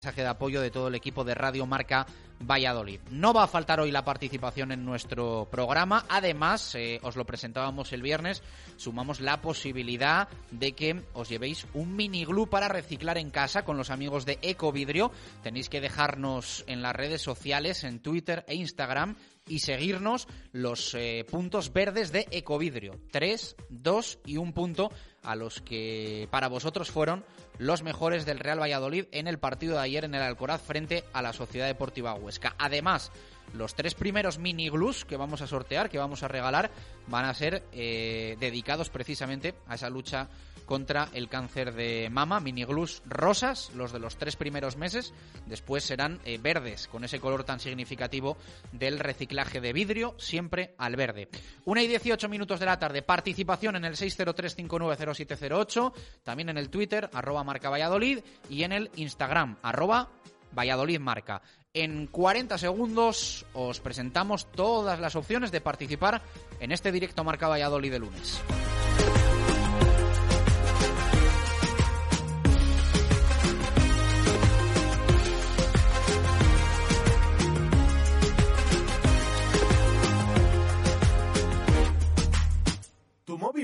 [0.00, 2.06] mensaje de apoyo de todo el equipo de Radio Marca
[2.38, 3.00] Valladolid.
[3.10, 6.04] No va a faltar hoy la participación en nuestro programa.
[6.08, 8.44] Además, eh, os lo presentábamos el viernes,
[8.76, 13.76] sumamos la posibilidad de que os llevéis un mini glue para reciclar en casa con
[13.76, 15.10] los amigos de Ecovidrio.
[15.42, 19.16] Tenéis que dejarnos en las redes sociales, en Twitter e Instagram
[19.48, 23.00] y seguirnos los eh, puntos verdes de Ecovidrio.
[23.10, 24.92] Tres, dos y un punto
[25.24, 27.24] a los que para vosotros fueron
[27.58, 31.22] los mejores del Real Valladolid en el partido de ayer en el Alcoraz frente a
[31.22, 32.54] la Sociedad Deportiva Huesca.
[32.58, 33.10] Además,
[33.54, 36.70] los tres primeros mini glues que vamos a sortear, que vamos a regalar,
[37.06, 40.28] van a ser eh, dedicados precisamente a esa lucha
[40.68, 45.14] contra el cáncer de mama, mini glues rosas, los de los tres primeros meses,
[45.46, 48.36] después serán eh, verdes, con ese color tan significativo
[48.70, 51.30] del reciclaje de vidrio, siempre al verde.
[51.64, 57.08] Una y 18 minutos de la tarde, participación en el 603590708, también en el Twitter,
[57.14, 58.18] arroba marca Valladolid,
[58.50, 60.10] y en el Instagram, arroba
[60.52, 61.40] Valladolid Marca.
[61.72, 66.20] En 40 segundos os presentamos todas las opciones de participar
[66.60, 68.42] en este directo Marca Valladolid de lunes.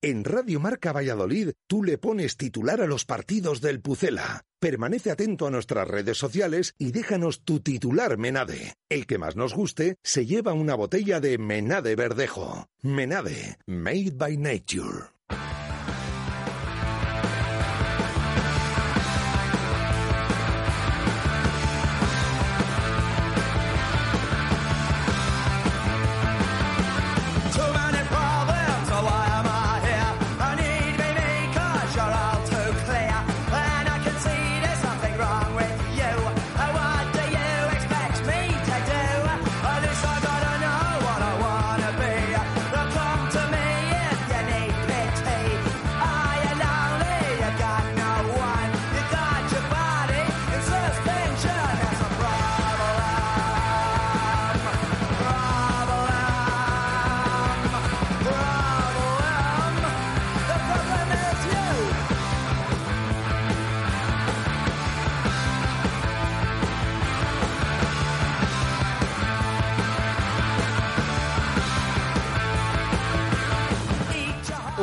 [0.00, 4.44] En Radio Marca Valladolid, tú le pones titular a los partidos del Pucela.
[4.60, 8.74] Permanece atento a nuestras redes sociales y déjanos tu titular Menade.
[8.88, 12.68] El que más nos guste se lleva una botella de Menade Verdejo.
[12.82, 15.10] Menade, made by nature.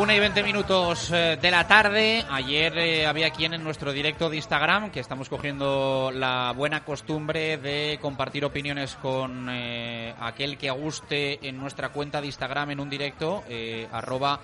[0.06, 2.24] 1 y 20 minutos eh, de la tarde.
[2.30, 7.58] Ayer eh, había quien en nuestro directo de Instagram, que estamos cogiendo la buena costumbre
[7.58, 12.90] de compartir opiniones con eh, aquel que guste en nuestra cuenta de Instagram en un
[12.92, 13.44] directo,
[13.92, 14.42] arroba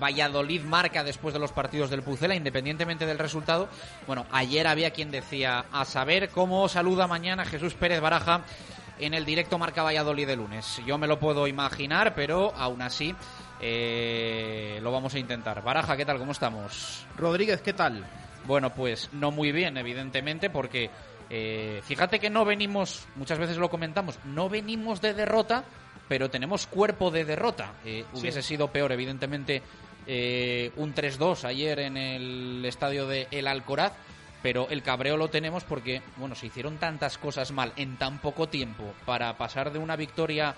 [0.00, 3.68] Valladolid marca después de los partidos del Pucela, independientemente del resultado.
[4.06, 8.40] Bueno, ayer había quien decía, a saber cómo saluda mañana Jesús Pérez Baraja
[8.98, 10.80] en el directo Marca Valladolid de lunes.
[10.86, 13.14] Yo me lo puedo imaginar, pero aún así
[13.60, 15.62] eh, lo vamos a intentar.
[15.62, 16.18] Baraja, ¿qué tal?
[16.18, 17.06] ¿Cómo estamos?
[17.16, 18.04] Rodríguez, ¿qué tal?
[18.46, 20.90] Bueno, pues no muy bien, evidentemente, porque
[21.30, 25.64] eh, fíjate que no venimos, muchas veces lo comentamos, no venimos de derrota,
[26.08, 27.74] pero tenemos cuerpo de derrota.
[27.84, 29.62] Eh, hubiese sido peor, evidentemente,
[30.06, 33.92] eh, un 3-2 ayer en el estadio de El Alcoraz,
[34.42, 38.48] pero el cabreo lo tenemos porque, bueno, se hicieron tantas cosas mal en tan poco
[38.48, 40.54] tiempo para pasar de una victoria,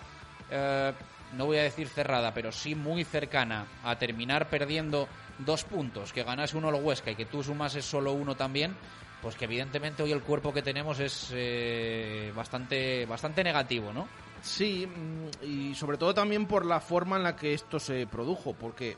[0.50, 0.93] eh,
[1.36, 5.08] no voy a decir cerrada, pero sí muy cercana a terminar perdiendo
[5.38, 8.74] dos puntos, que ganase uno el Huesca y que tú sumases solo uno también,
[9.22, 14.08] pues que evidentemente hoy el cuerpo que tenemos es eh, bastante, bastante negativo, ¿no?
[14.42, 18.54] Sí, mm, y sobre todo también por la forma en la que esto se produjo,
[18.54, 18.97] porque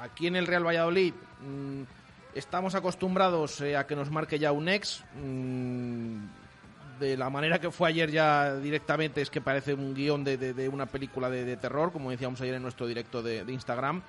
[0.00, 1.82] aquí en el Real Valladolid mm,
[2.34, 5.04] estamos acostumbrados eh, a que nos marque ya un ex.
[5.14, 6.41] mm,
[7.02, 10.54] de la manera que fue ayer ya directamente es que parece un guion de, de-
[10.54, 14.00] de una película de, de terror, como decíamos ayer en nuestro directo de, Instagram,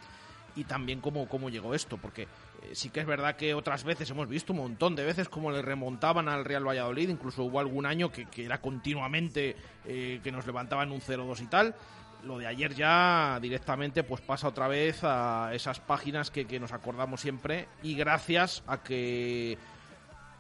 [0.56, 2.28] y también cómo, cómo llegó esto, porque eh,
[2.74, 5.62] sí que es verdad que otras veces hemos visto un montón de veces cómo le
[5.63, 9.56] remontaban al Real Valladolid, incluso hubo algún año que, que era continuamente
[9.86, 11.75] eh, que nos levantaban un 0-2 y tal.
[12.24, 16.72] Lo de ayer ya directamente pues pasa otra vez a esas páginas que, que nos
[16.72, 19.57] acordamos siempre y gracias a que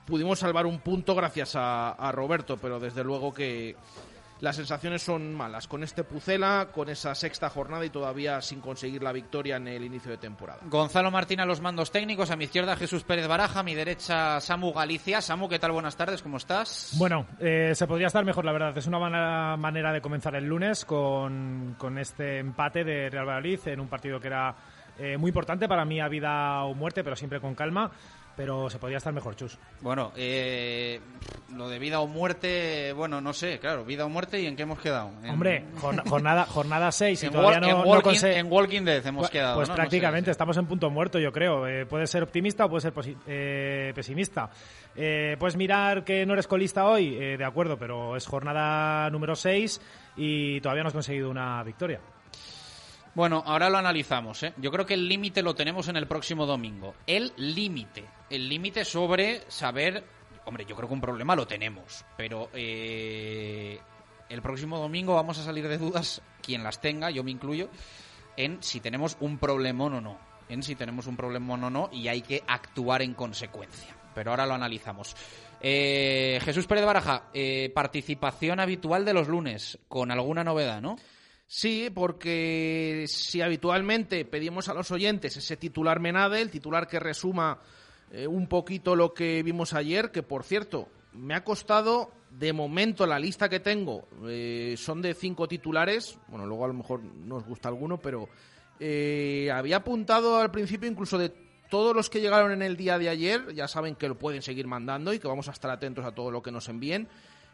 [0.05, 3.75] pudimos salvar un punto gracias a, a Roberto, pero desde luego que
[4.43, 9.01] las sensaciones son malas con este Pucela, con esa sexta jornada y todavía sin conseguir
[9.01, 10.59] la victoria en el inicio de temporada.
[10.65, 14.41] Gonzalo Martín a los mandos técnicos, a mi izquierda Jesús Pérez Baraja, a mi derecha
[14.41, 15.21] Samu Galicia.
[15.21, 15.71] Samu, ¿qué tal?
[15.71, 16.93] Buenas tardes, ¿cómo estás?
[16.97, 18.77] Bueno, eh, se podría estar mejor, la verdad.
[18.77, 23.65] Es una buena manera de comenzar el lunes con, con este empate de Real Valladolid
[23.67, 24.53] en un partido que era
[24.99, 27.89] eh, muy importante para mí a vida o muerte, pero siempre con calma.
[28.35, 29.59] Pero se podría estar mejor, Chus.
[29.81, 30.99] Bueno, eh,
[31.55, 34.63] lo de vida o muerte, bueno, no sé, claro, vida o muerte y en qué
[34.63, 35.11] hemos quedado.
[35.23, 38.51] En- Hombre, jorna- jornada, jornada 6 y en, todavía no, en no Walking, conse- en
[38.51, 39.55] Walking Dead hemos Pues- quedado.
[39.57, 39.73] Pues ¿no?
[39.73, 41.67] No sé, prácticamente estamos en punto muerto, yo creo.
[41.67, 42.93] Eh, puedes ser optimista o puedes ser
[43.27, 44.49] eh, pesimista.
[44.95, 49.35] Eh, puedes mirar que no eres colista hoy, eh, de acuerdo, pero es jornada número
[49.35, 49.79] 6
[50.17, 51.99] y todavía no has conseguido una victoria.
[53.15, 54.41] Bueno, ahora lo analizamos.
[54.43, 54.53] ¿eh?
[54.57, 56.95] Yo creo que el límite lo tenemos en el próximo domingo.
[57.05, 58.05] El límite.
[58.29, 60.03] El límite sobre saber.
[60.45, 62.03] Hombre, yo creo que un problema lo tenemos.
[62.17, 63.79] Pero eh,
[64.29, 67.69] el próximo domingo vamos a salir de dudas, quien las tenga, yo me incluyo,
[68.35, 70.17] en si tenemos un problemón o no.
[70.49, 73.95] En si tenemos un problemón o no y hay que actuar en consecuencia.
[74.15, 75.15] Pero ahora lo analizamos.
[75.61, 80.97] Eh, Jesús Pérez Baraja, eh, participación habitual de los lunes, con alguna novedad, ¿no?
[81.55, 87.59] Sí, porque si habitualmente pedimos a los oyentes ese titular Menade, el titular que resuma
[88.11, 93.05] eh, un poquito lo que vimos ayer, que por cierto, me ha costado, de momento
[93.05, 97.45] la lista que tengo eh, son de cinco titulares, bueno, luego a lo mejor nos
[97.45, 98.29] gusta alguno, pero
[98.79, 101.31] eh, había apuntado al principio incluso de
[101.69, 104.65] todos los que llegaron en el día de ayer, ya saben que lo pueden seguir
[104.65, 107.07] mandando y que vamos a estar atentos a todo lo que nos envíen.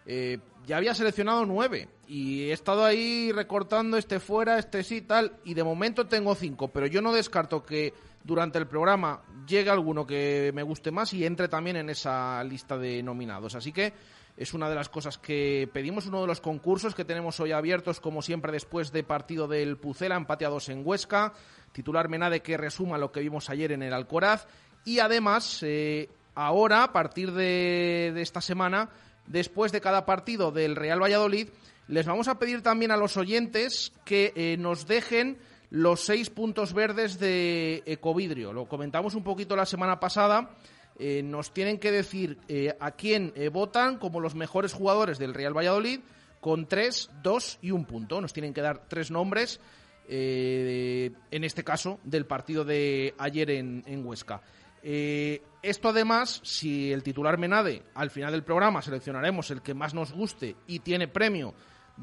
[0.05, 5.33] Eh, ya había seleccionado nueve y he estado ahí recortando este fuera, este sí, tal,
[5.43, 7.93] y de momento tengo cinco, pero yo no descarto que
[8.23, 12.77] durante el programa llegue alguno que me guste más y entre también en esa lista
[12.77, 13.55] de nominados.
[13.55, 13.93] Así que
[14.37, 17.99] es una de las cosas que pedimos, uno de los concursos que tenemos hoy abiertos,
[17.99, 21.33] como siempre, después de partido del Pucela, empate a dos en Huesca,
[21.71, 24.47] titular Menade que resuma lo que vimos ayer en el Alcoraz,
[24.85, 28.89] y además, eh, ahora, a partir de esta semana,
[29.29, 31.47] después de cada partido del Real Valladolid,
[31.87, 35.37] les vamos a pedir también a los oyentes que eh, nos dejen
[35.71, 38.53] los seis puntos verdes de Ecovidrio.
[38.53, 40.51] Lo comentamos un poquito la semana pasada.
[40.97, 45.55] Eh, nos tienen que decir eh, a quién votan como los mejores jugadores del Real
[45.55, 46.01] Valladolid
[46.41, 48.19] con tres, dos y un punto.
[48.19, 49.59] Nos tienen que dar tres nombres,
[50.07, 54.41] en este caso, del partido de ayer en, en Huesca.
[54.83, 59.93] Eh, esto además, si el titular Menade, al final del programa seleccionaremos el que más
[59.93, 61.53] nos guste y tiene premio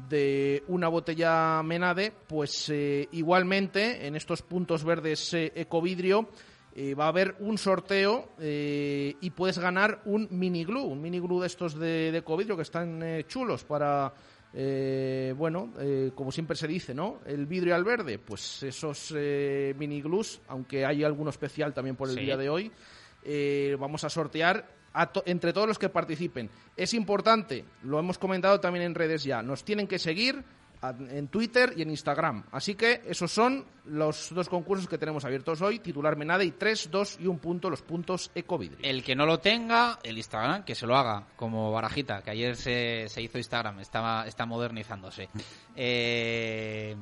[0.09, 6.29] de una botella Menade, pues eh, igualmente en estos puntos verdes eh, Ecovidrio
[6.75, 11.41] eh, va a haber un sorteo y puedes ganar un mini glue, un mini glue
[11.41, 14.13] de estos de, de Ecovidrio que están chulos para,
[14.59, 17.19] eh, bueno, eh, como siempre se dice, ¿no?
[17.27, 22.09] El vidrio al verde, pues esos eh, mini glues, aunque hay alguno especial también por
[22.09, 22.21] el Sí.
[22.21, 22.71] día de hoy,
[23.23, 26.49] eh, vamos a sortear a to- entre todos los que participen.
[26.75, 30.43] Es importante, lo hemos comentado también en redes ya, nos tienen que seguir
[30.81, 32.43] en Twitter y en Instagram.
[32.51, 36.89] Así que esos son los dos concursos que tenemos abiertos hoy, titular Menade y 3,
[36.91, 38.79] 2 y un punto, los puntos Ecovidrio.
[38.81, 42.55] El que no lo tenga, el Instagram, que se lo haga, como Barajita, que ayer
[42.55, 45.29] se, se hizo Instagram, estaba, está modernizándose.
[45.75, 46.95] Eh,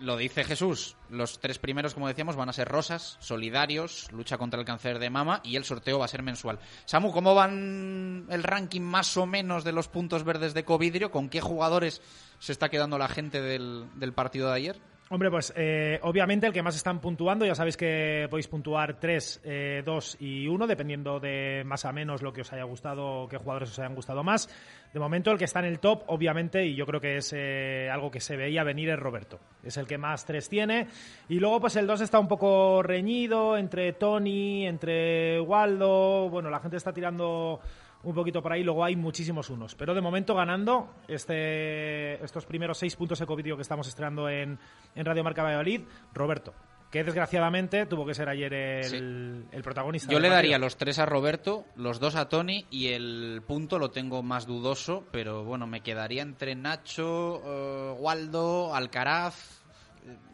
[0.00, 4.58] lo dice Jesús, los tres primeros, como decíamos, van a ser rosas, solidarios, lucha contra
[4.58, 6.58] el cáncer de mama y el sorteo va a ser mensual.
[6.86, 11.10] Samu, ¿cómo van el ranking más o menos de los puntos verdes de Covidrio?
[11.10, 12.00] ¿Con qué jugadores
[12.38, 14.80] se está quedando la gente del, del partido de ayer?
[15.12, 19.42] Hombre, pues eh, obviamente el que más están puntuando, ya sabéis que podéis puntuar 3,
[19.84, 23.70] 2 y 1, dependiendo de más a menos lo que os haya gustado, qué jugadores
[23.70, 24.48] os hayan gustado más.
[24.94, 27.90] De momento el que está en el top, obviamente, y yo creo que es eh,
[27.92, 29.40] algo que se veía venir, es Roberto.
[29.64, 30.86] Es el que más 3 tiene.
[31.28, 36.60] Y luego pues el 2 está un poco reñido entre Tony, entre Waldo, bueno, la
[36.60, 37.58] gente está tirando
[38.02, 39.74] un poquito por ahí, luego hay muchísimos unos.
[39.74, 44.58] Pero de momento ganando este, estos primeros seis puntos ecovideo que estamos estrenando en,
[44.94, 45.82] en Radio Marca Valladolid,
[46.14, 46.54] Roberto,
[46.90, 50.10] que desgraciadamente tuvo que ser ayer el, el protagonista.
[50.10, 53.90] Yo le daría los tres a Roberto, los dos a Tony y el punto lo
[53.90, 59.59] tengo más dudoso, pero bueno, me quedaría entre Nacho, eh, Waldo, Alcaraz,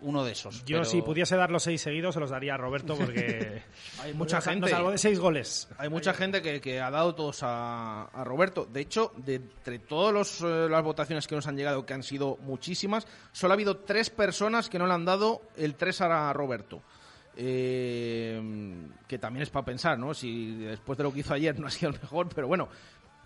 [0.03, 0.65] uno de esos.
[0.65, 3.63] Yo pero- si pudiese dar los seis seguidos se los daría a Roberto porque
[4.03, 4.61] Hay mucha gente.
[4.61, 5.69] nos salvó de seis goles.
[5.79, 8.67] Hay mucha gente que, que ha dado todos a, a Roberto.
[8.67, 13.07] De hecho, de entre todas las votaciones que nos han llegado, que han sido muchísimas,
[13.33, 16.83] solo ha habido tres personas que no le han dado el 3 a Roberto.
[17.39, 18.41] Eh,
[19.07, 20.15] que también es para pensar, ¿no?
[20.15, 22.69] Si después de lo que hizo ayer no ha sido el mejor, pero bueno.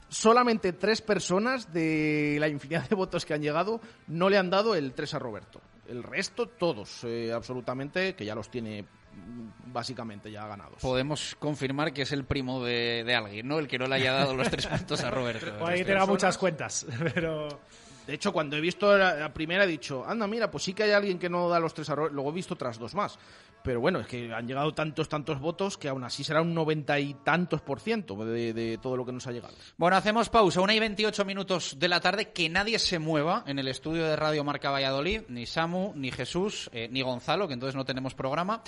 [0.08, 4.74] solamente tres personas de la infinidad de votos que han llegado no le han dado
[4.74, 5.60] el 3 a Roberto.
[5.90, 10.80] El resto, todos, eh, absolutamente, que ya los tiene mm, básicamente ya ganados.
[10.80, 13.58] Podemos confirmar que es el primo de, de alguien, ¿no?
[13.58, 15.52] El que no le haya dado los tres puntos a Roberto.
[15.60, 17.60] O que tener muchas cuentas, pero...
[18.06, 20.82] De hecho, cuando he visto la, la primera he dicho, anda, mira, pues sí que
[20.82, 22.14] hay alguien que no da los tres a Roberto.
[22.14, 23.18] Luego he visto otras dos más.
[23.62, 26.98] Pero bueno, es que han llegado tantos, tantos votos que aún así será un noventa
[26.98, 29.54] y tantos por ciento de, todo lo que nos ha llegado.
[29.76, 33.58] Bueno, hacemos pausa, una y 28 minutos de la tarde, que nadie se mueva en
[33.58, 37.76] el estudio de Radio Marca Valladolid, ni Samu, ni Jesús, eh, ni Gonzalo, que entonces
[37.76, 38.62] no tenemos programa.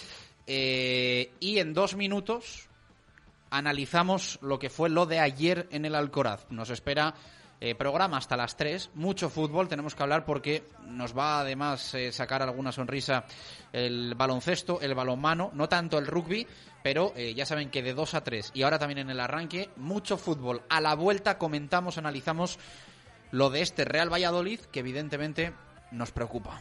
[0.46, 2.68] Eh, y en dos minutos
[3.50, 6.46] analizamos lo que fue lo de ayer en el Alcoraz.
[6.50, 7.14] Nos espera
[7.64, 12.10] eh, programa hasta las 3, mucho fútbol, tenemos que hablar porque nos va además eh,
[12.10, 13.24] sacar alguna sonrisa
[13.72, 16.44] el baloncesto, el balonmano, no tanto el rugby,
[16.82, 19.70] pero eh, ya saben que de 2 a 3 y ahora también en el arranque,
[19.76, 20.62] mucho fútbol.
[20.68, 22.58] A la vuelta comentamos, analizamos
[23.30, 25.52] lo de este Real Valladolid que evidentemente
[25.92, 26.60] nos preocupa.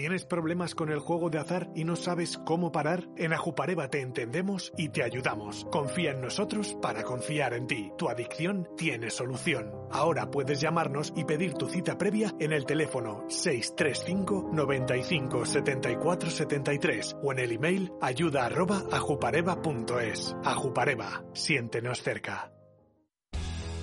[0.00, 3.06] ¿Tienes problemas con el juego de azar y no sabes cómo parar?
[3.18, 5.66] En Ajupareva te entendemos y te ayudamos.
[5.70, 7.92] Confía en nosotros para confiar en ti.
[7.98, 9.70] Tu adicción tiene solución.
[9.90, 17.16] Ahora puedes llamarnos y pedir tu cita previa en el teléfono 635 95 74 73
[17.22, 20.34] o en el email ayuda arroba ajupareva.es.
[20.42, 22.50] Ajupareva, siéntenos cerca.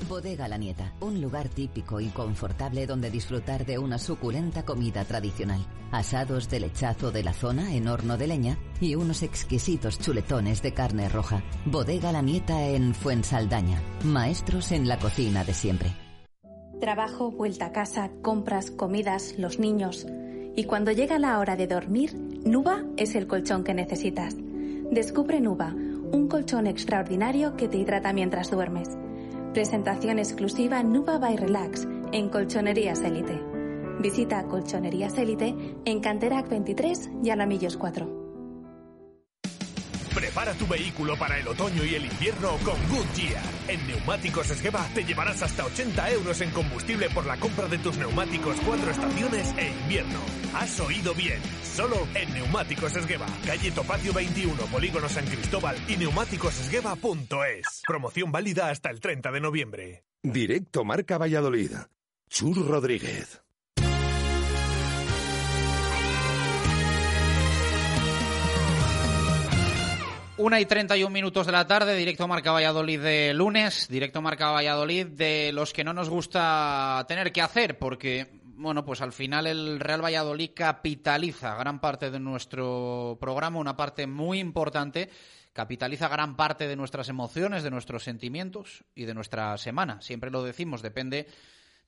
[0.08, 5.66] Bodega La Nieta, un lugar típico y confortable donde disfrutar de una suculenta comida tradicional.
[5.92, 10.74] Asados de lechazo de la zona en horno de leña y unos exquisitos chuletones de
[10.74, 11.44] carne roja.
[11.66, 13.82] Bodega La Nieta en Fuensaldaña.
[14.04, 15.94] Maestros en la cocina de siempre.
[16.80, 20.06] Trabajo, vuelta a casa, compras, comidas, los niños.
[20.56, 24.36] Y cuando llega la hora de dormir, Nuba es el colchón que necesitas.
[24.92, 28.90] Descubre Nuba, un colchón extraordinario que te hidrata mientras duermes.
[29.58, 33.42] Presentación exclusiva Nuba by Relax en Colchonerías Elite.
[34.00, 38.27] Visita Colchonerías Elite en Canterac 23 y Alamillos 4.
[40.38, 43.44] Prepara tu vehículo para el otoño y el invierno con Goodyear.
[43.70, 47.98] En Neumáticos Esgueva te llevarás hasta 80 euros en combustible por la compra de tus
[47.98, 50.20] neumáticos cuatro estaciones e invierno.
[50.54, 53.26] Has oído bien, solo en Neumáticos Esgueva.
[53.48, 57.82] Calle Topacio 21, Polígono San Cristóbal y neumáticosesgueva.es.
[57.88, 60.04] Promoción válida hasta el 30 de noviembre.
[60.22, 61.72] Directo Marca Valladolid.
[62.30, 63.42] Chur Rodríguez.
[70.40, 75.08] Una y 31 minutos de la tarde, directo Marca Valladolid de lunes, directo Marca Valladolid
[75.08, 79.80] de los que no nos gusta tener que hacer, porque, bueno, pues al final el
[79.80, 85.10] Real Valladolid capitaliza gran parte de nuestro programa, una parte muy importante,
[85.54, 90.02] capitaliza gran parte de nuestras emociones, de nuestros sentimientos y de nuestra semana.
[90.02, 91.26] Siempre lo decimos, depende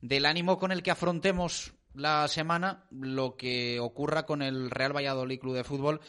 [0.01, 5.39] del ánimo con el que afrontemos la semana, lo que ocurra con el Real Valladolid
[5.39, 6.01] Club de Fútbol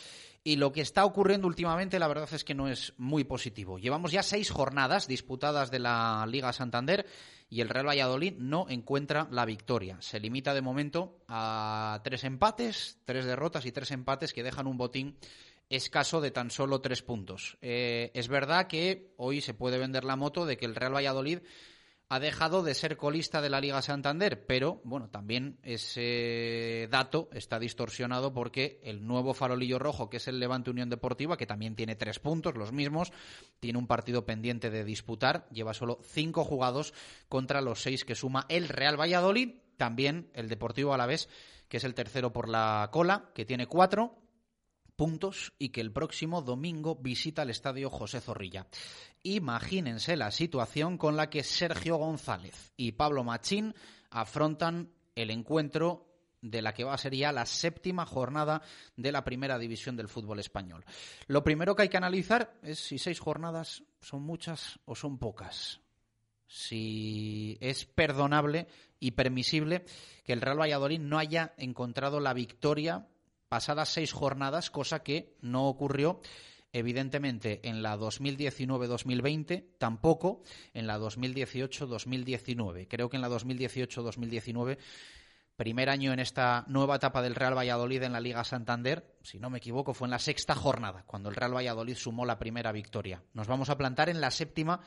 [0.43, 3.79] y lo que está ocurriendo últimamente, la verdad es que no es muy positivo.
[3.79, 7.07] Llevamos ya seis jornadas disputadas de la Liga Santander
[7.51, 9.99] y el Real Valladolid no encuentra la victoria.
[10.01, 14.79] Se limita de momento a tres empates, tres derrotas y tres empates que dejan un
[14.79, 15.19] botín
[15.69, 17.59] escaso de tan solo tres puntos.
[17.61, 21.41] Eh, es verdad que hoy se puede vender la moto de que el Real Valladolid
[22.13, 27.61] ha dejado de ser colista de la Liga Santander, pero bueno, también ese dato está
[27.61, 31.95] distorsionado porque el nuevo farolillo rojo, que es el Levante Unión Deportiva, que también tiene
[31.95, 33.13] tres puntos, los mismos,
[33.61, 36.95] tiene un partido pendiente de disputar, lleva solo cinco jugados
[37.29, 41.29] contra los seis que suma el Real Valladolid, también el Deportivo Alavés,
[41.69, 44.19] que es el tercero por la cola, que tiene cuatro,
[45.01, 48.67] puntos y que el próximo domingo visita el estadio José Zorrilla.
[49.23, 53.75] Imagínense la situación con la que Sergio González y Pablo Machín
[54.11, 56.07] afrontan el encuentro
[56.43, 58.61] de la que va a ser ya la séptima jornada
[58.95, 60.85] de la primera división del fútbol español.
[61.29, 65.81] Lo primero que hay que analizar es si seis jornadas son muchas o son pocas.
[66.47, 68.67] Si es perdonable
[68.99, 69.87] y permisible
[70.27, 73.09] que el Real Valladolid no haya encontrado la victoria
[73.51, 76.21] pasadas seis jornadas, cosa que no ocurrió
[76.73, 82.87] evidentemente en la 2019-2020, tampoco en la 2018-2019.
[82.89, 84.79] Creo que en la 2018-2019,
[85.57, 89.51] primer año en esta nueva etapa del Real Valladolid en la Liga Santander, si no
[89.51, 93.25] me equivoco, fue en la sexta jornada, cuando el Real Valladolid sumó la primera victoria.
[93.35, 94.81] Nos vamos a plantar en la séptima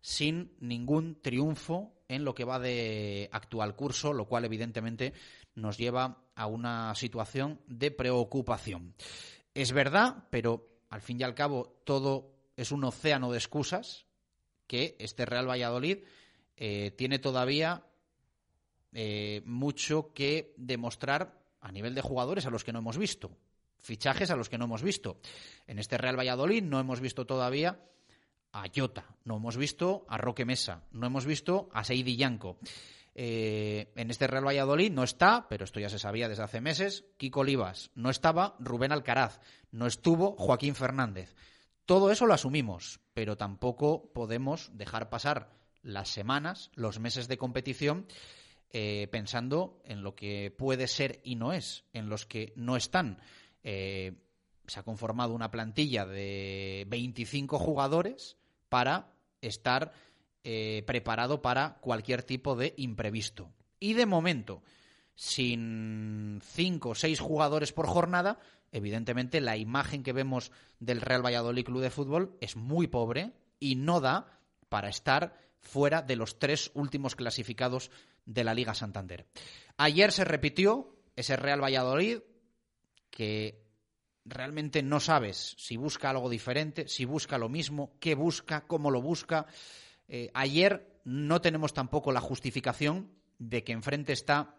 [0.00, 5.14] sin ningún triunfo en lo que va de actual curso, lo cual evidentemente
[5.54, 8.94] nos lleva a una situación de preocupación.
[9.54, 14.06] Es verdad, pero al fin y al cabo todo es un océano de excusas
[14.66, 15.98] que este Real Valladolid
[16.56, 17.84] eh, tiene todavía
[18.92, 23.36] eh, mucho que demostrar a nivel de jugadores a los que no hemos visto,
[23.78, 25.20] fichajes a los que no hemos visto.
[25.66, 27.80] En este Real Valladolid no hemos visto todavía
[28.52, 32.58] a Jota, no hemos visto a Roque Mesa, no hemos visto a Seidi Yanco.
[33.14, 37.04] Eh, en este Real Valladolid no está, pero esto ya se sabía desde hace meses,
[37.16, 37.90] Kiko Olivas.
[37.94, 39.40] No estaba Rubén Alcaraz.
[39.70, 41.34] No estuvo Joaquín Fernández.
[41.86, 45.50] Todo eso lo asumimos, pero tampoco podemos dejar pasar
[45.82, 48.06] las semanas, los meses de competición,
[48.70, 53.20] eh, pensando en lo que puede ser y no es, en los que no están.
[53.62, 54.14] Eh,
[54.66, 58.36] se ha conformado una plantilla de 25 jugadores
[58.68, 59.92] para estar
[60.44, 63.50] eh, preparado para cualquier tipo de imprevisto.
[63.80, 64.62] Y de momento,
[65.14, 68.38] sin cinco o seis jugadores por jornada,
[68.70, 73.76] evidentemente la imagen que vemos del Real Valladolid Club de Fútbol es muy pobre y
[73.76, 77.90] no da para estar fuera de los tres últimos clasificados
[78.26, 79.26] de la Liga Santander.
[79.76, 82.18] Ayer se repitió ese Real Valladolid
[83.10, 83.64] que
[84.24, 89.00] realmente no sabes si busca algo diferente, si busca lo mismo, qué busca, cómo lo
[89.00, 89.46] busca.
[90.08, 94.56] Eh, ayer no tenemos tampoco la justificación de que enfrente está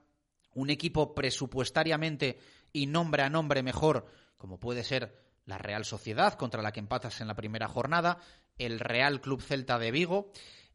[0.53, 2.39] un equipo presupuestariamente
[2.71, 7.21] y nombre a nombre mejor, como puede ser la Real Sociedad, contra la que empatas
[7.21, 8.19] en la primera jornada,
[8.57, 10.31] el Real Club Celta de Vigo,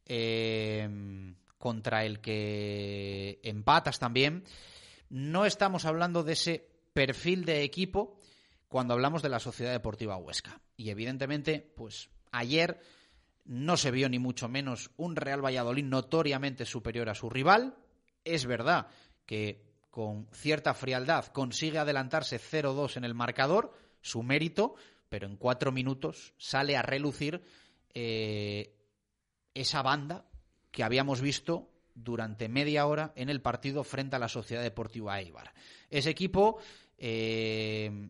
[0.07, 4.45] eh, contra el que empatas también.
[5.09, 8.19] No estamos hablando de ese perfil de equipo
[8.69, 10.61] cuando hablamos de la Sociedad Deportiva Huesca.
[10.77, 12.81] Y evidentemente, pues ayer
[13.45, 17.77] no se vio ni mucho menos un Real Valladolid notoriamente superior a su rival.
[18.25, 18.89] Es verdad
[19.27, 24.77] que con cierta frialdad consigue adelantarse 0-2 en el marcador, su mérito,
[25.09, 27.43] pero en cuatro minutos sale a relucir
[27.93, 28.77] eh,
[29.55, 30.27] esa banda
[30.71, 35.53] que habíamos visto durante media hora en el partido frente a la Sociedad Deportiva Eibar.
[35.91, 36.59] Ese equipo
[36.97, 38.09] eh,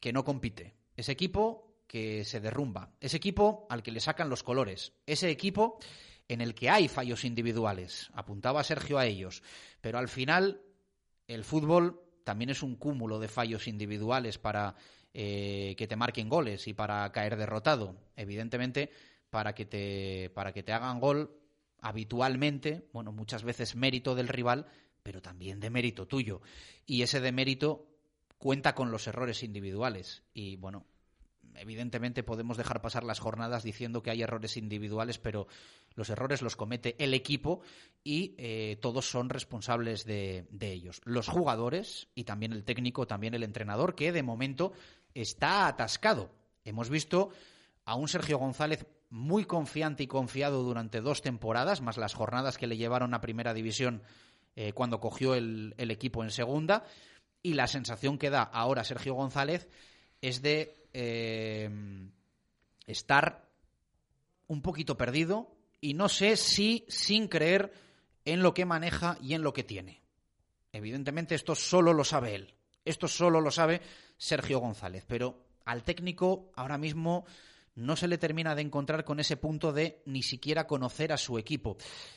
[0.00, 4.44] que no compite, ese equipo que se derrumba, ese equipo al que le sacan los
[4.44, 5.80] colores, ese equipo
[6.28, 8.10] en el que hay fallos individuales.
[8.14, 9.42] Apuntaba Sergio a ellos,
[9.80, 10.62] pero al final
[11.26, 14.76] el fútbol también es un cúmulo de fallos individuales para
[15.12, 17.96] eh, que te marquen goles y para caer derrotado.
[18.14, 18.92] Evidentemente,
[19.28, 21.40] para que te, para que te hagan gol
[21.80, 24.66] habitualmente, bueno, muchas veces mérito del rival,
[25.02, 26.40] pero también de mérito tuyo.
[26.86, 27.88] Y ese de mérito
[28.38, 30.22] cuenta con los errores individuales.
[30.32, 30.86] Y bueno,
[31.60, 35.46] evidentemente podemos dejar pasar las jornadas diciendo que hay errores individuales, pero
[35.94, 37.60] los errores los comete el equipo
[38.02, 41.00] y eh, todos son responsables de, ellos.
[41.04, 44.72] Los jugadores y también el técnico, también el entrenador, que de momento
[45.14, 46.30] está atascado.
[46.64, 47.30] Hemos visto
[47.84, 52.66] a un Sergio González muy confiante y confiado durante dos temporadas, más las jornadas que
[52.66, 54.02] le llevaron a primera división
[54.56, 56.84] eh, cuando cogió el equipo en segunda.
[57.42, 59.68] Y la sensación que da ahora Sergio González
[60.20, 61.70] es de eh,
[62.86, 63.48] estar
[64.46, 67.72] un poquito perdido y no sé si sin creer
[68.24, 70.02] en lo que maneja y en lo que tiene.
[70.72, 73.80] Evidentemente esto solo lo sabe él, esto solo lo sabe
[74.16, 77.24] Sergio González, pero al técnico ahora mismo
[77.74, 81.38] no se le termina de encontrar con ese punto de ni siquiera conocer a su
[81.38, 81.76] equipo.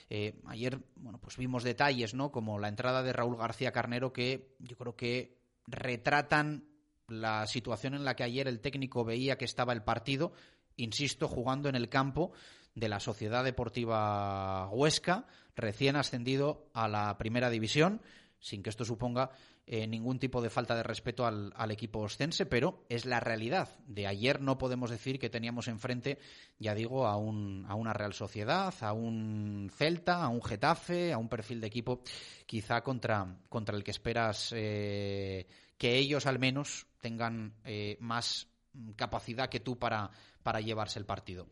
[0.09, 2.31] Eh, ayer, bueno, pues vimos detalles, ¿no?
[2.31, 6.65] Como la entrada de Raúl García Carnero que yo creo que retratan
[7.07, 10.33] la situación en la que ayer el técnico veía que estaba el partido,
[10.75, 12.31] insisto, jugando en el campo
[12.75, 18.01] de la Sociedad Deportiva Huesca, recién ascendido a la Primera División,
[18.39, 19.31] sin que esto suponga
[19.65, 23.69] eh, ningún tipo de falta de respeto al, equipo ostense, pero es la realidad.
[23.87, 26.19] De ayer no podemos decir que teníamos enfrente,
[26.59, 31.17] ya digo, a, un, a una Real Sociedad, a un Celta, a un Getafe, a
[31.17, 32.01] un perfil de equipo
[32.45, 35.47] quizá contra, contra el que esperas eh,
[35.83, 38.47] que ellos al menos tengan eh, más
[38.95, 41.45] capacidad que tú para, para llevarse el partido.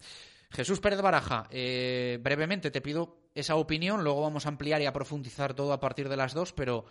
[0.52, 4.94] Jesús Pérez Baraja, eh, brevemente te pido esa opinión, luego vamos a ampliar y a
[4.94, 6.86] profundizar todo a partir de las dos, pero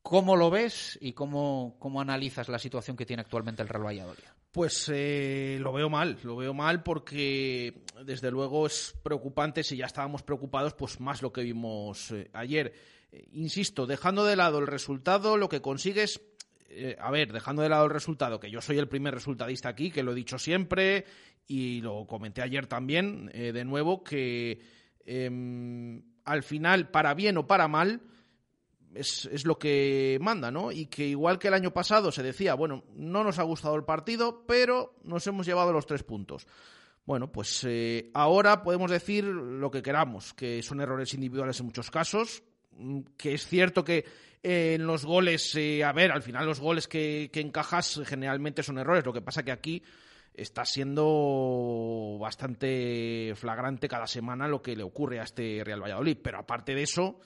[0.00, 4.22] ¿cómo lo ves y cómo, cómo analizas la situación que tiene actualmente el Real Valladolid?
[4.52, 9.86] Pues eh, lo veo mal, lo veo mal porque desde luego es preocupante, si ya
[9.86, 12.72] estábamos preocupados, pues más lo que vimos ayer.
[13.32, 16.20] insisto, dejando de lado el resultado, lo que consigues
[16.68, 19.90] eh, a ver, dejando de lado el resultado, que yo soy el primer resultadista aquí,
[19.90, 21.04] que lo he dicho siempre
[21.46, 24.60] y lo comenté ayer también, eh, de nuevo, que
[25.04, 28.02] eh, al final, para bien o para mal,
[28.94, 30.72] es, es, lo que manda, ¿no?
[30.72, 33.84] Y que igual que el año pasado se decía, bueno, no nos ha gustado el
[33.84, 36.46] partido, pero nos hemos llevado los tres puntos.
[37.06, 41.88] Bueno, pues eh, ahora podemos decir lo que queramos, que son errores individuales en muchos
[41.88, 42.42] casos,
[43.16, 44.04] que es cierto que
[44.48, 48.78] en los goles, eh, a ver, al final los goles que, que, encajas generalmente son
[48.78, 49.82] errores, lo que pasa que aquí
[50.34, 56.38] está siendo bastante flagrante cada semana lo que le ocurre a este Real Valladolid, pero
[56.38, 57.18] aparte de eso,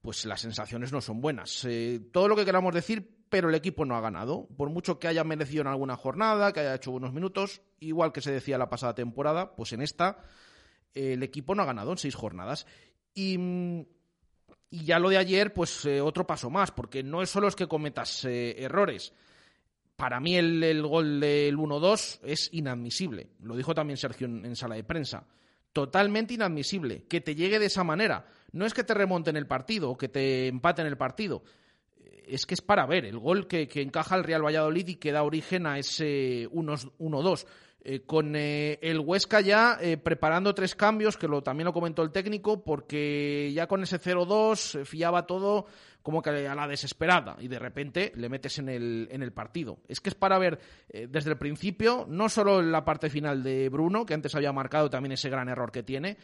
[0.00, 1.66] pues las sensaciones no son buenas.
[1.66, 5.08] Eh, todo lo que queramos decir, pero el equipo no ha ganado, por mucho que
[5.08, 8.70] haya merecido en alguna jornada, que haya hecho buenos minutos, igual que se decía la
[8.70, 10.24] pasada temporada, pues en esta
[10.94, 12.66] el equipo no ha ganado en seis jornadas.
[13.12, 13.36] Y
[14.70, 17.56] y ya lo de ayer, pues eh, otro paso más, porque no es solo es
[17.56, 19.12] que cometas eh, errores.
[19.96, 23.30] Para mí el, el gol del 1-2 es inadmisible.
[23.42, 25.26] Lo dijo también Sergio en, sala de prensa.
[25.72, 27.04] Totalmente inadmisible.
[27.08, 28.26] Que te llegue de esa manera.
[28.52, 31.42] No es que te remonten el partido o que te empaten el partido.
[32.26, 35.12] Es que es para ver el gol que, que encaja el Real Valladolid y que
[35.12, 37.46] da origen a ese 1-2
[37.80, 42.02] eh, con eh, el Huesca ya eh, preparando tres cambios, que lo, también lo comentó
[42.02, 45.66] el técnico, porque ya con ese 0-2 fiaba todo
[46.02, 49.78] como que a la desesperada y de repente le metes en el, en el partido.
[49.86, 53.68] Es que es para ver desde el principio, no solo en la parte final de
[53.68, 56.16] Bruno, que antes había marcado también ese gran error que tiene,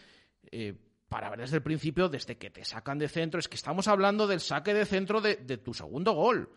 [1.09, 4.27] para ver desde el principio, desde que te sacan de centro, es que estamos hablando
[4.27, 6.49] del saque de centro de, de tu segundo gol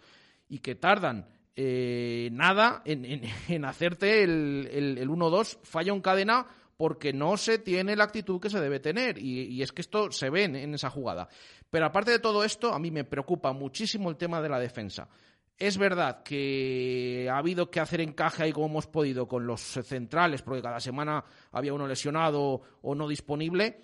[0.47, 1.27] y que tardan
[1.59, 6.45] eh, nada en, en, en, hacerte el, el, el 1-2, falla un cadena
[6.77, 9.17] porque no se tiene la actitud que se debe tener.
[9.17, 11.27] Y, y es que esto se ve en, en, esa jugada.
[11.71, 15.09] Pero aparte de todo esto, a mí me preocupa muchísimo el tema de la defensa.
[15.57, 20.43] Es verdad que ha habido que hacer encaje ahí como hemos podido con los centrales,
[20.43, 23.81] porque cada semana había uno lesionado o no disponible.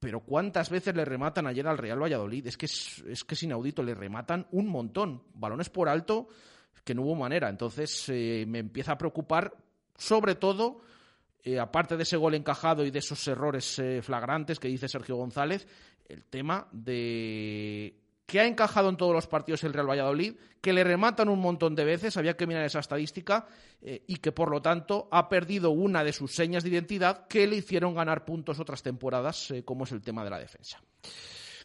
[0.00, 2.48] Pero ¿cuántas veces le rematan ayer al Real Valladolid?
[2.48, 5.22] Es que es, es que es inaudito, le rematan un montón.
[5.34, 6.26] Balones por alto
[6.84, 7.48] que no hubo manera.
[7.48, 9.54] Entonces eh, me empieza a preocupar,
[9.96, 10.80] sobre todo,
[11.42, 15.16] eh, aparte de ese gol encajado y de esos errores eh, flagrantes que dice Sergio
[15.16, 15.66] González,
[16.08, 17.94] el tema de
[18.26, 21.74] que ha encajado en todos los partidos el Real Valladolid, que le rematan un montón
[21.74, 23.46] de veces, había que mirar esa estadística,
[23.82, 27.46] eh, y que por lo tanto ha perdido una de sus señas de identidad que
[27.46, 30.80] le hicieron ganar puntos otras temporadas, eh, como es el tema de la defensa.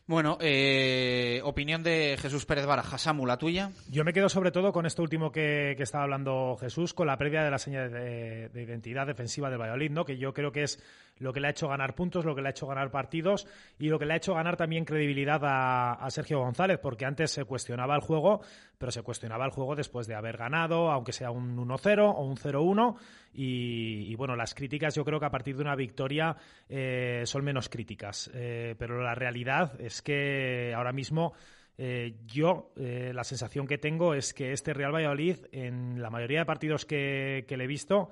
[0.10, 2.98] Bueno, eh, opinión de Jesús Pérez Baraja.
[2.98, 3.70] Samu, la tuya.
[3.92, 7.44] Yo me quedo sobre todo con esto último que, estaba hablando Jesús, con la pérdida
[7.44, 10.06] de la seña de, de, identidad defensiva del Valladolid, ¿no?
[10.06, 10.82] que yo creo que es
[11.20, 13.90] lo que le ha hecho ganar puntos, lo que le ha hecho ganar partidos y
[13.90, 17.96] lo que le ha hecho ganar también credibilidad a, Sergio González, porque antes se cuestionaba
[17.96, 18.42] el juego,
[18.78, 22.36] pero se cuestionaba el juego después de haber ganado, aunque sea un 1-0 o un
[22.36, 22.96] 0-1.
[23.34, 26.36] Y, y, bueno, las críticas yo creo que a partir de una victoria
[26.68, 28.32] eh, son menos críticas.
[28.34, 31.34] Eh, pero la realidad es que ahora mismo
[31.82, 36.40] eh, yo eh, la sensación que tengo es que este Real Valladolid, en la mayoría
[36.40, 38.12] de partidos que, que le he visto,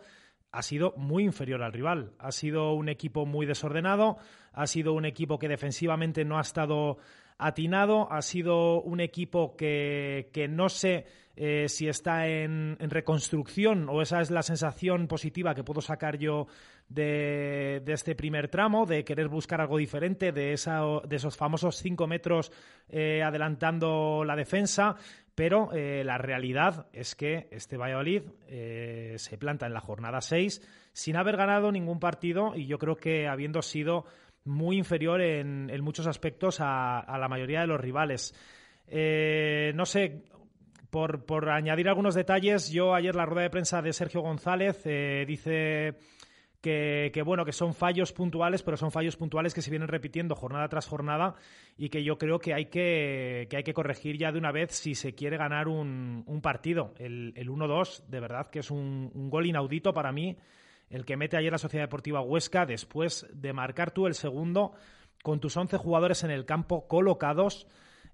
[0.58, 2.14] ha sido muy inferior al rival.
[2.18, 4.18] Ha sido un equipo muy desordenado,
[4.54, 6.98] ha sido un equipo que defensivamente no ha estado
[7.38, 14.02] atinado, ha sido un equipo que, que no sé eh, si está en, reconstrucción o
[14.02, 16.48] esa es la sensación positiva que puedo sacar yo
[16.90, 21.76] de, de este primer tramo, de querer buscar algo diferente, de, esa, de esos famosos
[21.76, 22.52] cinco metros
[22.90, 24.96] eh, adelantando la defensa
[25.38, 30.90] Pero eh, la realidad es que este Valladolid eh, se planta en la jornada 6
[30.94, 34.06] sin haber ganado ningún partido y yo creo que habiendo sido
[34.46, 38.34] muy inferior en, muchos aspectos a, la mayoría de los rivales.
[38.88, 40.24] Eh, no sé,
[40.90, 45.24] por, por añadir algunos detalles, yo ayer la rueda de prensa de Sergio González eh,
[45.28, 46.00] dice
[46.62, 50.68] que, bueno, que son fallos puntuales, pero son fallos puntuales que se vienen repitiendo jornada
[50.68, 51.36] tras jornada
[51.78, 54.72] y que yo creo que hay que, que hay que corregir ya de una vez
[54.72, 56.94] si se quiere ganar un, un partido.
[56.98, 60.38] El, el 1-2, de verdad que es un, un gol inaudito para mí,
[60.90, 64.74] el que mete ayer la Sociedad Deportiva Huesca después de marcar tú el segundo
[65.24, 67.68] con tus 11 jugadores en el campo colocados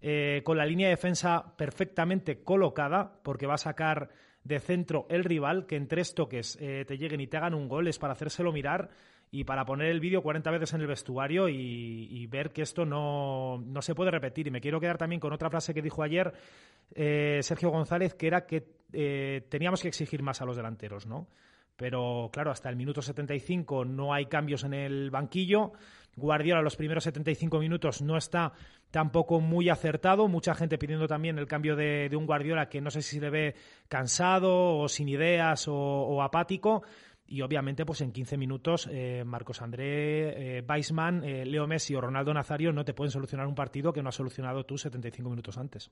[0.06, 4.10] eh, con la línea de defensa perfectamente colocada, porque va a sacar
[4.43, 7.67] de centro el rival, que en tres toques eh, te lleguen y te hagan un
[7.67, 8.89] gol, es para hacérselo mirar
[9.32, 13.58] y para poner el vídeo 40 veces en el vestuario y, ver que esto no,
[13.65, 14.45] no, se puede repetir.
[14.45, 16.32] Y me quiero quedar también con otra frase que dijo ayer
[16.93, 21.27] eh, Sergio González, que era que eh, teníamos que exigir más a los delanteros, ¿no?
[21.75, 25.73] Pero claro, hasta el minuto 75 no hay cambios en el banquillo.
[26.15, 28.54] Guardiola los primeros 75 minutos no está
[28.91, 30.28] tampoco muy acertado.
[30.28, 33.30] Mucha gente pidiendo también el cambio de, un Guardiola que no sé si se le
[33.30, 33.56] ve
[33.88, 36.84] cansado o sin ideas o, o apático.
[37.26, 42.02] Y obviamente, pues en 15 minutos, eh, Marcos André, eh, Weisman, eh, Leo Messi o
[42.02, 45.58] Ronaldo Nazario no te pueden solucionar un partido que no has solucionado tú 75 minutos
[45.58, 45.89] antes.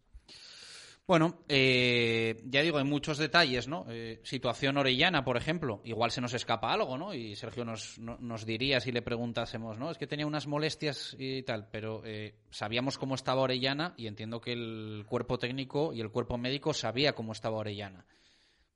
[1.07, 3.85] Bueno, eh, ya digo, hay muchos detalles, ¿no?
[3.89, 7.13] Eh, situación Orellana, por ejemplo, igual se nos escapa algo, ¿no?
[7.13, 9.91] Y Sergio nos, no, nos diría si le preguntásemos, ¿no?
[9.91, 14.39] Es que tenía unas molestias y tal, pero eh, sabíamos cómo estaba Orellana y entiendo
[14.39, 18.05] que el cuerpo técnico y el cuerpo médico sabía cómo estaba Orellana.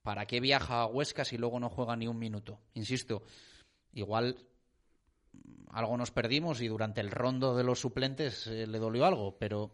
[0.01, 2.59] ¿Para qué viaja a Huesca si luego no juega ni un minuto?
[2.73, 3.23] Insisto,
[3.93, 4.37] igual
[5.71, 9.71] algo nos perdimos y durante el rondo de los suplentes eh, le dolió algo, pero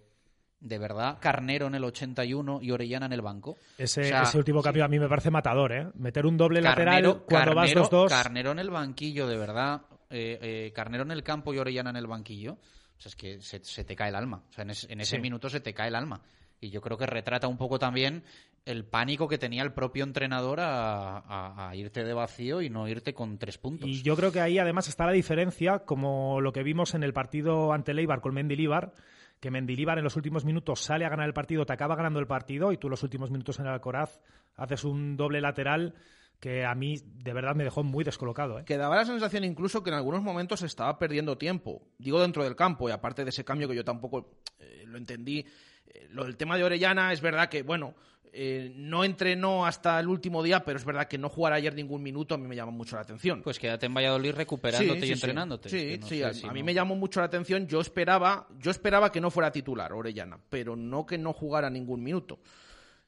[0.61, 3.57] de verdad, Carnero en el 81 y Orellana en el banco.
[3.77, 5.87] Ese, O sea, ese último cambio a mí me parece matador, ¿eh?
[5.95, 8.09] Meter un doble Carnero, lateral cuando vas Carnero- 2-2.
[8.09, 9.81] Carnero en el banquillo, de verdad.
[10.13, 12.53] eh, eh, Carnero en el campo y Orellana en el banquillo.
[12.53, 14.43] O sea, es que se, se te cae el alma.
[14.49, 15.21] O sea, en, es- en ese Sí.
[15.21, 16.21] minuto se te cae el alma.
[16.59, 18.23] Y yo creo que retrata un poco también
[18.65, 22.87] el pánico que tenía el propio entrenador a, a- a irte de vacío y no
[22.87, 23.87] irte con tres puntos.
[23.89, 27.13] Y yo creo que ahí además está la diferencia, como lo que vimos en el
[27.13, 28.93] partido ante Leibar con Mendilíbar,
[29.41, 32.27] que Mendilíbar en los últimos minutos sale a ganar el partido, te acaba ganando el
[32.27, 34.21] partido y tú los últimos minutos en el Alcoraz
[34.55, 35.95] haces un doble lateral
[36.39, 38.59] que a mí de verdad me dejó muy descolocado.
[38.59, 38.65] ¿eh?
[38.65, 41.81] Que daba la sensación incluso que en algunos momentos estaba perdiendo tiempo.
[41.97, 45.45] Digo dentro del campo, y aparte de ese cambio que yo tampoco eh, lo entendí.
[45.87, 47.95] eh, lo del tema de Orellana es verdad que, bueno,
[48.33, 52.01] eh, no entrenó hasta el último día, pero es verdad que no jugar ayer ningún
[52.01, 53.41] minuto a mí me llama mucho la atención.
[53.43, 55.69] Pues quédate en Valladolid recuperándote Sí, y entrenándote.
[55.69, 57.67] Sí, no sí, a, si a no- mí me llamó mucho la atención.
[57.67, 62.01] Yo esperaba, yo esperaba que no fuera titular Orellana, pero no que no jugara ningún
[62.01, 62.39] minuto.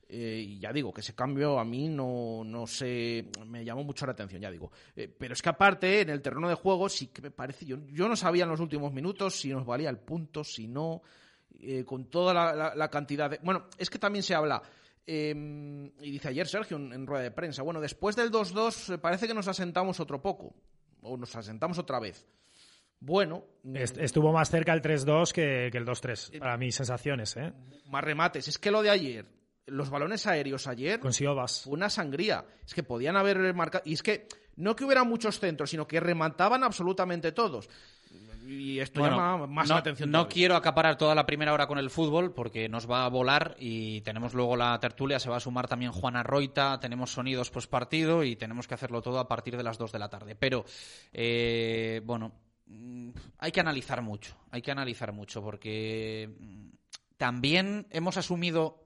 [0.09, 4.05] Eh, y ya digo, que ese cambio a mí no, no sé, me llamó mucho
[4.05, 4.71] la atención, ya digo.
[4.95, 7.77] Eh, pero es que aparte, en el terreno de juego, sí que me parece, yo,
[7.88, 11.01] yo no sabía en los últimos minutos si nos valía el punto, si no,
[11.86, 13.39] con toda la, la- la cantidad de...
[13.41, 14.62] Bueno, es que también se habla,
[15.05, 18.97] eh, y dice ayer Sergio en, en rueda de prensa, bueno, después del 2-2 eh,
[18.97, 20.53] parece que nos asentamos otro poco,
[21.01, 22.25] o nos asentamos otra vez.
[22.99, 27.35] Bueno, mm, Est- Estuvo más cerca el 3-2 que, que el 2-3, para mis sensaciones.
[27.37, 27.51] ¿eh?
[27.87, 28.47] más remates.
[28.47, 29.25] Es que lo de ayer,
[29.65, 31.63] los balones aéreos ayer, Con Siobas.
[31.63, 32.45] fue una sangría.
[32.65, 33.83] Es que podían haber marcado.
[33.85, 37.69] Y es que no que hubiera muchos centros, sino que remataban absolutamente todos.
[38.45, 40.12] Y esto Bueno, llama más no, la atención.
[40.12, 40.34] No todavía.
[40.34, 44.01] quiero acaparar toda la primera hora con el fútbol porque nos va a volar y
[44.01, 48.23] tenemos luego la tertulia, se va a sumar también Juana Roita, tenemos sonidos post partido
[48.23, 50.36] y tenemos que hacerlo todo a partir de las 2 de la tarde.
[50.36, 50.65] Pero,
[51.13, 52.34] eh, bueno,
[53.38, 56.69] hay que analizar mucho, hay que analizar mucho porque mm,
[57.17, 58.84] también hemos asumido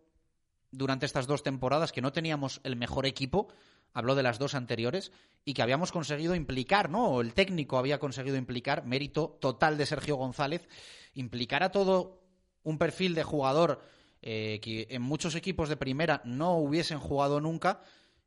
[0.71, 3.47] durante estas dos temporadas que no teníamos el mejor equipo,
[3.93, 5.11] habló de las dos anteriores,
[5.45, 7.07] y que habíamos conseguido implicar, ¿no?
[7.07, 10.67] O el técnico había conseguido implicar, mérito total de Sergio González,
[11.13, 12.21] implicar a todo
[12.63, 13.81] un perfil de jugador
[14.21, 17.81] eh, que en muchos equipos de primera no hubiesen jugado nunca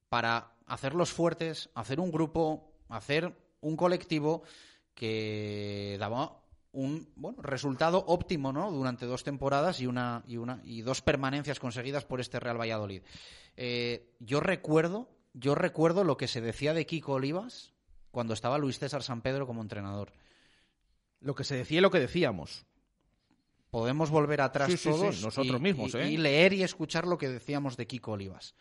[0.08, 4.42] para hacerlos fuertes, hacer un grupo, hacer un colectivo
[4.94, 6.40] que daba
[6.72, 8.70] un bueno, resultado óptimo ¿no?
[8.70, 13.02] durante dos temporadas y una, y una y dos permanencias conseguidas por este Real Valladolid.
[13.56, 17.72] Eh, yo recuerdo, yo recuerdo lo que se decía de Kiko Olivas
[18.10, 20.12] cuando estaba Luis César San Pedro como entrenador.
[21.20, 22.64] Lo que se decía y lo que decíamos.
[23.70, 26.10] Podemos volver atrás Sí, sí, sí, todos nosotros y, mismos, y- ¿eh?
[26.10, 28.54] y leer y escuchar lo que decíamos de Kiko Olivas.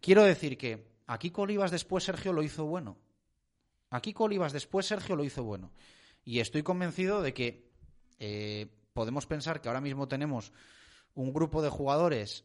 [0.00, 2.98] Quiero decir que a Kiko Olivas después Sergio lo hizo bueno.
[3.90, 5.72] A Kiko Olivas después Sergio lo hizo bueno.
[6.24, 7.70] Y estoy convencido de que
[8.18, 10.52] eh, podemos pensar que ahora mismo tenemos
[11.14, 12.44] un grupo de jugadores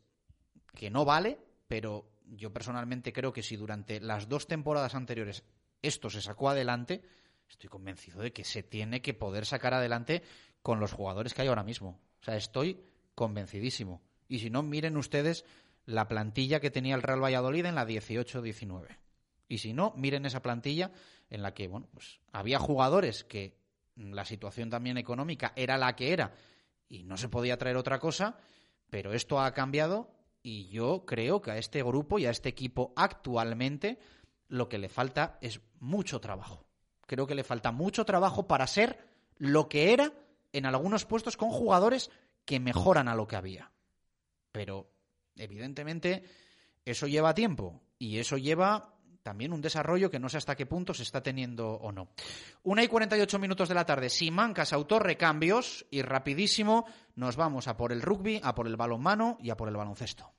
[0.76, 5.44] que no vale, pero yo personalmente creo que si durante las dos temporadas anteriores
[5.82, 7.02] esto se sacó adelante,
[7.50, 10.24] estoy convencido de que se tiene que poder sacar adelante
[10.62, 12.00] con los jugadores que hay ahora mismo.
[12.22, 12.82] O sea, estoy
[13.16, 14.02] convencidísimo.
[14.28, 15.46] Y si no, miren ustedes
[15.86, 18.98] la plantilla que tenía el Real Valladolid en la 18-19.
[19.48, 20.92] Y si no, miren esa plantilla
[21.30, 23.58] en la que, bueno, pues había jugadores que
[23.96, 26.34] la situación también económica era la que era
[26.88, 28.38] y no se podía traer otra cosa,
[28.90, 32.94] pero esto ha cambiado y yo creo que a este grupo y a este equipo
[32.96, 34.00] actualmente
[34.48, 36.66] lo que le falta es mucho trabajo.
[37.06, 39.00] Creo que le falta mucho trabajo para ser
[39.38, 40.14] lo que era
[40.54, 42.10] en algunos puestos con jugadores
[42.46, 43.72] que mejoran a lo que había.
[44.52, 44.92] Pero,
[45.36, 46.24] evidentemente,
[46.86, 50.94] eso lleva tiempo y eso lleva también un desarrollo que no sé hasta qué punto
[50.94, 52.10] se está teniendo o no.
[52.64, 57.92] Una y 48 minutos de la tarde, Simancas autorrecambios y rapidísimo nos vamos a por
[57.92, 60.39] el rugby, a por el balonmano y a por el baloncesto.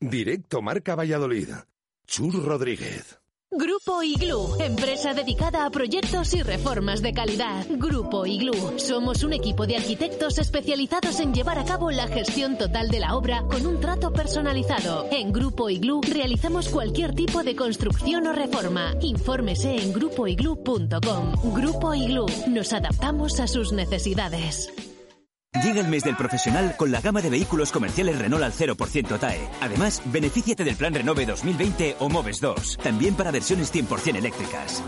[0.00, 1.48] Directo Marca Valladolid.
[2.06, 3.18] Chur Rodríguez.
[3.50, 7.66] Grupo Iglú, empresa dedicada a proyectos y reformas de calidad.
[7.68, 12.90] Grupo Iglú, somos un equipo de arquitectos especializados en llevar a cabo la gestión total
[12.90, 15.08] de la obra con un trato personalizado.
[15.10, 18.94] En Grupo Iglú realizamos cualquier tipo de construcción o reforma.
[19.00, 21.54] Infórmese en grupoiglú.com.
[21.54, 24.70] Grupo Iglú, nos adaptamos a sus necesidades.
[25.62, 29.48] Llega el mes del profesional con la gama de vehículos comerciales Renault al 0% TAE.
[29.60, 34.82] Además, benefíciate del plan Renove 2020 o Moves 2, también para versiones 100% eléctricas.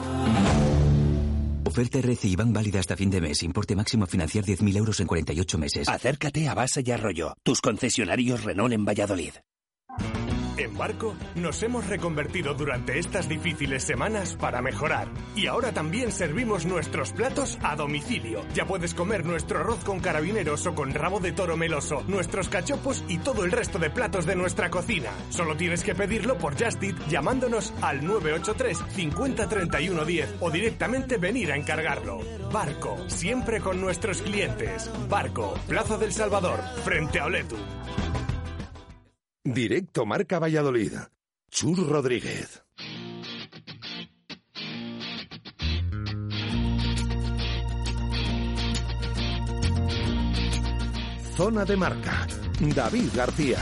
[1.65, 3.43] Oferta RC y van válida hasta fin de mes.
[3.43, 5.89] Importe máximo a financiar 10.000 euros en 48 meses.
[5.89, 9.33] Acércate a Basa y Arroyo, tus concesionarios Renault en Valladolid.
[10.61, 15.09] En Barco nos hemos reconvertido durante estas difíciles semanas para mejorar.
[15.35, 18.45] Y ahora también servimos nuestros platos a domicilio.
[18.53, 23.03] Ya puedes comer nuestro arroz con carabineros o con rabo de toro meloso, nuestros cachopos
[23.09, 25.09] y todo el resto de platos de nuestra cocina.
[25.31, 31.17] Solo tienes que pedirlo por Just Eat llamándonos al 983 50 31 10 o directamente
[31.17, 32.21] venir a encargarlo.
[32.53, 34.91] Barco, siempre con nuestros clientes.
[35.09, 37.57] Barco, Plaza del Salvador, frente a Oletu.
[39.53, 40.93] Directo Marca Valladolid.
[41.51, 42.63] Chur Rodríguez.
[51.35, 52.29] Zona de Marca.
[52.61, 53.59] David García.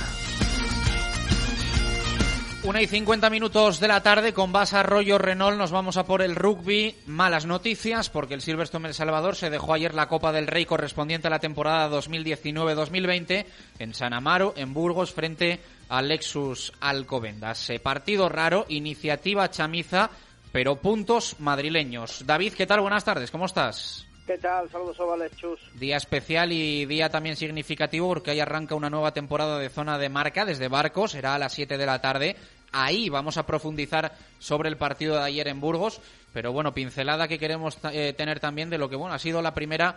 [2.65, 6.21] Una y 50 minutos de la tarde con Basa Arroyo Renault nos vamos a por
[6.21, 6.97] el rugby.
[7.07, 11.29] Malas noticias porque el Silverstone El Salvador se dejó ayer la Copa del Rey correspondiente
[11.29, 13.47] a la temporada 2019-2020
[13.79, 17.71] en San Amaro, en Burgos, frente al Lexus Alcobendas.
[17.71, 20.11] Eh, partido raro, iniciativa chamiza,
[20.53, 22.25] pero puntos madrileños.
[22.27, 22.81] David, ¿qué tal?
[22.81, 24.07] Buenas tardes, ¿cómo estás?
[24.27, 24.71] ¿Qué tal?
[24.71, 25.59] Saludos, Ovales, chus.
[25.73, 30.11] Día especial y día también significativo porque ahí arranca una nueva temporada de zona de
[30.11, 32.37] marca desde Barcos, será a las 7 de la tarde.
[32.71, 36.03] Ahí vamos a profundizar sobre el partido de ayer en Burgos,
[36.35, 39.55] pero bueno, pincelada que queremos eh, tener también de lo que bueno ha sido la
[39.55, 39.97] primera,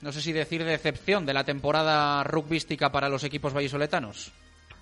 [0.00, 4.32] no sé si decir decepción de la temporada rugbística para los equipos vallisoletanos.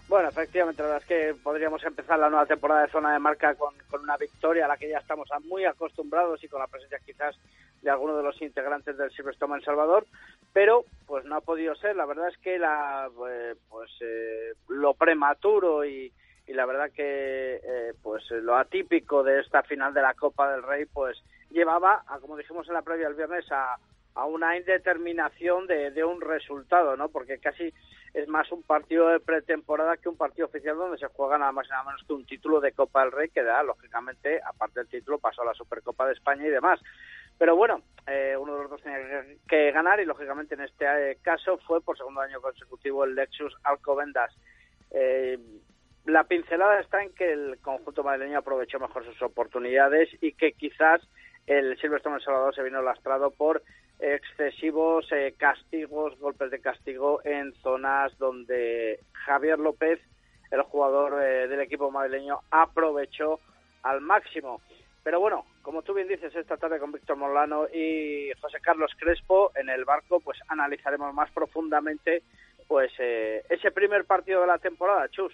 [0.08, 3.56] Bueno, efectivamente, la verdad es que podríamos empezar la nueva temporada de zona de marca
[3.56, 7.36] con, una victoria a la que ya estamos muy acostumbrados y con la presencia quizás
[7.82, 10.06] de algunos de los integrantes del Silverstone en Salvador,
[10.52, 11.96] pero pues no ha podido ser.
[11.96, 16.12] La verdad es que la eh, pues eh, lo prematuro y,
[16.46, 20.62] y la verdad que eh, pues lo atípico de esta final de la Copa del
[20.62, 23.76] Rey pues llevaba, a, como dijimos en la previa el viernes, a,
[24.16, 27.10] a una indeterminación de, un resultado, ¿no?
[27.10, 27.72] Porque casi
[28.14, 31.66] es más un partido de pretemporada que un partido oficial donde se juega nada más
[31.66, 34.88] y nada menos que un título de Copa del Rey que da, lógicamente, aparte del
[34.88, 36.80] título, pasó a la Supercopa de España y demás.
[37.36, 41.10] Pero bueno, eh, uno de los dos tenía que, que ganar y lógicamente en este
[41.10, 44.34] eh, caso fue por segundo año consecutivo el Lexus Alcobendas.
[44.92, 45.38] Eh,
[46.06, 51.02] la pincelada está en que el conjunto madrileño aprovechó mejor sus oportunidades y que quizás
[51.46, 53.62] el Silverstone El Salvador se vino lastrado por
[53.98, 60.00] excesivos eh, castigos, golpes de castigo en zonas donde Javier López,
[60.50, 63.40] el jugador eh, del equipo madrileño, aprovechó
[63.82, 64.60] al máximo.
[65.02, 69.52] Pero bueno, como tú bien dices, esta tarde con Víctor Molano y José Carlos Crespo
[69.54, 72.22] en el barco, pues analizaremos más profundamente
[72.66, 75.32] pues eh, ese primer partido de la temporada, Chus.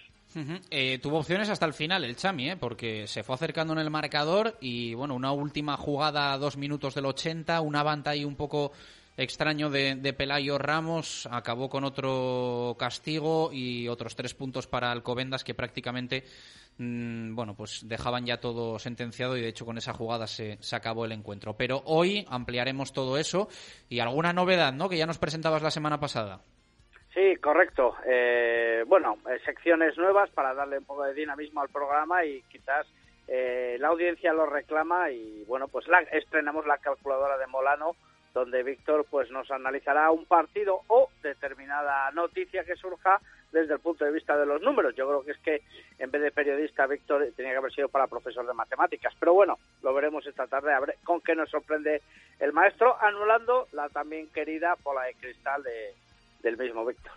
[0.69, 2.57] Eh, tuvo opciones hasta el final el Chami, ¿eh?
[2.57, 6.95] porque se fue acercando en el marcador y bueno, una última jugada a dos minutos
[6.95, 8.71] del 80, un avanta ahí un poco
[9.15, 15.43] extraño de, de Pelayo Ramos, acabó con otro castigo y otros tres puntos para Alcobendas
[15.43, 16.23] que prácticamente
[16.79, 20.75] mm, bueno, pues dejaban ya todo sentenciado y de hecho con esa jugada se, se
[20.75, 21.55] acabó el encuentro.
[21.57, 23.49] Pero hoy ampliaremos todo eso
[23.87, 24.89] y alguna novedad, ¿no?
[24.89, 26.41] Que ya nos presentabas la semana pasada.
[27.13, 27.95] Sí, correcto.
[28.05, 32.87] Eh, bueno, eh, secciones nuevas para darle un poco de dinamismo al programa y quizás
[33.27, 37.95] eh, la audiencia lo reclama y bueno, pues la, estrenamos la calculadora de Molano
[38.33, 44.05] donde Víctor pues nos analizará un partido o determinada noticia que surja desde el punto
[44.05, 44.95] de vista de los números.
[44.95, 45.61] Yo creo que es que
[45.99, 49.59] en vez de periodista Víctor tenía que haber sido para profesor de matemáticas, pero bueno,
[49.83, 52.01] lo veremos esta tarde a ver con qué nos sorprende
[52.39, 55.93] el maestro anulando la también querida bola de cristal de,
[56.43, 57.11] del mismo Víctor.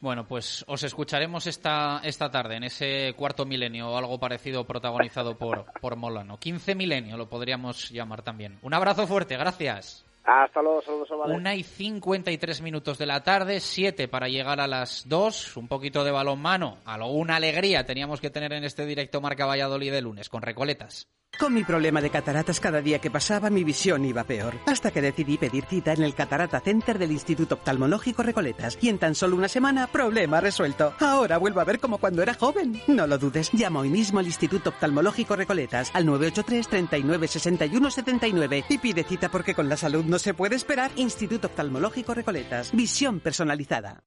[0.00, 5.36] Bueno, pues os escucharemos esta, esta tarde en ese cuarto milenio o algo parecido protagonizado
[5.36, 6.38] por, por Molano.
[6.38, 8.58] 15 milenio lo podríamos llamar también.
[8.62, 10.06] Un abrazo fuerte, gracias.
[10.24, 11.36] Hasta luego, saludos Ovales.
[11.36, 15.56] Una y 53 minutos de la tarde, siete para llegar a las dos.
[15.56, 20.02] Un poquito de balonmano, alguna alegría teníamos que tener en este directo Marca Valladolid de
[20.02, 21.08] lunes con Recoletas.
[21.36, 25.00] Con mi problema de cataratas cada día que pasaba mi visión iba peor, hasta que
[25.00, 29.36] decidí pedir cita en el Catarata Center del Instituto Oftalmológico Recoletas y en tan solo
[29.36, 30.94] una semana, problema resuelto.
[30.98, 32.80] Ahora vuelvo a ver como cuando era joven.
[32.88, 38.64] No lo dudes, llama hoy mismo al Instituto Oftalmológico Recoletas al 983 39 61 79
[38.68, 40.90] y pide cita porque con la salud no se puede esperar.
[40.96, 44.02] Instituto Oftalmológico Recoletas, visión personalizada.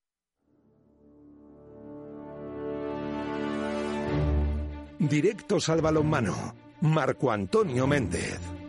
[5.00, 6.61] Directos al balonmano.
[6.82, 8.61] Marco Antonio Méndez.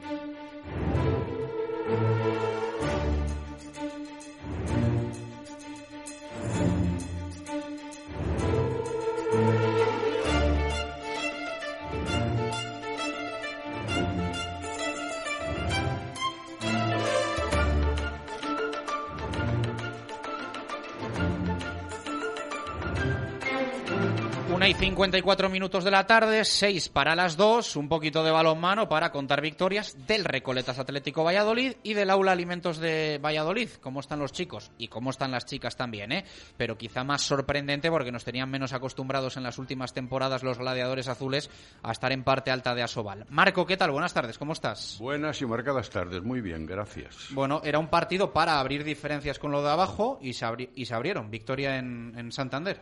[24.62, 28.88] Una y 54 minutos de la tarde, seis para las dos, un poquito de balonmano
[28.88, 33.70] para contar victorias del Recoletas Atlético Valladolid y del Aula Alimentos de Valladolid.
[33.80, 34.70] ¿Cómo están los chicos?
[34.78, 36.24] Y cómo están las chicas también, ¿eh?
[36.56, 41.08] Pero quizá más sorprendente porque nos tenían menos acostumbrados en las últimas temporadas los gladiadores
[41.08, 41.50] azules
[41.82, 43.26] a estar en parte alta de Asobal.
[43.30, 43.90] Marco, ¿qué tal?
[43.90, 44.96] Buenas tardes, ¿cómo estás?
[45.00, 47.30] Buenas y marcadas tardes, muy bien, gracias.
[47.32, 50.86] Bueno, era un partido para abrir diferencias con lo de abajo y se, abri- y
[50.86, 51.32] se abrieron.
[51.32, 52.80] Victoria en, en Santander.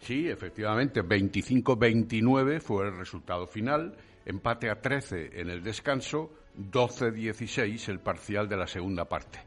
[0.00, 8.00] Sí, efectivamente, 25-29 fue el resultado final, empate a 13 en el descanso, 12-16 el
[8.00, 9.40] parcial de la segunda parte.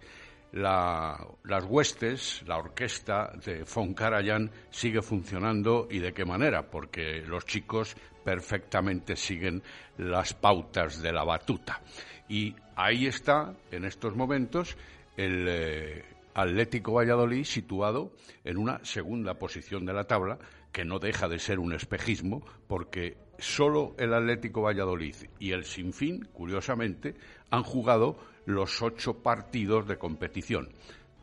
[0.52, 7.46] La- las huestes, la orquesta de Fonkarayan sigue funcionando y de qué manera, porque los
[7.46, 9.62] chicos perfectamente siguen
[9.98, 11.82] las pautas de la batuta.
[12.28, 14.76] Y ahí está, en estos momentos,
[15.18, 16.04] el eh,
[16.40, 18.14] Atlético Valladolid situado
[18.46, 20.40] en una segunda posición de la tabla,
[20.72, 26.30] que no deja de ser un espejismo, porque solo el Atlético Valladolid y el Sinfín,
[26.32, 27.16] curiosamente,
[27.50, 30.70] han jugado los ocho partidos de competición.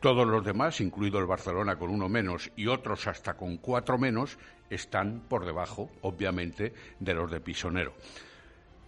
[0.00, 4.38] Todos los demás, incluido el Barcelona con uno menos y otros hasta con cuatro menos,
[4.68, 7.94] están por debajo, obviamente, de los de Pisonero.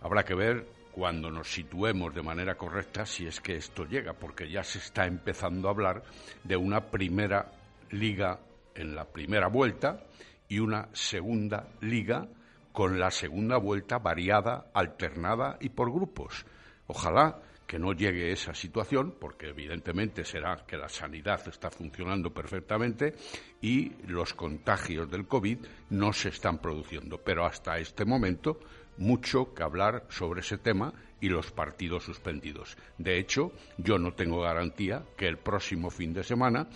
[0.02, 4.50] Habrá que ver cuando nos situemos de manera correcta si es que esto llega, porque
[4.50, 6.02] ya se está empezando a hablar
[6.42, 7.52] de una primera
[7.92, 8.40] liga
[8.74, 10.02] en la primera vuelta
[10.48, 12.26] y una segunda liga
[12.72, 16.44] con la segunda vuelta variada, alternada y por grupos.
[16.88, 23.14] Ojalá que no llegue esa situación, porque evidentemente será que la sanidad está funcionando perfectamente
[23.60, 25.58] y los contagios del COVID
[25.90, 27.18] no se están produciendo.
[27.18, 28.58] Pero hasta este momento,
[28.98, 32.76] mucho que hablar sobre ese tema y los partidos suspendidos.
[32.98, 36.68] De hecho, yo no tengo garantía que el próximo fin de semana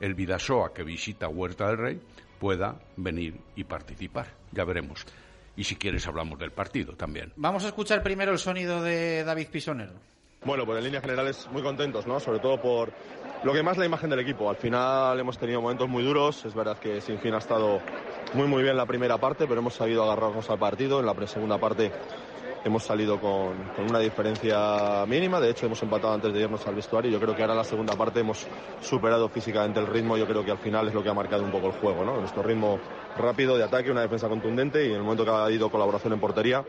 [0.00, 2.00] el Vidasoa que visita Huerta del Rey
[2.38, 4.26] pueda venir y participar.
[4.52, 5.04] Ya veremos.
[5.56, 7.32] Y si quieres hablamos del partido también.
[7.36, 9.94] Vamos a escuchar primero el sonido de David Pisonero.
[10.44, 12.20] Bueno, pues en líneas generales muy contentos, ¿no?
[12.20, 12.92] Sobre todo por
[13.42, 14.50] lo que más la imagen del equipo.
[14.50, 16.44] Al final hemos tenido momentos muy duros.
[16.44, 17.80] Es verdad que sin fin ha estado
[18.34, 21.00] muy muy bien la primera parte, pero hemos sabido agarrarnos al partido.
[21.00, 21.92] En la segunda parte
[22.64, 25.40] hemos salido con, con una diferencia mínima.
[25.40, 27.10] De hecho, hemos empatado antes de irnos al vestuario.
[27.10, 28.46] Yo creo que ahora en la segunda parte hemos
[28.80, 30.16] superado físicamente el ritmo.
[30.16, 32.16] Yo creo que al final es lo que ha marcado un poco el juego, ¿no?
[32.18, 32.78] Nuestro ritmo
[33.16, 36.20] rápido de ataque, una defensa contundente y en el momento que ha habido colaboración en
[36.20, 36.64] portería,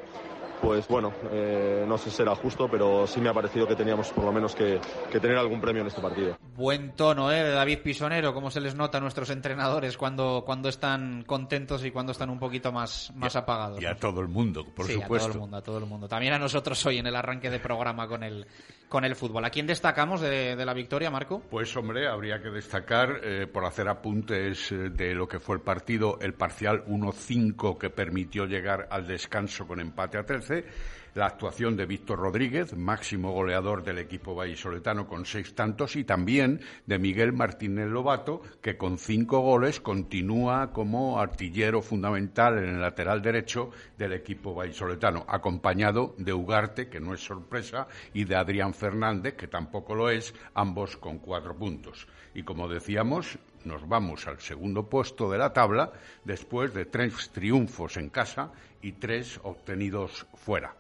[0.62, 4.10] pues bueno, eh, no sé si será justo, pero sí me ha parecido que teníamos
[4.10, 4.80] por lo menos que,
[5.12, 6.38] que tener algún premio en este partido.
[6.56, 7.44] Buen tono, ¿eh?
[7.44, 11.92] De David Pisonero, cómo se les nota a nuestros entrenadores cuando, cuando están contentos y
[11.92, 13.82] cuando están un poquito más, más apagados.
[13.82, 15.28] Y a todo el mundo, por sí, supuesto.
[15.28, 16.08] a todo el mundo, a todo el mundo.
[16.08, 18.46] También a nosotros hoy en el arranque de programa con el,
[18.90, 19.46] con el fútbol.
[19.46, 21.42] ¿A quién destacamos de, la victoria, Marco?
[21.50, 25.62] Pues hombre, habría que destacar, eh, por hacer apuntes eh, de lo que fue el
[25.62, 30.66] partido, el parcial 1-5 que permitió llegar al descanso con empate a 13
[31.14, 36.62] la actuación de Víctor Rodríguez, máximo goleador del equipo vallisoletano con seis tantos, y también
[36.86, 43.22] de Miguel Martínez Lobato, que con cinco goles continúa como artillero fundamental en el lateral
[43.22, 49.36] derecho del equipo vallisoletano, acompañado de Ugarte, que no es sorpresa, y de Adrián Fernández,
[49.36, 52.08] que tampoco lo es, ambos con cuatro puntos.
[52.34, 55.92] Y como decíamos, nos vamos al segundo puesto de la tabla
[56.24, 58.52] después de tres triunfos en casa
[58.82, 60.76] y tres obtenidos fuera.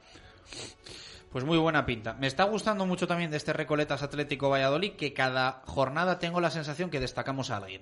[1.31, 2.13] Pues muy buena pinta.
[2.15, 6.49] Me está gustando mucho también de este Recoletas Atlético Valladolid que cada jornada tengo la
[6.49, 7.81] sensación que destacamos a alguien.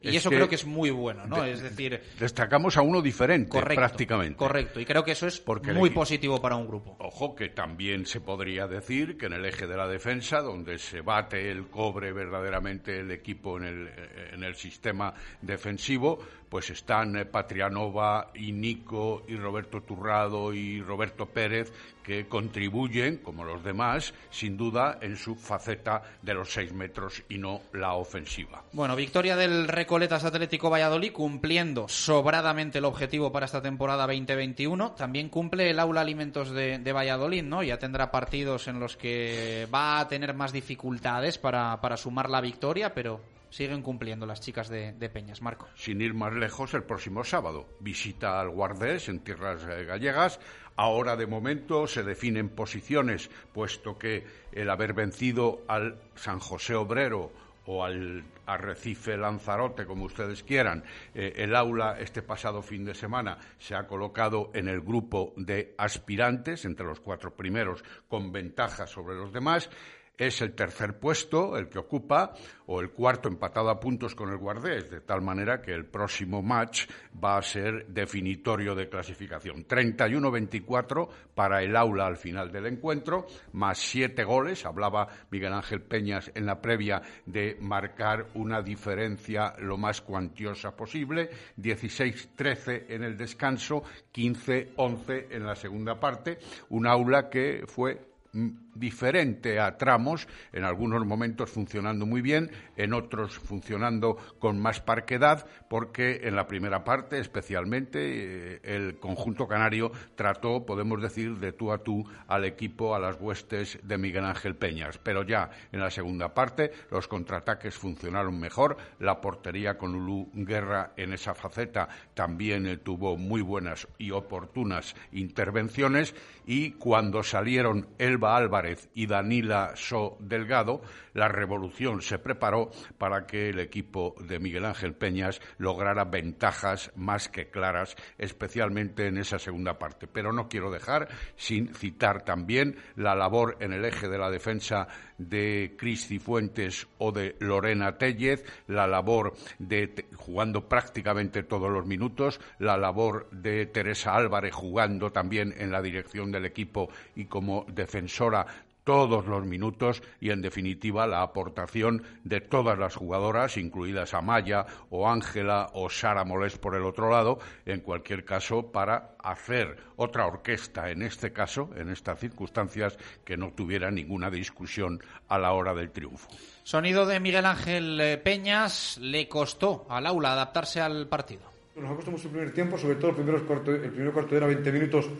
[0.00, 1.42] Y Es eso que creo que es muy bueno, ¿no?
[1.42, 4.36] de- es decir, Destacamos a uno diferente, Correcto, prácticamente.
[4.36, 4.78] correcto.
[4.78, 6.96] Y creo que eso es Porque muy positivo para un grupo.
[7.00, 11.00] Ojo que también se podría decir que en el eje de la defensa, donde se
[11.00, 17.16] bate el cobre verdaderamente el equipo en el, eh, en el sistema defensivo, pues están
[17.16, 21.72] eh, Patrianova y Nico y Roberto Turrado y Roberto Pérez
[22.02, 27.38] que contribuyen, como los demás, sin duda en su faceta de los seis metros y
[27.38, 28.62] no la ofensiva.
[28.72, 34.92] Bueno, victoria del Recoletas Atlético Valladolid cumpliendo sobradamente el objetivo para esta temporada 2021.
[34.92, 37.64] También cumple el Aula Alimentos de, de Valladolid, ¿no?
[37.64, 42.40] Ya tendrá partidos en los que va a tener más dificultades para, para sumar la
[42.40, 43.20] victoria, pero
[43.56, 45.40] siguen cumpliendo las chicas de, Peñas.
[45.40, 45.66] Marco.
[45.74, 47.66] sin ir más lejos, el próximo sábado.
[47.80, 50.38] Visita al Guardés en tierras eh, gallegas.
[50.76, 57.32] Ahora, de momento, se definen posiciones, puesto que el haber vencido al San José Obrero
[57.64, 60.84] o al Arrecife Lanzarote, como ustedes quieran,
[61.14, 65.74] eh, el aula este pasado fin de semana se ha colocado en el grupo de
[65.78, 69.70] aspirantes, entre los cuatro primeros, con ventaja sobre los demás.
[70.18, 72.32] Es el tercer puesto el que ocupa,
[72.66, 76.42] o el cuarto empatado a puntos con el Guardés, de tal manera que el próximo
[76.42, 76.88] match
[77.22, 79.66] va a ser definitorio de clasificación.
[79.66, 84.64] 31-24 para el aula al final del encuentro, más siete goles.
[84.64, 91.30] Hablaba Miguel Ángel Peñas en la previa de marcar una diferencia lo más cuantiosa posible.
[91.58, 96.38] 16-13 en el descanso, 15-11 en la segunda parte.
[96.70, 98.00] Un aula que fue
[98.32, 104.80] mm, diferente a tramos, en algunos momentos funcionando muy bien, en otros funcionando con más
[104.80, 111.52] parquedad, porque en la primera parte, especialmente, eh, el conjunto canario trató, podemos decir, de
[111.52, 114.98] tú a tú al equipo, a las huestes de Miguel Ángel Peñas.
[114.98, 120.92] Pero ya en la segunda parte, los contraataques funcionaron mejor, la portería con Ulu Guerra
[120.96, 126.14] en esa faceta también eh, tuvo muy buenas y oportunas intervenciones,
[126.46, 130.82] y cuando salieron Elba Álvarez y Danila So Delgado,
[131.14, 137.28] la revolución se preparó para que el equipo de Miguel Ángel Peñas lograra ventajas más
[137.28, 140.06] que claras, especialmente en esa segunda parte.
[140.06, 144.88] Pero no quiero dejar sin citar también la labor en el eje de la defensa
[145.18, 152.40] de Cristi Fuentes o de Lorena Tellez, la labor de, jugando prácticamente todos los minutos,
[152.58, 158.46] la labor de Teresa Álvarez jugando también en la dirección del equipo y como defensora
[158.86, 165.08] todos los minutos y, en definitiva, la aportación de todas las jugadoras, incluidas Amaya o
[165.10, 170.88] Ángela o Sara Molés por el otro lado, en cualquier caso, para hacer otra orquesta,
[170.88, 175.90] en este caso, en estas circunstancias, que no tuviera ninguna discusión a la hora del
[175.90, 176.28] triunfo.
[176.62, 178.98] Sonido de Miguel Ángel eh, Peñas.
[178.98, 181.42] Le costó al aula adaptarse al partido.
[181.74, 184.30] Nos ha costado mucho el primer tiempo, sobre todo el primer cuarto, el primer cuarto
[184.30, 185.10] de hora, 20 minutos,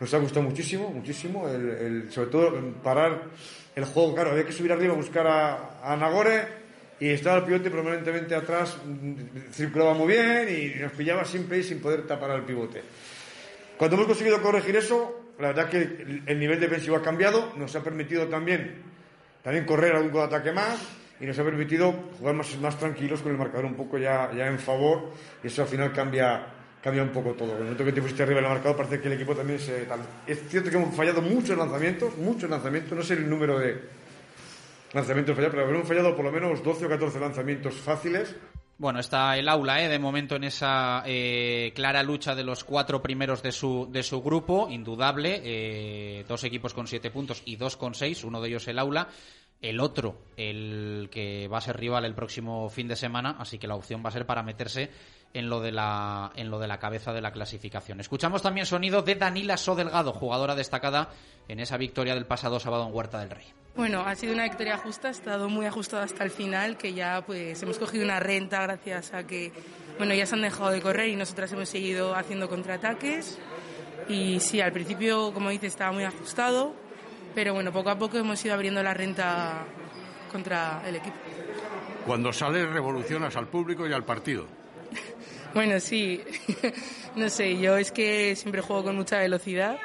[0.00, 1.48] nos ha gustado muchísimo, muchísimo.
[1.48, 3.24] El, sobre todo parar
[3.76, 6.60] el juego, claro, había que subir arriba a buscar a, a Nagore
[6.98, 11.62] y estaba el pivote permanentemente atrás, mm, circulaba muy bien y nos pillaba siempre ahí
[11.62, 12.82] sin poder tapar al pivote.
[13.76, 17.74] Cuando hemos conseguido corregir eso, la verdad que el, el nivel defensivo ha cambiado, nos
[17.76, 18.82] ha permitido también,
[19.42, 20.78] también correr algún ataque más
[21.20, 24.46] y nos ha permitido jugar más, más tranquilos con el marcador un poco ya, ya
[24.46, 26.46] en favor y eso al final cambia,
[26.82, 27.50] cambia un poco todo.
[27.50, 29.86] En el momento que te pusiste arriba del marcador parece que el equipo también se...
[30.26, 33.80] Es cierto que hemos fallado muchos lanzamientos, muchos lanzamientos, no sé el número de
[34.92, 38.34] lanzamientos fallados, pero hemos fallado por lo menos 12 o 14 lanzamientos fáciles.
[38.78, 39.88] Bueno, está el aula, ¿eh?
[39.88, 44.22] de momento en esa eh, clara lucha de los cuatro primeros de su, de su
[44.22, 45.42] grupo, indudable.
[45.44, 49.08] eh, dos equipos con siete puntos y dos con seis, uno de ellos el aula.
[49.60, 53.68] el otro, el que va a ser rival el próximo fin de semana, así que
[53.68, 54.88] la opción va a ser para meterse
[55.32, 58.00] en lo de la, en lo de la cabeza de la clasificación.
[58.00, 61.10] Escuchamos también sonido de Danila Sodelgado, jugadora destacada
[61.48, 63.46] en esa victoria del pasado sábado en Huerta del Rey.
[63.76, 67.22] Bueno, ha sido una victoria justa, ha estado muy ajustado hasta el final, que ya
[67.24, 69.52] pues hemos cogido una renta gracias a que
[69.96, 73.38] bueno, ya se han dejado de correr y nosotras hemos seguido haciendo contraataques.
[74.08, 76.74] Y sí, al principio, como dice, estaba muy ajustado,
[77.34, 79.64] pero bueno, poco a poco hemos ido abriendo la renta
[80.32, 81.16] contra el equipo.
[82.06, 84.59] Cuando sales revolucionas al público y al partido.
[85.54, 86.22] Bueno, sí,
[87.16, 89.78] no sé, yo es que siempre juego con mucha velocidad,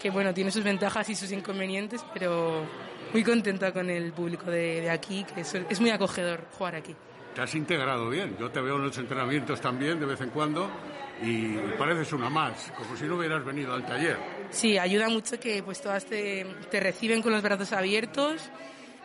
[0.00, 2.66] que bueno, tiene sus ventajas y sus inconvenientes, pero
[3.12, 6.94] muy contenta con el público de, de aquí, que es, es muy acogedor jugar aquí.
[7.34, 8.36] Te has integrado bien.
[8.38, 10.70] Yo te veo en los entrenamientos también de vez en cuando
[11.22, 14.18] y pareces una más, como si no hubieras venido al taller.
[14.50, 18.50] Sí, ayuda mucho que pues todas te, te reciben con los brazos abiertos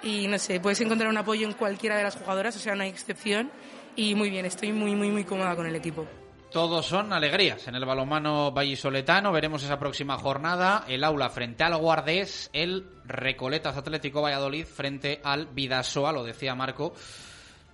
[0.01, 2.83] y no sé, puedes encontrar un apoyo en cualquiera de las jugadoras, o sea, no
[2.83, 3.51] hay excepción
[3.99, 6.07] y muy bien, estoy muy, muy, muy cómoda con el equipo.
[6.51, 9.31] Todos son alegrías en el balonmano vallisoletano.
[9.33, 10.85] Veremos esa próxima jornada.
[10.87, 16.93] El aula frente al Guardés, el Recoletas Atlético Valladolid frente al Vidasoa, lo decía Marco.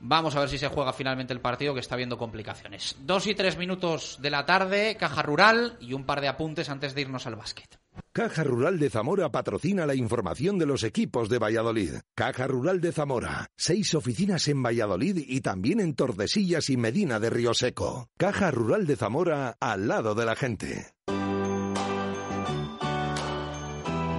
[0.01, 2.97] Vamos a ver si se juega finalmente el partido, que está viendo complicaciones.
[2.99, 6.95] Dos y tres minutos de la tarde, caja rural y un par de apuntes antes
[6.95, 7.84] de irnos al básquet.
[8.11, 11.95] Caja Rural de Zamora patrocina la información de los equipos de Valladolid.
[12.15, 13.47] Caja Rural de Zamora.
[13.57, 18.09] Seis oficinas en Valladolid y también en Tordesillas y Medina de Río Seco.
[18.17, 20.93] Caja Rural de Zamora al lado de la gente.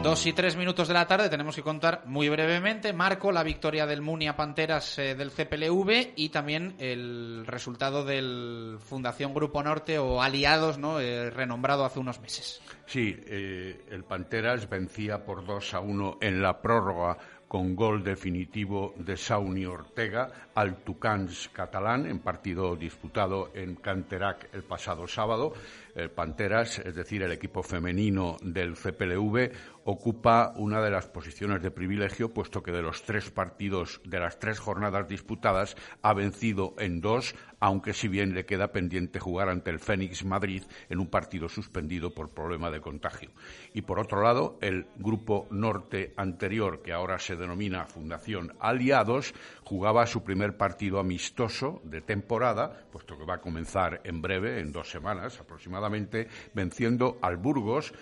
[0.06, 3.86] Dos y tres minutos de la tarde tenemos que contar muy brevemente, Marco, la victoria
[3.86, 10.22] del Munia Panteras eh, del CPLV y también el resultado del Fundación Grupo Norte o
[10.22, 11.00] Aliados, ¿no?
[11.00, 12.62] Eh, renombrado hace unos meses.
[12.86, 18.94] Sí, eh, el Panteras vencía por 2 a 1 en la prórroga con gol definitivo
[18.96, 25.52] de Sauni Ortega al Tucans catalán en partido disputado en Canterac el pasado sábado.
[25.94, 29.52] El Panteras, es decir, el equipo femenino del CPLV,
[29.86, 34.40] ocupa una de las posiciones de privilegio, puesto que de los tres partidos, de las
[34.40, 39.70] tres jornadas disputadas, ha vencido en dos, aunque si bien le queda pendiente jugar ante
[39.70, 43.30] el Fénix Madrid en un partido suspendido por problema de contagio.
[43.74, 50.06] Y por otro lado, el grupo norte anterior, que ahora se denomina Fundación Aliados, jugaba
[50.06, 54.90] su primer partido amistoso de temporada, puesto que va a comenzar en breve, en dos
[54.90, 57.94] semanas aproximadamente, venciendo al Burgos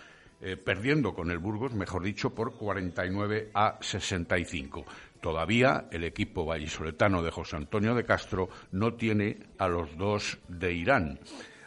[0.45, 4.85] eh, perdiendo con el Burgos, mejor dicho, por 49 a 65.
[5.23, 10.75] Todavía el equipo vallisoletano de José Antonio de Castro no tiene a los dos de
[10.75, 11.19] Irán.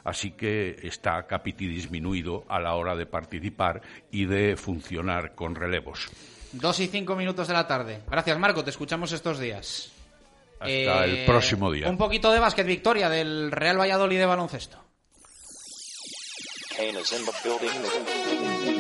[0.04, 6.12] Así que está capiti disminuido a la hora de participar y de funcionar con relevos.
[6.52, 8.04] Dos y cinco minutos de la tarde.
[8.08, 8.64] Gracias, Marco.
[8.64, 9.92] Te escuchamos estos días.
[10.60, 11.90] Hasta el próximo día.
[11.90, 14.87] Un poquito de básquet, victoria del Real Valladolid de baloncesto.
[16.78, 18.77] Kane is in the building.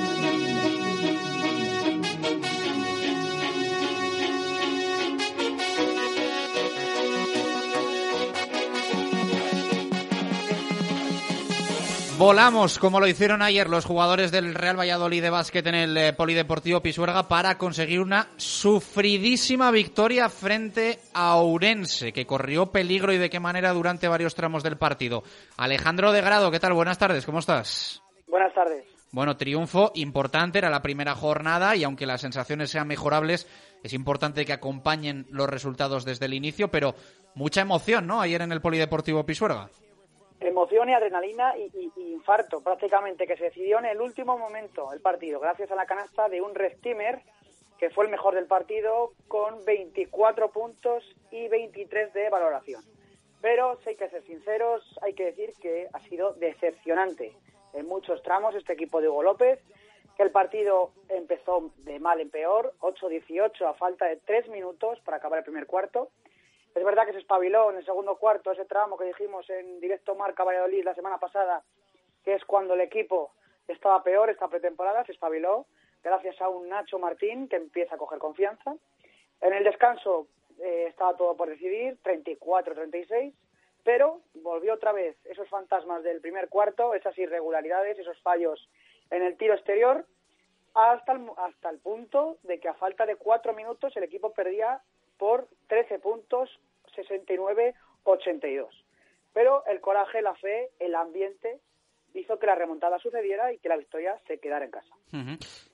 [12.17, 16.13] Volamos, como lo hicieron ayer los jugadores del Real Valladolid de básquet en el eh,
[16.13, 23.29] Polideportivo Pisuerga, para conseguir una sufridísima victoria frente a Ourense, que corrió peligro y de
[23.29, 25.21] qué manera durante varios tramos del partido.
[25.57, 26.73] Alejandro de Grado, ¿qué tal?
[26.73, 28.01] Buenas tardes, ¿cómo estás?
[28.27, 28.83] Buenas tardes.
[29.11, 33.47] Bueno, triunfo importante, era la primera jornada y aunque las sensaciones sean mejorables,
[33.83, 36.95] es importante que acompañen los resultados desde el inicio, pero
[37.35, 38.21] mucha emoción, ¿no?
[38.21, 39.69] Ayer en el Polideportivo Pisuerga.
[40.39, 45.01] Emoción y adrenalina y, y- infarto prácticamente, que se decidió en el último momento el
[45.01, 47.21] partido, gracias a la canasta de un Restimer,
[47.79, 52.83] que fue el mejor del partido, con 24 puntos y 23 de valoración.
[53.41, 57.33] Pero, si hay que ser sinceros, hay que decir que ha sido decepcionante
[57.73, 59.59] en muchos tramos este equipo de Hugo López,
[60.15, 65.17] que el partido empezó de mal en peor, 8-18 a falta de 3 minutos para
[65.17, 66.09] acabar el primer cuarto.
[66.77, 70.13] Es verdad que se espabiló en el segundo cuarto ese tramo que dijimos en directo
[70.13, 71.63] Marca Valladolid la semana pasada,
[72.23, 73.31] que es cuando el equipo
[73.67, 75.65] estaba peor esta pretemporada, se espabiló
[76.03, 78.75] gracias a un Nacho Martín que empieza a coger confianza.
[79.41, 80.27] En el descanso
[80.59, 83.33] eh, estaba todo por decidir, 34-36,
[83.83, 88.69] pero volvió otra vez esos fantasmas del primer cuarto, esas irregularidades, esos fallos
[89.09, 90.05] en el tiro exterior,
[90.75, 94.79] hasta el, hasta el punto de que a falta de cuatro minutos el equipo perdía
[95.17, 96.59] por 13 puntos,
[97.03, 98.67] 69-82.
[99.33, 101.59] Pero el coraje, la fe, el ambiente
[102.13, 104.95] hizo que la remontada sucediera y que la victoria se quedara en casa.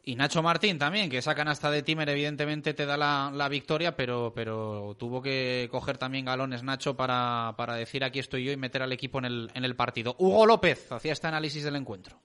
[0.04, 3.96] Y Nacho Martín también, que esa canasta de Timer evidentemente te da la, la victoria,
[3.96, 8.58] pero, pero tuvo que coger también galones Nacho para, para decir aquí estoy yo y
[8.58, 10.16] meter al equipo en el, en el partido.
[10.20, 12.20] Hugo López hacía este análisis del encuentro.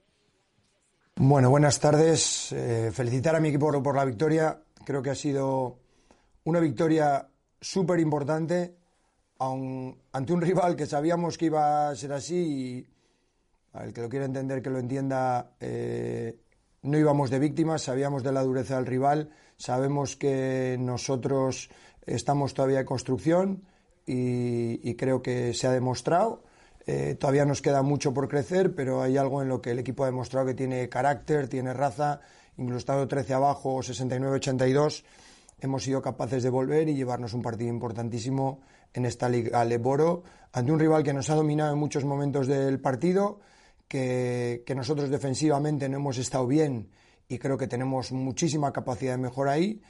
[1.16, 2.52] Bueno, buenas tardes.
[2.52, 4.60] Eh, felicitar a mi equipo por, por la victoria.
[4.84, 5.78] Creo que ha sido
[6.44, 7.28] una victoria
[7.60, 8.77] súper importante
[9.38, 12.86] aun- ante un rival que sabíamos que iba a ser así y
[13.72, 16.40] al que lo quiera entender que lo entienda, eh,
[16.82, 21.70] no íbamos de víctimas, sabíamos de la dureza del rival, sabemos que nosotros
[22.06, 23.62] estamos todavía en construcción
[24.06, 26.42] y, y creo que se ha demostrado.
[26.86, 30.04] Eh, todavía nos queda mucho por crecer, pero hay algo en lo que el equipo
[30.04, 32.20] ha demostrado que tiene carácter, tiene raza,
[32.56, 35.04] incluso estado 13 abajo, 69-82,
[35.60, 38.60] hemos sido capaces de volver y llevarnos un partido importantísimo
[38.94, 42.80] en esta Liga Leboro ante un rival que nos ha dominado en muchos momentos del
[42.80, 43.40] partido,
[43.86, 46.90] que, que nosotros defensivamente no hemos estado bien
[47.28, 49.80] y creo que tenemos muchísima capacidad de mejora ahí.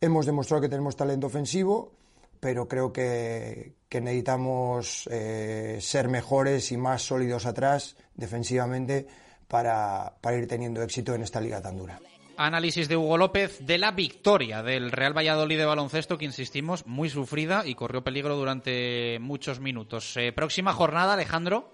[0.00, 1.92] Hemos demostrado que tenemos talento ofensivo,
[2.40, 9.06] pero creo que, que necesitamos eh, ser mejores y más sólidos atrás defensivamente
[9.48, 12.00] para, para ir teniendo éxito en esta liga tan dura.
[12.46, 17.08] Análisis de Hugo López de la victoria del Real Valladolid de baloncesto, que insistimos, muy
[17.08, 20.16] sufrida y corrió peligro durante muchos minutos.
[20.16, 21.68] Eh, próxima jornada, Alejandro.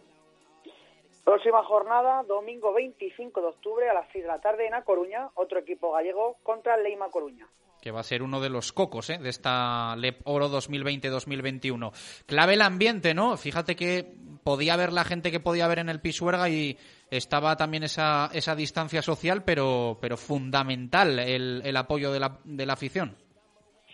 [1.24, 5.28] Próxima jornada, domingo 25 de octubre a las 6 de la tarde en A Coruña,
[5.34, 7.46] otro equipo gallego contra Leima Coruña.
[7.80, 9.18] que va a ser uno de los cocos ¿eh?
[9.18, 11.92] de esta LEP Oro 2020-2021.
[12.26, 13.36] Clave el ambiente, ¿no?
[13.36, 14.04] Fíjate que
[14.42, 16.78] podía ver la gente que podía ver en el Pisuerga y
[17.10, 22.66] estaba también esa, esa distancia social, pero, pero fundamental el, el apoyo de la, de
[22.66, 23.16] la afición.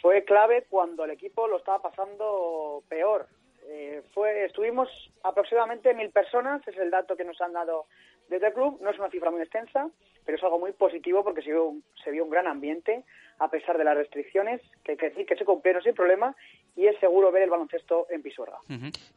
[0.02, 3.26] Fue clave cuando el equipo lo estaba pasando peor.
[3.66, 4.88] Eh, fue, estuvimos
[5.22, 7.86] aproximadamente mil personas, es el dato que nos han dado
[8.28, 8.78] desde el club.
[8.82, 9.88] No es una cifra muy extensa,
[10.24, 13.04] pero es algo muy positivo porque se vio, se vio un gran ambiente
[13.38, 16.34] a pesar de las restricciones, que que decir que se cumplieron sin problema
[16.76, 18.58] y es seguro ver el baloncesto en Pisuerga.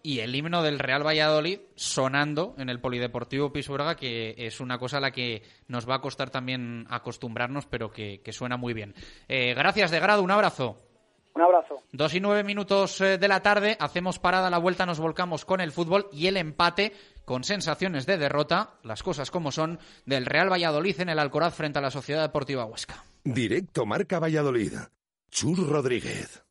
[0.03, 4.97] Y el himno del Real Valladolid sonando en el Polideportivo Pisuerga, que es una cosa
[4.97, 8.93] a la que nos va a costar también acostumbrarnos, pero que, que suena muy bien.
[9.27, 10.77] Eh, gracias, de grado, un abrazo.
[11.33, 11.83] Un abrazo.
[11.91, 15.45] Dos y nueve minutos eh, de la tarde, hacemos parada a la vuelta, nos volcamos
[15.45, 16.93] con el fútbol y el empate
[17.25, 21.77] con sensaciones de derrota, las cosas como son, del Real Valladolid en el Alcoraz frente
[21.77, 23.03] a la Sociedad Deportiva Huesca.
[23.33, 24.71] Directo Marca Valladolid.
[25.29, 26.43] Chur Rodríguez.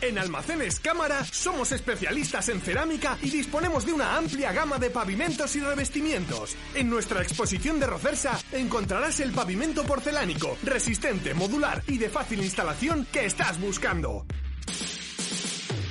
[0.00, 5.54] En Almacenes Cámara somos especialistas en cerámica y disponemos de una amplia gama de pavimentos
[5.56, 6.56] y revestimientos.
[6.74, 13.06] En nuestra exposición de Rocersa encontrarás el pavimento porcelánico, resistente, modular y de fácil instalación
[13.12, 14.24] que estás buscando.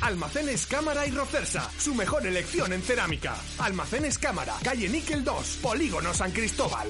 [0.02, 3.36] Almacenes Cámara y Rocersa, su mejor elección en cerámica.
[3.60, 6.90] Almacenes Cámara, calle Níquel 2, Polígono San Cristóbal.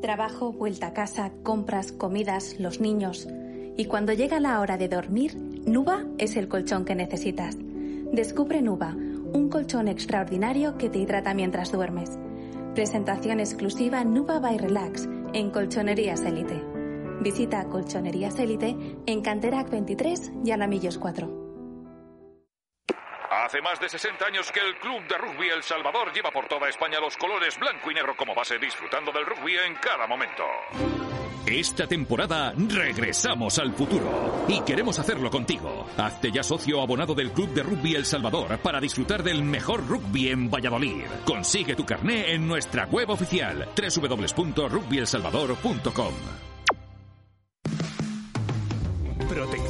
[0.00, 3.28] Trabajo, vuelta a casa, compras, comidas, los niños.
[3.76, 7.56] Y cuando llega la hora de dormir, Nuba es el colchón que necesitas.
[8.10, 12.18] Descubre Nuba, un colchón extraordinario que te hidrata mientras duermes.
[12.74, 16.62] Presentación exclusiva Nuba by Relax en Colchonerías Elite.
[17.20, 18.74] Visita Colchonerías Elite
[19.04, 21.39] en Canterac 23 y Alamillos 4.
[23.30, 26.68] Hace más de 60 años que el Club de Rugby El Salvador lleva por toda
[26.68, 30.42] España los colores blanco y negro como base, disfrutando del rugby en cada momento.
[31.46, 35.86] Esta temporada regresamos al futuro y queremos hacerlo contigo.
[35.96, 40.30] Hazte ya socio abonado del Club de Rugby El Salvador para disfrutar del mejor rugby
[40.30, 41.04] en Valladolid.
[41.24, 46.14] Consigue tu carné en nuestra web oficial www.rugbyelsalvador.com.
[49.28, 49.69] Protección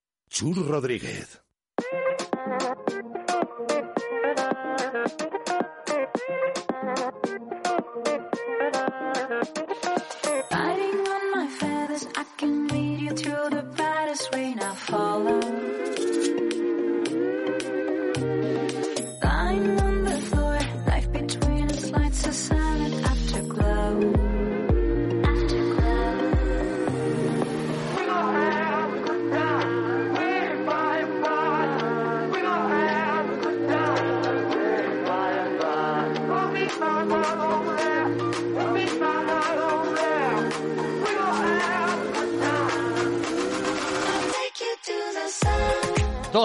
[0.31, 1.40] Chur Rodríguez.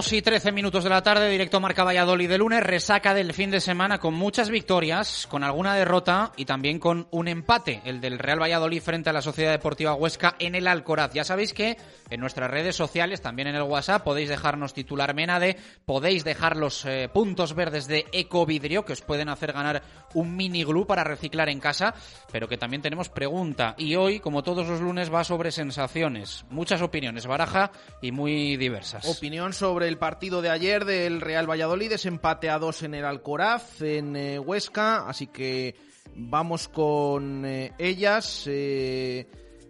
[0.07, 3.50] 2 y 13 minutos de la tarde, directo Marca Valladolid de lunes, resaca del fin
[3.50, 8.20] de semana con muchas victorias, con alguna derrota y también con un empate, el del
[8.20, 11.12] Real Valladolid frente a la Sociedad Deportiva Huesca en el Alcoraz.
[11.12, 11.76] Ya sabéis que
[12.09, 16.84] en nuestras redes sociales, también en el WhatsApp, podéis dejarnos titular Menade, podéis dejar los
[16.84, 19.82] eh, puntos verdes de Ecovidrio que os pueden hacer ganar
[20.14, 21.94] un mini glue para reciclar en casa,
[22.30, 23.74] pero que también tenemos pregunta.
[23.76, 26.44] Y hoy, como todos los lunes, va sobre sensaciones.
[26.48, 29.04] Muchas opiniones, baraja y muy diversas.
[29.04, 33.05] Opinión sobre el partido de ayer del Real Valladolid, es empate a dos en el
[33.05, 35.74] Alcoraz, en eh, Huesca, así que
[36.14, 38.44] vamos con eh, ellas.
[38.47, 39.26] eh,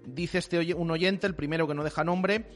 [0.06, 2.46] dice este un oyente, el primero que no deja nombre,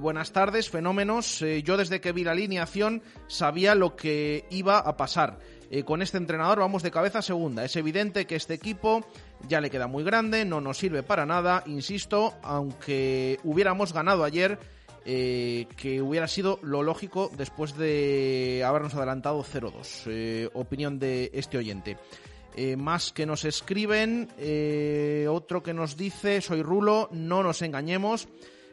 [0.00, 1.44] buenas tardes, fenómenos.
[1.62, 5.38] yo desde que vi la alineación sabía lo que iba a pasar.
[5.84, 7.62] Con este entrenador vamos de cabeza segunda.
[7.62, 9.04] Es evidente que este equipo
[9.48, 14.58] ya le queda muy grande, no nos sirve para nada, insisto, aunque hubiéramos ganado ayer,
[15.04, 20.04] eh, que hubiera sido lo lógico después de habernos adelantado 0-2.
[20.06, 21.96] Eh, opinión de este oyente.
[22.56, 28.28] Eh, más que nos escriben, eh, otro que nos dice, soy Rulo, no nos engañemos.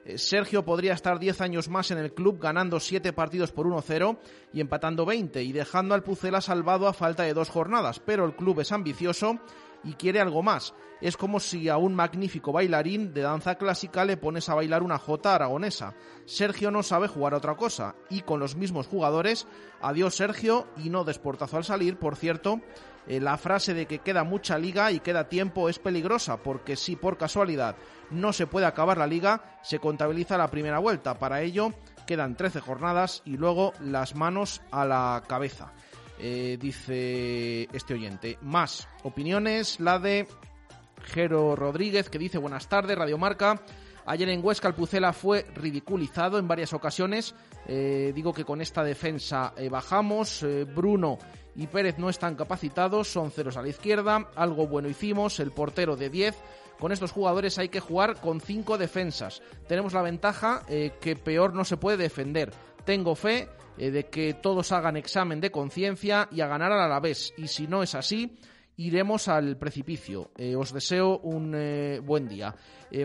[0.06, 4.18] Eh, Sergio podría estar 10 años más en el club ganando 7 partidos por 1-0
[4.54, 8.36] y empatando 20 y dejando al Pucela salvado a falta de dos jornadas, pero el
[8.36, 9.40] club es ambicioso
[9.84, 10.74] y quiere algo más.
[11.02, 15.00] Es como si a un magnífico bailarín de danza clásica le pones a bailar una
[15.00, 15.96] jota aragonesa.
[16.26, 19.48] Sergio no sabe jugar otra cosa y con los mismos jugadores,
[19.82, 22.62] adiós Sergio y no desportazo al salir, por cierto.
[23.08, 26.96] eh, la frase de que queda mucha liga y queda tiempo es peligrosa, porque si
[26.96, 27.76] por casualidad
[28.12, 31.18] no se puede acabar la liga, se contabiliza la primera vuelta.
[31.18, 31.74] Para ello
[32.06, 35.74] quedan 13 jornadas y luego las manos a la cabeza.
[36.24, 38.38] Eh, dice este oyente.
[38.42, 40.28] Más opiniones, la de
[41.04, 43.60] Jero Rodríguez, que dice buenas tardes, Radio Marca.
[44.06, 47.34] Ayer en Huesca el Pucela fue ridiculizado en varias ocasiones.
[47.66, 50.46] Eh, digo que con esta defensa eh, bajamos.
[50.76, 51.18] Bruno
[51.56, 54.30] y Pérez no están capacitados, son ceros a la izquierda.
[54.36, 56.38] Algo bueno hicimos, el portero de 10.
[56.80, 59.42] Con estos jugadores hay que jugar con cinco defensas.
[59.68, 62.52] Tenemos la ventaja que peor no se puede defender.
[62.86, 67.34] Tengo fe eh, de que todos hagan examen de conciencia y a ganar al Alavés.
[67.38, 68.38] Y si no es así,
[68.78, 70.32] iremos al precipicio.
[70.38, 72.56] Eh, os deseo un eh, buen día.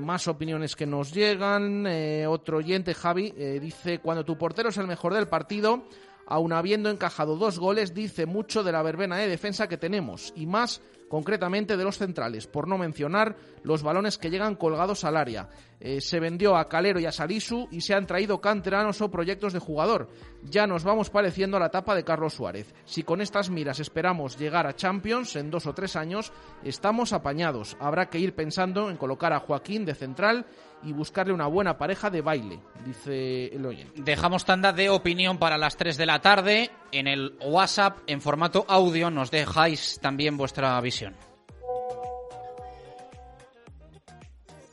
[0.03, 1.87] Más opiniones que nos llegan.
[2.27, 5.85] Otro oyente, Javi, dice, cuando tu portero es el mejor del partido,
[6.27, 10.33] aun habiendo encajado dos goles, dice mucho de la verbena de defensa que tenemos.
[10.35, 15.17] Y más concretamente de los centrales, por no mencionar los balones que llegan colgados al
[15.17, 15.49] área.
[15.79, 19.53] Eh, se vendió a Calero y a Salisu y se han traído canteranos o proyectos
[19.53, 20.09] de jugador.
[20.43, 22.75] Ya nos vamos pareciendo a la etapa de Carlos Suárez.
[22.85, 26.33] Si con estas miras esperamos llegar a Champions en dos o tres años,
[26.65, 27.77] estamos apañados.
[27.81, 30.47] Habrá que ir pensando en colocar a Joaquín de central
[30.83, 34.03] y buscarle una buena pareja de baile, dice el oyente.
[34.03, 36.71] Dejamos tanda de opinión para las 3 de la tarde.
[36.93, 41.15] En el WhatsApp, en formato audio, nos dejáis también vuestra visión.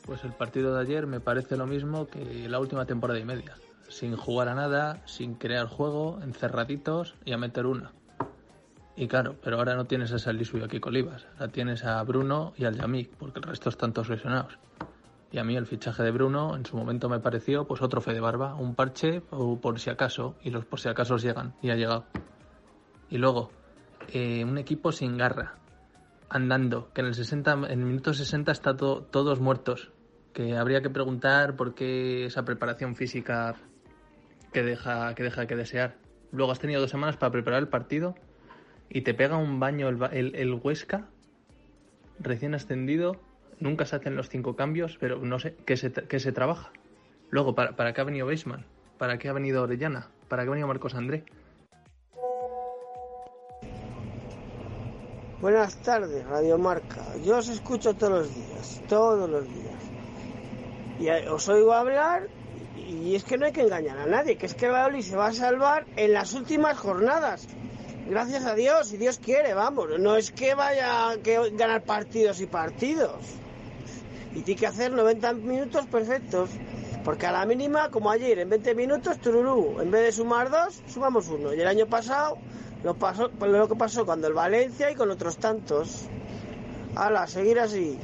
[0.06, 3.56] Pues el partido de ayer me parece lo mismo que la última temporada y media.
[3.88, 7.92] Sin jugar a nada, sin crear juego, encerraditos y a meter una.
[8.96, 11.26] Y claro, pero ahora no tienes a Salisu y a Kiko Olivas.
[11.38, 14.58] Ahora tienes a Bruno y al Yamik, porque el resto están todos lesionados.
[15.34, 18.12] Y a mí el fichaje de Bruno en su momento me pareció pues otro fe
[18.14, 21.70] de barba, un parche o por si acaso, y los por si acaso llegan, y
[21.70, 22.04] ha llegado.
[23.10, 23.50] Y luego,
[24.12, 25.56] eh, un equipo sin garra,
[26.28, 29.90] andando, que en el 60, en el minuto 60 está to- todos muertos,
[30.32, 33.56] que habría que preguntar por qué esa preparación física
[34.52, 35.96] que deja, que deja que desear.
[36.30, 38.14] Luego has tenido dos semanas para preparar el partido
[38.88, 41.08] y te pega un baño el, el, el Huesca,
[42.20, 43.16] recién ascendido,
[43.60, 46.72] nunca se hacen los cinco cambios, pero no sé, ¿qué se, qué se trabaja?
[47.30, 48.64] Luego, ¿para, ¿para qué ha venido Beisman?
[48.98, 50.08] ¿Para qué ha venido Orellana?
[50.28, 51.24] ¿Para qué ha venido Marcos André?
[55.40, 57.04] Buenas tardes, Radio Marca.
[57.22, 59.82] Yo os escucho todos los días, todos los días.
[60.98, 62.28] Y os oigo hablar
[62.76, 65.26] y es que no hay que engañar a nadie, que es que el se va
[65.26, 67.46] a salvar en las últimas jornadas.
[68.08, 69.88] Gracias a Dios, si Dios quiere, vamos.
[69.98, 73.43] No es que vaya a ganar partidos y partidos.
[74.34, 76.50] Y tiene que hacer 90 minutos perfectos.
[77.04, 80.82] Porque a la mínima, como ayer, en 20 minutos, tururú, en vez de sumar dos,
[80.88, 81.52] sumamos uno.
[81.52, 82.38] Y el año pasado,
[82.82, 86.06] lo, pasó, pues lo que pasó cuando el Valencia y con otros tantos.
[86.94, 87.98] Hala, seguir así.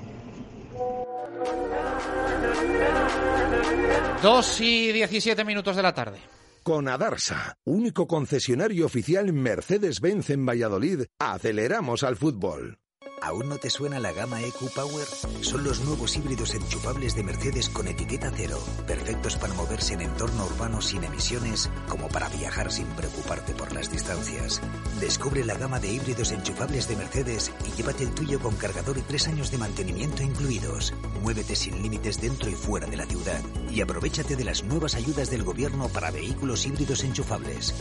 [4.23, 6.19] 2 y 17 minutos de la tarde.
[6.63, 12.80] Con Adarsa, único concesionario oficial Mercedes-Benz en Valladolid, aceleramos al fútbol.
[13.23, 15.07] ¿Aún no te suena la gama EQ Power?
[15.43, 20.47] Son los nuevos híbridos enchufables de Mercedes con etiqueta cero, perfectos para moverse en entorno
[20.47, 24.63] urbano sin emisiones, como para viajar sin preocuparte por las distancias.
[25.01, 29.03] Descubre la gama de híbridos enchufables de Mercedes y llévate el tuyo con cargador y
[29.03, 30.95] tres años de mantenimiento incluidos.
[31.23, 33.41] Muévete sin límites dentro y fuera de la ciudad
[33.71, 37.75] y aprovechate de las nuevas ayudas del gobierno para vehículos híbridos enchufables.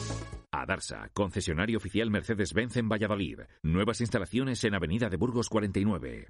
[0.51, 3.41] Adarsa, concesionario oficial Mercedes-Benz en Valladolid.
[3.61, 6.29] Nuevas instalaciones en Avenida de Burgos 49.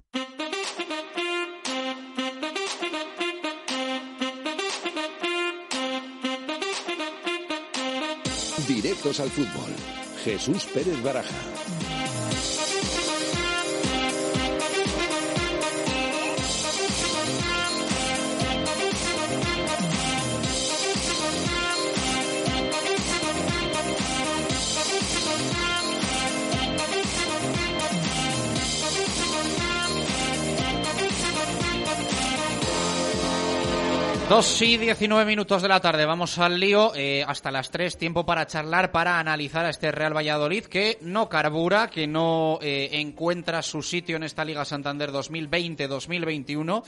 [8.68, 9.74] Directos al fútbol.
[10.22, 11.89] Jesús Pérez Baraja.
[34.30, 36.92] Dos y 19 minutos de la tarde, vamos al lío.
[36.94, 41.28] eh, hasta las 3, tiempo para charlar, para analizar a este Real Valladolid que no
[41.28, 46.84] carbura, que no eh, encuentra su sitio en esta Liga Santander 2020-2021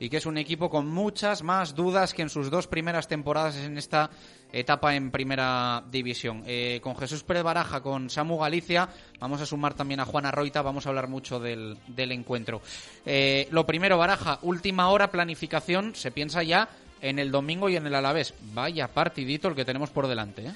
[0.00, 3.56] y que es un equipo con muchas más dudas que en sus dos primeras temporadas
[3.56, 4.08] en esta
[4.50, 6.44] etapa en primera división.
[6.46, 8.88] Eh, con Jesús Pérez Baraja, con Samu Galicia,
[9.20, 12.62] vamos a sumar también a Juana Roita, vamos a hablar mucho del, del encuentro.
[13.50, 16.70] Lo primero, Baraja, última hora, planificación, se piensa ya
[17.00, 18.34] en el domingo y en el Alavés.
[18.54, 20.54] Vaya partidito el que tenemos por delante, ¿eh?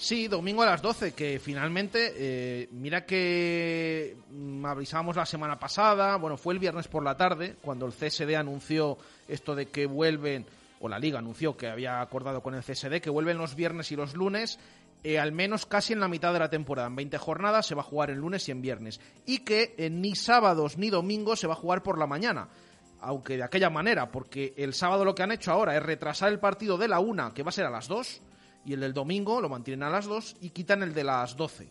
[0.00, 6.14] Sí, domingo a las 12, que finalmente, eh, mira que mm, avisábamos la semana pasada,
[6.18, 10.46] bueno, fue el viernes por la tarde, cuando el CSD anunció esto de que vuelven,
[10.78, 13.96] o la liga anunció que había acordado con el CSD, que vuelven los viernes y
[13.96, 14.60] los lunes,
[15.02, 16.86] eh, al menos casi en la mitad de la temporada.
[16.86, 19.00] En 20 jornadas se va a jugar en lunes y en viernes.
[19.26, 22.46] Y que eh, ni sábados ni domingos se va a jugar por la mañana
[23.00, 26.38] aunque de aquella manera, porque el sábado lo que han hecho ahora es retrasar el
[26.38, 28.20] partido de la una, que va a ser a las dos,
[28.64, 31.68] y el del domingo lo mantienen a las dos y quitan el de las doce.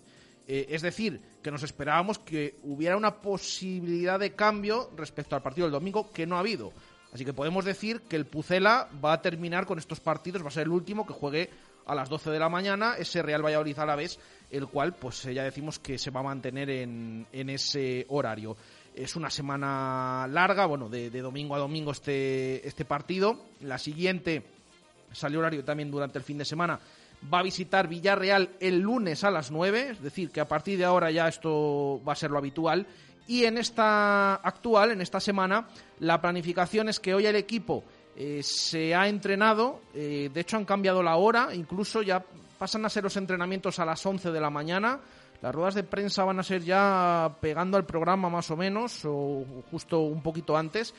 [0.47, 5.67] Eh, es decir, que nos esperábamos que hubiera una posibilidad de cambio respecto al partido
[5.67, 6.71] del domingo que no ha habido.
[7.11, 10.51] Así que podemos decir que el Pucela va a terminar con estos partidos, va a
[10.51, 11.49] ser el último que juegue
[11.85, 14.19] a las 12 de la mañana, ese Real Valladolid a la vez,
[14.51, 18.57] el cual pues ya decimos que se va a mantener en, en ese horario.
[18.97, 23.45] Es una semana larga, bueno, de, domingo a domingo este, este partido.
[23.61, 24.41] La siguiente
[25.11, 26.79] salió horario también durante el fin de semana.
[27.31, 30.85] Va a visitar Villarreal el lunes a las 9, es decir, que a partir de
[30.85, 32.87] ahora ya esto va a ser lo habitual.
[33.27, 35.67] Y en esta actual, en esta semana,
[35.99, 37.83] la planificación es que hoy el equipo
[38.15, 42.25] eh, se ha entrenado, eh, de hecho han cambiado la hora, incluso ya
[42.57, 44.99] pasan a ser los entrenamientos a las 11 de la mañana.
[45.41, 49.45] Las ruedas de prensa van a ser ya pegando al programa más o menos, o
[49.69, 50.93] justo un poquito antes.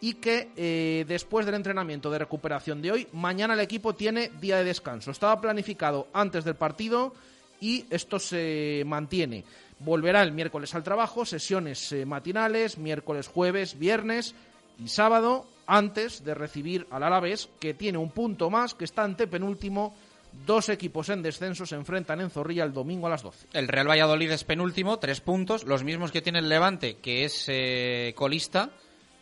[0.00, 4.58] Y que eh, después del entrenamiento de recuperación de hoy, mañana el equipo tiene día
[4.58, 5.10] de descanso.
[5.10, 7.14] Estaba planificado antes del partido
[7.60, 9.44] y esto se mantiene.
[9.80, 14.34] Volverá el miércoles al trabajo, sesiones eh, matinales, miércoles, jueves, viernes
[14.78, 19.26] y sábado, antes de recibir al Alavés, que tiene un punto más, que está ante
[19.26, 19.94] penúltimo
[20.46, 23.48] Dos equipos en descenso se enfrentan en Zorrilla el domingo a las 12.
[23.52, 27.44] El Real Valladolid es penúltimo, tres puntos, los mismos que tiene el Levante, que es
[27.48, 28.70] eh, colista,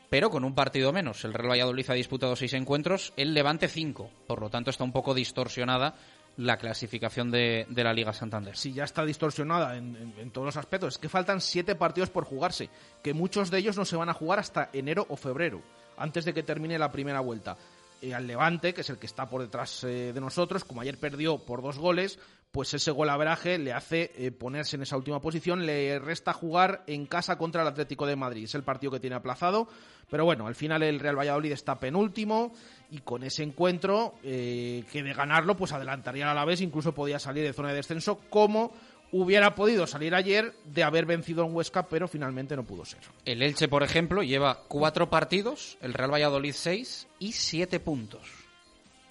[0.08, 1.24] pero con un partido menos.
[1.24, 4.10] El Real Valladolid ha disputado seis encuentros, el Levante cinco.
[4.26, 5.94] Por lo tanto, está un poco distorsionada
[6.36, 8.56] la clasificación de, de la Liga Santander.
[8.56, 10.94] Sí, ya está distorsionada en, en- en todos los aspectos.
[10.94, 12.68] Es que faltan siete partidos por jugarse,
[13.02, 15.62] que muchos de ellos no se van a jugar hasta enero o febrero,
[15.96, 17.56] antes de que termine la primera vuelta.
[18.02, 20.98] Eh, al Levante, que es el que está por detrás eh, de nosotros, como ayer
[20.98, 22.18] perdió por dos goles,
[22.52, 27.06] pues ese golaveraje le hace eh, ponerse en esa última posición, le resta jugar en
[27.06, 29.68] casa contra el Atlético de Madrid, es el partido que tiene aplazado,
[30.10, 32.52] pero bueno, al final el Real Valladolid está penúltimo
[32.90, 37.42] y con ese encuentro, que de ganarlo, pues adelantaría a la vez, incluso podía salir
[37.42, 38.72] de zona de descenso, como
[39.12, 43.00] hubiera podido salir ayer de haber vencido en Huesca, pero finalmente no pudo ser.
[43.24, 48.22] El Elche, por ejemplo, lleva cuatro partidos, el Real Valladolid seis y siete puntos.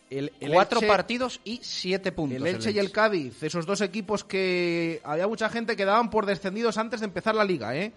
[0.10, 2.38] El, el cuatro Elche- partidos y siete puntos.
[2.38, 6.26] El Elche y el Cádiz, esos dos equipos que había mucha gente que daban por
[6.28, 7.92] descendidos antes de empezar la liga, ¿eh?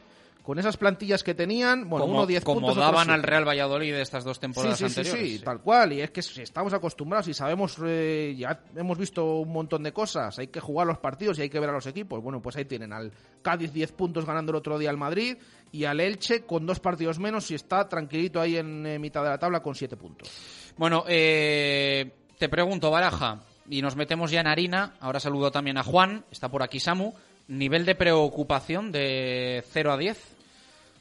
[0.49, 3.47] Con esas plantillas que tenían, bueno, como, uno 10 como puntos, otro daban al Real
[3.47, 5.33] Valladolid de estas dos temporadas sí, sí, sí, anteriores.
[5.33, 5.93] sí, tal cual.
[5.93, 9.93] Y es que si estamos acostumbrados y sabemos, eh, ya hemos visto un montón de
[9.93, 10.39] cosas.
[10.39, 12.23] Hay que jugar los partidos y hay que ver a los equipos.
[12.23, 15.37] Bueno, pues ahí tienen al Cádiz 10 puntos ganando el otro día al Madrid
[15.71, 19.29] y al Elche con dos partidos menos y está tranquilito ahí en eh, mitad de
[19.29, 20.31] la tabla con 7 puntos.
[20.79, 24.95] Bueno, eh, te pregunto, Baraja, y nos metemos ya en harina.
[25.01, 27.13] Ahora saludo también a Juan, está por aquí Samu.
[27.49, 30.38] Nivel de preocupación de 0 a 10.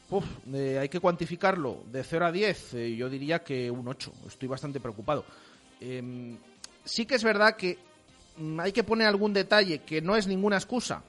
[0.09, 4.13] Uf, eh, hay que cuantificarlo de 0 a 10, eh, yo diría que un 8.
[4.27, 5.25] Estoy bastante preocupado.
[5.81, 6.37] Em,
[6.85, 7.77] sí que es verdad que
[8.37, 11.03] mm, hay que poner algún detalle que no es ninguna excusa,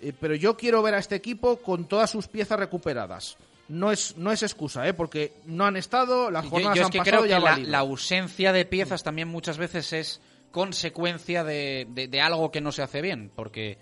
[0.00, 3.36] eh, pero yo quiero ver a este equipo con todas sus piezas recuperadas.
[3.68, 4.94] No es, no es excusa, ¿eh?
[4.94, 7.38] porque no han estado, las Yo, jornadas yo es han que pasado creo y ha
[7.38, 10.20] que la, la ausencia de piezas también muchas veces es
[10.50, 13.78] consecuencia de, de- de algo que no se hace bien, porque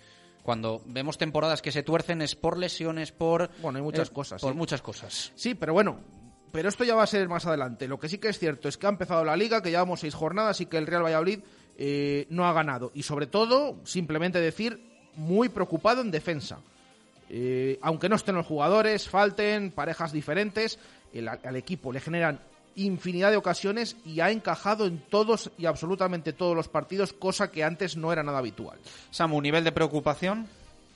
[0.49, 3.51] cuando vemos temporadas que se tuercen es por lesiones, por...
[3.61, 4.57] Bueno, hay muchas eh, cosas, Por sí.
[4.57, 5.31] muchas cosas.
[5.35, 6.01] Sí, pero bueno,
[6.53, 7.87] pero esto ya va a ser más adelante.
[7.87, 10.15] Lo que sí que es cierto es que ha empezado la liga, que llevamos seis
[10.15, 11.41] jornadas y que el Real Valladolid
[11.77, 12.91] eh, no ha ganado.
[12.95, 14.81] Y sobre todo, simplemente decir,
[15.17, 16.61] muy preocupado en defensa.
[17.29, 20.79] Eh, aunque no estén los jugadores, falten parejas diferentes,
[21.13, 22.41] el- al equipo le generan
[22.79, 27.65] infinidad de ocasiones y ha encajado en todos y absolutamente todos los partidos, cosa que
[27.65, 28.79] antes no era nada habitual.
[29.11, 30.47] Samu, nivel de preocupación.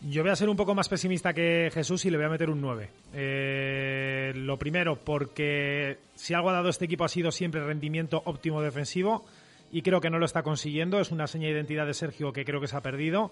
[0.01, 2.51] Yo voy a ser un poco más pesimista que Jesús y le voy a meter
[2.51, 2.91] un 9.
[3.14, 8.61] Eh, lo primero, porque si algo ha dado este equipo ha sido siempre rendimiento óptimo
[8.62, 9.24] defensivo
[9.70, 11.01] y creo que no lo está consiguiendo.
[11.01, 13.30] Es una seña de identidad de Sergio que creo que se ha perdido.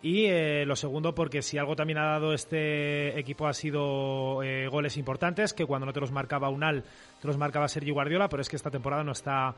[0.00, 4.68] Y eh, lo segundo, porque si algo también ha dado este equipo ha sido eh,
[4.68, 6.84] goles importantes, que cuando no te los marcaba Unal,
[7.20, 9.56] te los marcaba Sergio Guardiola, pero es que esta temporada no está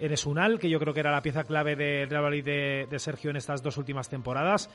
[0.00, 3.30] Eres Unal, que yo creo que era la pieza clave del Real Valladolid de, Sergio
[3.30, 4.70] en estas dos últimas temporadas.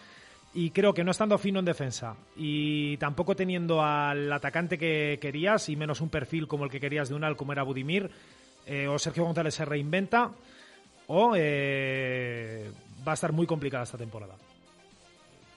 [0.53, 5.67] Y creo que no estando fino en defensa y tampoco teniendo al atacante que querías
[5.69, 8.09] y menos un perfil como el que querías de Unal, como era Budimir,
[8.65, 10.31] eh, o Sergio González se reinventa,
[11.07, 14.35] o va a estar muy complicada esta temporada.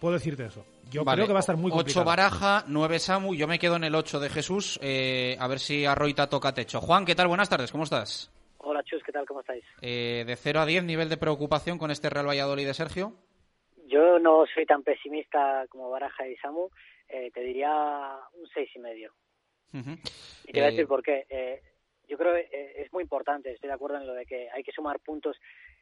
[0.01, 0.65] Puedo decirte eso.
[0.91, 2.05] Yo Vale, creo que va a estar muy 8 complicada.
[2.07, 4.79] Baraja, 9 Samu, yo me quedo en el 8 de Jesús.
[4.83, 6.81] eh, a ver si a Roita toca techo.
[6.81, 7.29] Juan, ¿qué tal?
[7.29, 8.31] Buenas tardes, ¿cómo estás?
[8.59, 9.27] Hola Chus, ¿qué tal?
[9.27, 9.65] ¿Cómo estáis?
[9.83, 13.13] Eh, de 0 a 10, nivel de preocupación con este Real Valladolid de Sergio.
[13.87, 16.69] Yo no soy tan pesimista como Baraja y Samu,
[17.09, 17.71] eh, te diría
[18.35, 19.13] un seis y medio.
[19.73, 19.83] Y
[20.53, 21.25] te voy a Eh, decir por qué.
[22.11, 24.65] Yo creo que eh, es muy importante, estoy de acuerdo en lo de que hay
[24.65, 25.37] que sumar puntos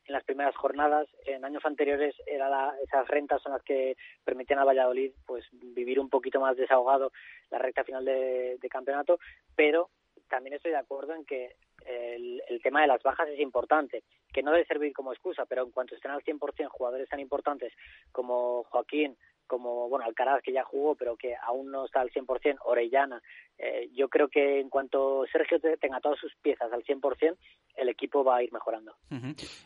[0.05, 1.09] en las primeras jornadas.
[1.24, 5.99] En años anteriores era la- esas rentas son las que permitían a Valladolid pues vivir
[5.99, 7.12] un poquito más desahogado
[7.51, 9.18] la recta final de, campeonato,
[9.57, 9.89] pero
[10.29, 11.57] también estoy de acuerdo en que
[11.87, 15.62] el, el tema de las bajas es importante, que no debe servir como excusa, pero
[15.64, 17.72] en cuanto estén al 100% jugadores tan importantes
[18.12, 19.16] como Joaquín,
[19.49, 23.21] como bueno Alcaraz que ya jugó pero que aún no está al 100%, Orellana,
[23.59, 27.37] eh, yo creo que en cuanto Sergio te- tenga todas sus piezas al 100%,
[27.75, 28.95] el equipo va a ir mejorando.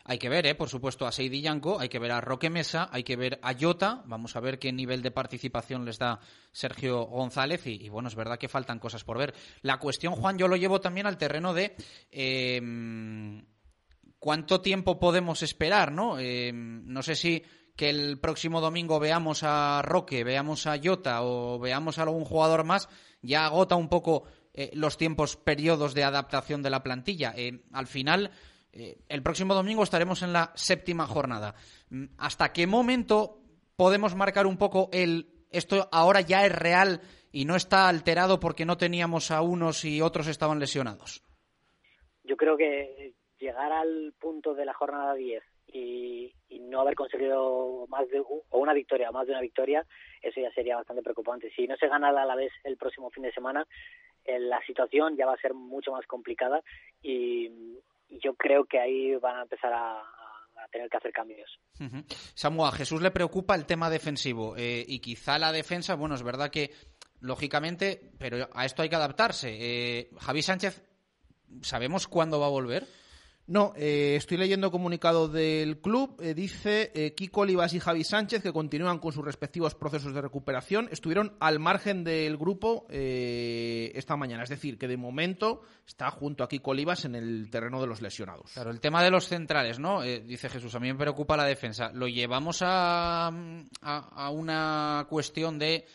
[0.05, 0.55] Hay que ver, ¿eh?
[0.55, 3.53] por supuesto, a Seidi Yanko, hay que ver a Roque Mesa, hay que ver a
[3.59, 4.03] Jota.
[4.05, 6.19] Vamos a ver qué nivel de participación les da
[6.51, 7.65] Sergio González.
[7.65, 9.33] Y, y bueno, es verdad que faltan cosas por ver.
[9.63, 11.75] La cuestión, Juan, yo lo llevo también al terreno de.
[12.11, 12.61] eh,
[14.19, 15.91] ¿Cuánto tiempo podemos esperar?
[15.91, 16.17] ¿no?
[16.19, 17.43] Eh, no sé si
[17.75, 22.63] que el próximo domingo veamos a Roque, veamos a Jota o veamos a algún jugador
[22.63, 22.89] más,
[23.21, 27.33] ya agota un poco eh, los tiempos, periodos de adaptación de la plantilla.
[27.35, 28.31] Eh, al final,
[28.71, 31.55] eh, el próximo domingo estaremos en la séptima jornada.
[31.89, 33.39] Mm, ¿Hasta qué momento
[33.75, 37.01] podemos marcar un poco el esto ahora ya es real
[37.31, 41.23] y no está alterado porque no teníamos a unos y otros estaban lesionados?
[42.23, 45.43] Yo creo que llegar al punto de la jornada 10
[45.73, 49.85] y, no haber conseguido más de o una victoria más de una victoria,
[50.23, 51.51] eso ya sería bastante preocupante.
[51.55, 53.67] Si no se gana la vez el próximo fin de semana,
[54.25, 56.61] eh, la situación ya va a ser mucho más complicada
[57.01, 57.79] y,
[58.21, 60.03] yo creo que ahí van a empezar a,
[60.71, 61.59] tener que hacer cambios.
[61.79, 62.03] Ujú.
[62.35, 66.23] Samu, a Jesús le preocupa el tema defensivo eh, y quizá la defensa, bueno, es
[66.23, 66.71] verdad que
[67.19, 69.49] lógicamente, pero a esto hay que adaptarse.
[69.49, 70.81] Eh, Javi Sánchez,
[71.61, 72.85] ¿sabemos cuándo va a volver?
[73.45, 76.15] No, eh, estoy leyendo comunicado del club.
[76.21, 80.21] eh, dice eh, Kiko Olivas y Javi Sánchez que continúan con sus respectivos procesos de
[80.21, 80.87] recuperación.
[80.91, 84.43] Estuvieron al margen del grupo eh, esta mañana.
[84.43, 88.01] Es decir, que de momento está junto a Kiko Olivas en el terreno de los
[88.01, 88.51] lesionados.
[88.53, 90.03] Claro, el tema de los centrales, ¿no?
[90.03, 91.91] Eh, dice Jesús, a mí me preocupa la defensa.
[91.93, 93.31] Lo llevamos a, a,
[93.81, 95.85] a una cuestión de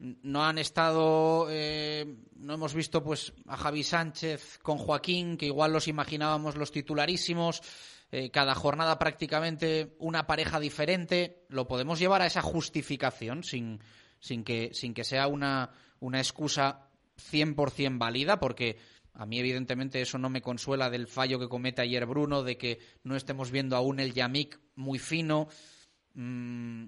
[0.00, 5.72] no han estado, eh, no hemos visto pues a Javi Sánchez con Joaquín, que igual
[5.72, 7.62] los imaginábamos los titularísimos,
[8.10, 11.44] eh, cada jornada prácticamente una pareja diferente.
[11.48, 13.80] Lo podemos llevar a esa justificación sin,
[14.18, 15.70] sin, que, sin que sea una,
[16.00, 16.88] una excusa
[17.30, 18.78] 100% válida, porque
[19.12, 22.78] a mí, evidentemente, eso no me consuela del fallo que comete ayer Bruno, de que
[23.02, 25.48] no estemos viendo aún el Yamik muy fino.
[26.14, 26.86] Mm,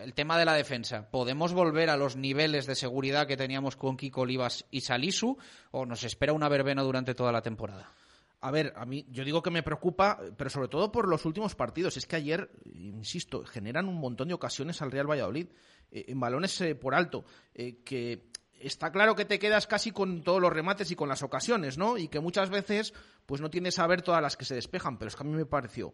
[0.00, 1.10] el tema de la defensa.
[1.10, 5.36] ¿Podemos volver a los niveles de seguridad que teníamos con Kiko Olivas y Salisu
[5.70, 7.92] o nos espera una verbena durante toda la temporada?
[8.40, 11.56] A ver, a mí, yo digo que me preocupa, pero sobre todo por los últimos
[11.56, 11.96] partidos.
[11.96, 15.48] Es que ayer, insisto, generan un montón de ocasiones al Real Valladolid
[15.90, 18.30] eh, en balones eh, por alto, eh, que
[18.60, 21.98] está claro que te quedas casi con todos los remates y con las ocasiones, ¿no?
[21.98, 22.94] Y que muchas veces,
[23.26, 25.34] pues no tienes a ver todas las que se despejan, pero es que a mí
[25.34, 25.92] me pareció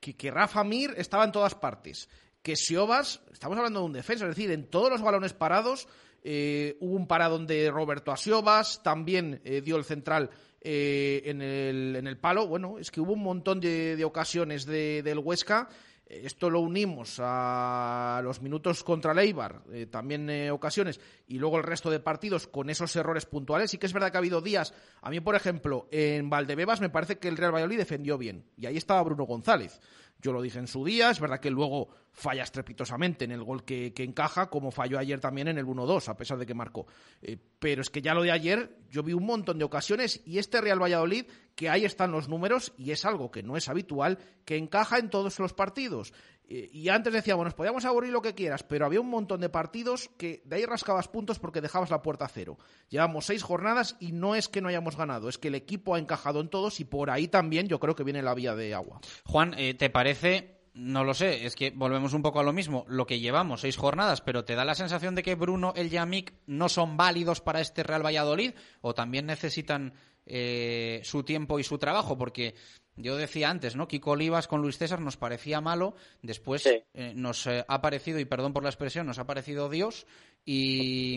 [0.00, 2.08] que, que Rafa Mir estaba en todas partes,
[2.44, 5.88] que Siobas, estamos hablando de un defensa, es decir, en todos los balones parados
[6.22, 10.28] eh, hubo un paradón de Roberto Asiobas, también eh, dio el central
[10.60, 12.46] eh, en, el, en el palo.
[12.46, 15.68] Bueno, es que hubo un montón de, de ocasiones de- del Huesca.
[16.06, 21.56] Eh, Esto lo unimos a los minutos contra el Eibar, eh, también ocasiones, y luego
[21.56, 23.70] el resto de partidos con esos errores puntuales.
[23.70, 24.74] Sí que es verdad que ha habido días.
[25.00, 28.66] A mí, por ejemplo, en Valdebebas me parece que el Real Valladolid defendió bien, y
[28.66, 29.80] ahí estaba Bruno González.
[30.24, 33.62] Yo lo dije en su día, es verdad que luego falla estrepitosamente en el gol
[33.62, 36.86] que, que encaja, como falló ayer también en el 1-2, a pesar de que marcó.
[37.20, 40.38] Eh, pero es que ya lo de ayer, yo vi un montón de ocasiones y
[40.38, 44.16] este Real Valladolid, que ahí están los números y es algo que no es habitual,
[44.46, 46.14] que encaja en todos los partidos.
[46.46, 49.48] Eh, y antes decíamos, nos podíamos aburrir lo que quieras, pero había un montón de
[49.48, 52.58] partidos que de ahí rascabas puntos porque dejabas la puerta a cero.
[52.90, 55.98] Llevamos seis jornadas y no es que no hayamos ganado, es que el equipo ha
[55.98, 59.00] encajado en todos y por ahí también yo creo que viene la vía de agua.
[59.24, 60.60] Juan, eh, ¿te parece?
[60.74, 62.84] No lo sé, es que volvemos un poco a lo mismo.
[62.88, 66.34] Lo que llevamos, seis jornadas, pero ¿te da la sensación de que Bruno, el Yamik
[66.46, 68.54] no son válidos para este Real Valladolid?
[68.80, 69.94] ¿O también necesitan
[70.26, 72.18] eh, su tiempo y su trabajo?
[72.18, 72.56] Porque
[72.96, 73.88] yo decía antes, ¿no?
[73.88, 76.84] Kiko Olivas con Luis César nos parecía malo, después eh,
[77.14, 80.06] nos eh, ha parecido, y perdón por la expresión, nos ha parecido Dios,
[80.44, 81.16] y,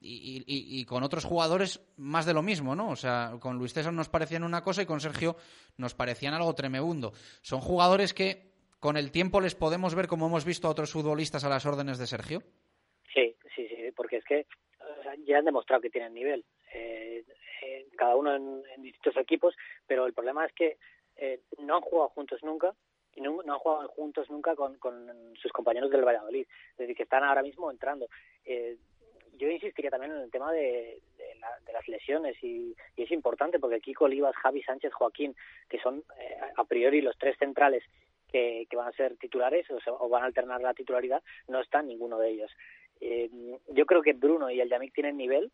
[0.00, 2.90] y, y- y con otros jugadores más de lo mismo, ¿no?
[2.90, 5.36] O sea, con Luis César nos parecían una cosa y con Sergio
[5.76, 7.12] nos parecían algo tremebundo.
[7.42, 11.44] Son jugadores que con el tiempo les podemos ver como hemos visto a otros futbolistas
[11.44, 12.42] a las órdenes de Sergio.
[13.14, 14.46] Sí, sí, sí, porque es que
[14.80, 16.44] o sea, ya han demostrado que tienen nivel,
[16.74, 17.24] eh,
[17.62, 19.54] eh, cada uno en, en distintos equipos,
[19.86, 20.78] pero el problema es que
[21.24, 22.74] eh, no han jugado juntos nunca
[23.14, 24.94] y no, han jugado juntos nunca con, con
[25.40, 28.08] sus compañeros del Valladolid, es decir, que están ahora mismo entrando.
[28.44, 28.76] Eh,
[29.38, 31.00] yo insistiría también en el tema de,
[31.40, 35.34] la- de las lesiones y, es importante porque Kiko Olivas, Javi Sánchez, Joaquín,
[35.68, 37.82] que son eh, a priori los tres centrales
[38.30, 41.82] que, van a ser titulares o, se- o van a alternar la titularidad, no está
[41.82, 42.50] ninguno de ellos.
[43.00, 43.30] Eh,
[43.68, 45.50] yo creo que Bruno y el Yamik tienen nivel,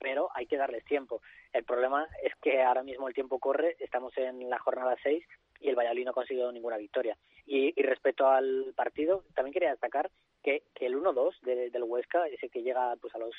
[0.00, 1.20] pero hay que darles tiempo.
[1.52, 5.24] El problema es que ahora mismo el tiempo corre, estamos en la jornada 6
[5.60, 7.16] y el Valladolid no ha conseguido ninguna victoria.
[7.46, 10.10] Y, y respecto al partido, también quería destacar
[10.42, 13.34] que, que el 1-2 de- del Huesca, ese que llega pues a los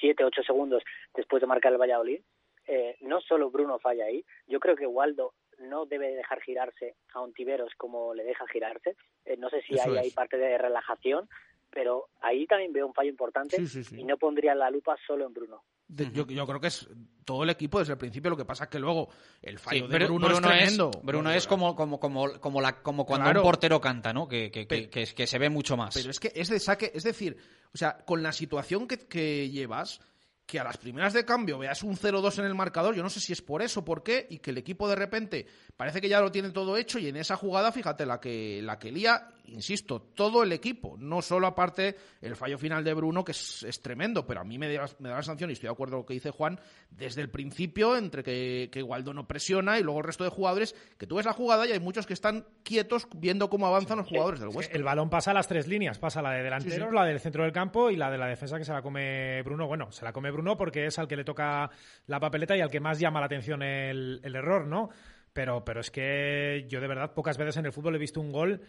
[0.00, 0.82] 7-8 segundos
[1.14, 2.20] después de marcar el Valladolid,
[2.66, 7.20] eh, no solo Bruno falla ahí, yo creo que Waldo no debe dejar girarse a
[7.20, 8.96] Ontiveros como le deja girarse.
[9.26, 11.28] Eh, no sé si Eso hay, hay parte de relajación,
[11.70, 14.00] pero ahí también veo un fallo importante Sí, sí, sí.
[14.00, 15.62] y no pondría la lupa solo en Bruno.
[15.92, 16.88] De- yo, yo creo que es
[17.24, 19.08] todo el equipo desde el principio, lo que pasa es que luego
[19.42, 20.90] el fallo Sí, de Bru- Bruno, es tremendo.
[21.02, 23.40] Bruno es como, como, como, como, la, como cuando Claro.
[23.40, 24.26] un portero canta, ¿no?
[24.28, 25.94] Que, que, que, Pero- que- que se ve mucho más.
[25.94, 27.36] Pero es que es de saque, es decir,
[27.74, 30.00] o sea, con la situación que, que llevas,
[30.46, 33.20] que a las primeras de cambio veas un 0-2 en el marcador, yo no sé
[33.20, 35.46] si es por eso, por qué, y que el equipo de repente
[35.76, 38.78] parece que ya lo tiene todo hecho y en esa jugada, fíjate, la que, la
[38.78, 43.32] que lía, insisto, todo el equipo, no solo aparte el fallo final de Bruno, que
[43.32, 45.72] es, es tremendo, pero a mí me da, me da la sanción, y estoy de
[45.72, 46.58] acuerdo con lo que dice Juan,
[46.90, 50.74] desde el principio, entre que, que Waldo no presiona y luego el resto de jugadores,
[50.98, 54.08] que tú ves la jugada y hay muchos que están quietos viendo cómo avanzan los
[54.08, 54.76] jugadores del Huesca.
[54.76, 56.94] El balón pasa a las tres líneas, pasa la de delanteros, Sí, sí.
[56.94, 59.66] la del centro del campo y la de la defensa que se la come Bruno.
[59.66, 61.70] Bueno, se la come Bruno porque es al que le toca
[62.06, 64.90] la papeleta y al que más llama la atención el, el error, ¿no?
[65.32, 68.32] Pero, pero es que yo de verdad pocas veces en el fútbol he visto un
[68.32, 68.60] gol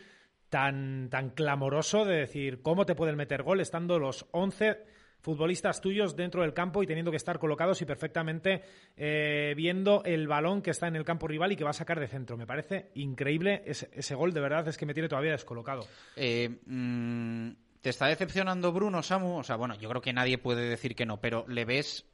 [0.52, 4.84] tan, tan clamoroso de decir cómo te pueden meter gol estando los 11
[5.22, 8.62] futbolistas tuyos dentro del campo y teniendo que estar colocados y perfectamente
[8.98, 12.00] eh, viendo el balón que está en el campo rival y que va a sacar
[12.00, 12.36] de centro.
[12.38, 15.88] Me parece increíble ese, ese gol, de verdad, es que me tiene todavía descolocado.
[16.18, 17.52] Eh, mm,
[17.82, 19.38] ¿Te está decepcionando Bruno, Samu?
[19.38, 22.11] O sea, bueno, yo creo que nadie puede decir que no, pero ¿le ves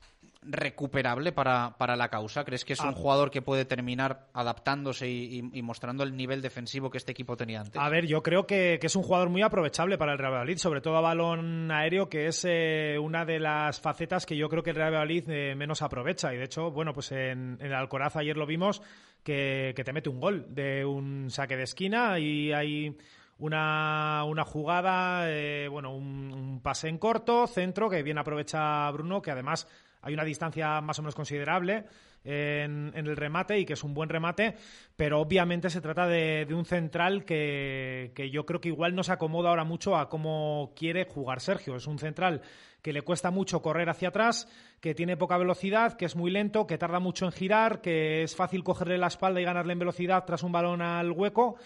[0.49, 2.43] recuperable para, para la causa?
[2.43, 2.93] ¿Crees que es un Ah.
[2.93, 7.35] jugador que puede terminar adaptándose y, y- y mostrando el nivel defensivo que este equipo
[7.37, 7.81] tenía antes?
[7.81, 10.57] A ver, yo creo que, que es un jugador muy aprovechable para el Real Valladolid,
[10.57, 14.63] sobre todo a balón aéreo, que es eh, una de las facetas que yo creo
[14.63, 16.33] que el Real Valladolid eh, menos aprovecha.
[16.33, 18.81] Y de hecho, bueno, pues en, en el Alcoraz ayer lo vimos
[19.23, 22.95] que, que te mete un gol de un saque de esquina y hay
[23.39, 29.21] una, una jugada, eh, bueno, un, un pase en corto, centro, que bien aprovecha Bruno,
[29.21, 29.67] que además
[30.07, 31.83] hay una distancia más o menos considerable
[32.23, 34.55] en, en el remate y que es un buen remate,
[34.95, 39.11] pero obviamente se trata de, un central que, que yo creo que igual no se
[39.11, 41.75] acomoda ahora mucho a cómo quiere jugar Sergio.
[41.75, 42.41] Es un central
[42.81, 44.47] que le cuesta mucho correr hacia atrás,
[44.79, 48.33] que tiene poca velocidad, que es muy lento, que tarda mucho en girar, que es
[48.33, 51.57] fácil cogerle la espalda y ganarle en velocidad tras un balón al hueco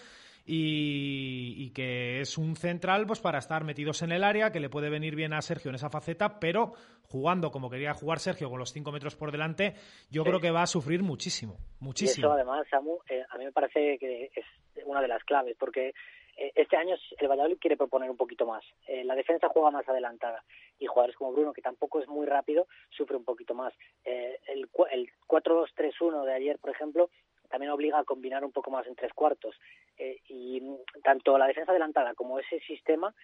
[0.44, 4.68] y, y que es un central pues para estar metidos en el área, que le
[4.68, 6.72] puede venir bien a Sergio en esa faceta, pero
[7.04, 9.74] jugando como quería jugar Sergio con los cinco metros por delante,
[10.10, 10.28] yo Sí.
[10.28, 12.26] creo que va a sufrir muchísimo, Y muchísimo.
[12.26, 14.44] eso, además, Samu, eh, a mí me parece que es
[14.86, 15.92] una de las claves, porque
[16.38, 18.64] eh, este año el Valladolid quiere proponer un poquito más.
[18.88, 20.42] Eh, la defensa juega más adelantada
[20.78, 23.74] y jugadores como Bruno, que tampoco es muy rápido, sufre un poquito más.
[24.06, 27.10] Eh, el, el 4-2-3-1 de ayer, por ejemplo,
[27.52, 29.54] también obliga a combinar un poco más en tres cuartos.
[29.98, 30.62] Eh, y
[31.04, 33.14] tanto la defensa adelantada como ese sistema,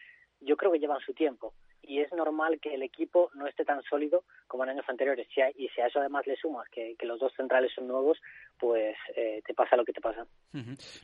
[0.40, 1.54] yo creo que llevan su tiempo.
[1.82, 5.26] Y es normal que el equipo no esté tan sólido como en años anteriores.
[5.34, 8.18] Si y si a eso además le sumas que, los dos centrales son nuevos,
[8.58, 10.26] pues eh, te pasa lo que te pasa.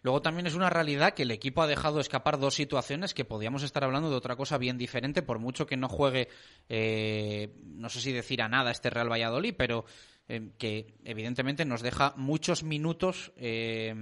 [0.03, 3.63] Luego también es una realidad que el equipo ha dejado escapar dos situaciones que podíamos
[3.63, 6.29] estar hablando de otra cosa bien diferente, por mucho que no juegue,
[6.69, 9.87] eh, no sé si decir a nada este Real Valladolid, pero
[10.29, 13.95] eh, que evidentemente nos deja muchos minutos eh,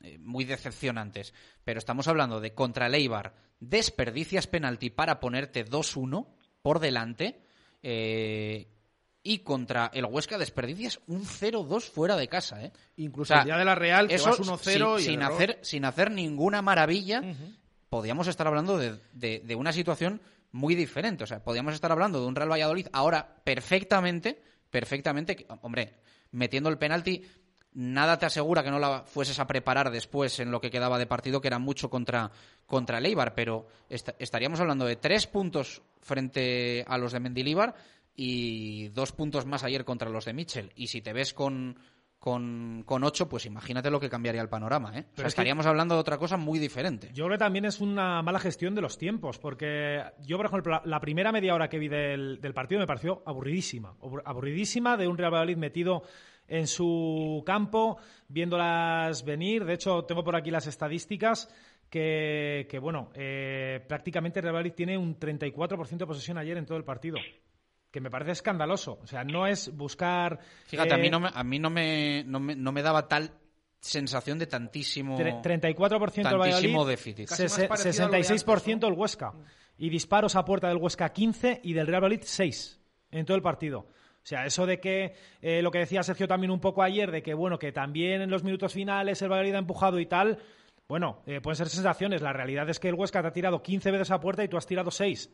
[0.00, 1.32] eh, muy decepcionantes.
[1.64, 6.26] Pero estamos hablando de contra el Eibar, desperdicias penalti para ponerte 2-1
[6.62, 7.40] por delante.
[7.82, 8.68] eh,
[9.24, 12.72] y contra el Huesca desperdicias un 0-2 fuera de casa, ¿eh?
[12.96, 16.60] Incluso el día de la Real, que eso vas 1-0 sin, hacer, sin hacer ninguna
[16.60, 17.22] maravilla,
[17.88, 20.20] podíamos estar hablando de, de- de una situación
[20.50, 21.22] muy diferente.
[21.22, 25.94] O sea, podíamos estar hablando de un Real Valladolid ahora perfectamente, perfectamente, hombre,
[26.32, 27.22] metiendo el penalti,
[27.74, 31.06] nada te asegura que no la fueses a preparar después en lo que quedaba de
[31.06, 32.30] partido, que era mucho contra,
[32.66, 32.98] contra
[33.34, 37.74] pero est- estaríamos hablando de tres puntos frente a los de Mendilíbar
[38.16, 40.72] y dos puntos más ayer contra los de Mitchell.
[40.74, 41.78] Y si te ves con,
[42.22, 44.96] con, con ocho, pues imagínate lo que cambiaría el panorama.
[44.96, 45.06] ¿eh?
[45.12, 47.08] O sea, es estaríamos hablando de otra cosa muy diferente.
[47.12, 50.70] Yo creo que también es una mala gestión de los tiempos, porque yo, por ejemplo,
[50.70, 53.96] la, la primera media hora que vi del, del partido me pareció aburridísima.
[54.00, 56.04] abur- Aburridísima de un Real Valladolid metido
[56.46, 59.64] en su campo, viéndolas venir.
[59.64, 61.52] De hecho, tengo por aquí las estadísticas
[61.90, 66.66] que, que, bueno, eh, prácticamente el Real Valladolid tiene un 34% de posesión ayer en
[66.66, 67.18] todo el partido.
[67.92, 68.98] Que me parece escandaloso.
[69.02, 70.40] O sea, no es buscar.
[70.66, 73.06] Fíjate, a mí eh, no me, a mí no me, no me, no me daba
[73.06, 73.30] tal
[73.78, 77.28] sensación de tantísimo, Tre- 34% el tantísimo Valladolid, déficit.
[77.28, 79.32] sese- 66% el Huesca.
[79.78, 83.42] Y disparos a puerta del Huesca 15 y del Real Valladolid 6 en todo el
[83.42, 83.80] partido.
[83.80, 87.22] O sea, eso de que eh, lo que decía Sergio también un poco ayer, de
[87.22, 90.38] que bueno, que también en los minutos finales el Valladolid ha empujado y tal,
[90.88, 92.22] bueno, eh, pueden ser sensaciones.
[92.22, 94.56] La realidad es que el Huesca te ha tirado 15 veces a puerta y tú
[94.56, 95.28] has tirado 6.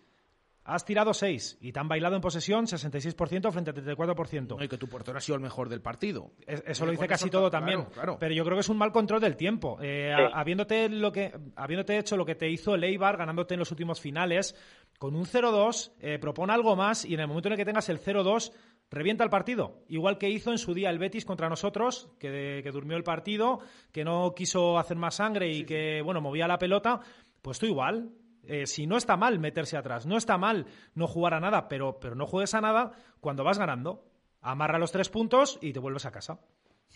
[0.71, 4.63] Has tirado 6 y te han bailado en posesión 66% frente a 34%.
[4.63, 6.33] Y que tu portero ha sido el mejor del partido.
[6.47, 7.85] Es- Eso lo Y dice casi todo también.
[7.87, 8.19] claro.
[8.21, 9.79] Pero yo creo que es un mal control del tiempo.
[9.81, 10.23] Eh, Sí.
[10.23, 13.71] a- habiéndote, lo que, habiéndote hecho lo que te hizo el Eibar, ganándote en los
[13.71, 14.55] últimos finales,
[14.99, 17.89] con un 0-2, eh, propone algo más y en el momento en el que tengas
[17.89, 18.53] el 0-2,
[18.91, 19.85] revienta el partido.
[19.89, 23.61] Igual que hizo en su día el Betis contra nosotros, que, que durmió el partido,
[23.93, 27.01] que no quiso hacer más sangre y que, bueno, movía la pelota.
[27.41, 28.11] Pues tú igual.
[28.49, 32.01] Eh, si no está mal meterse atrás, no está mal no jugar a nada, pero,
[32.01, 34.03] pero no juegues a nada cuando vas ganando.
[34.41, 36.41] Amarra los tres puntos y te vuelves a casa.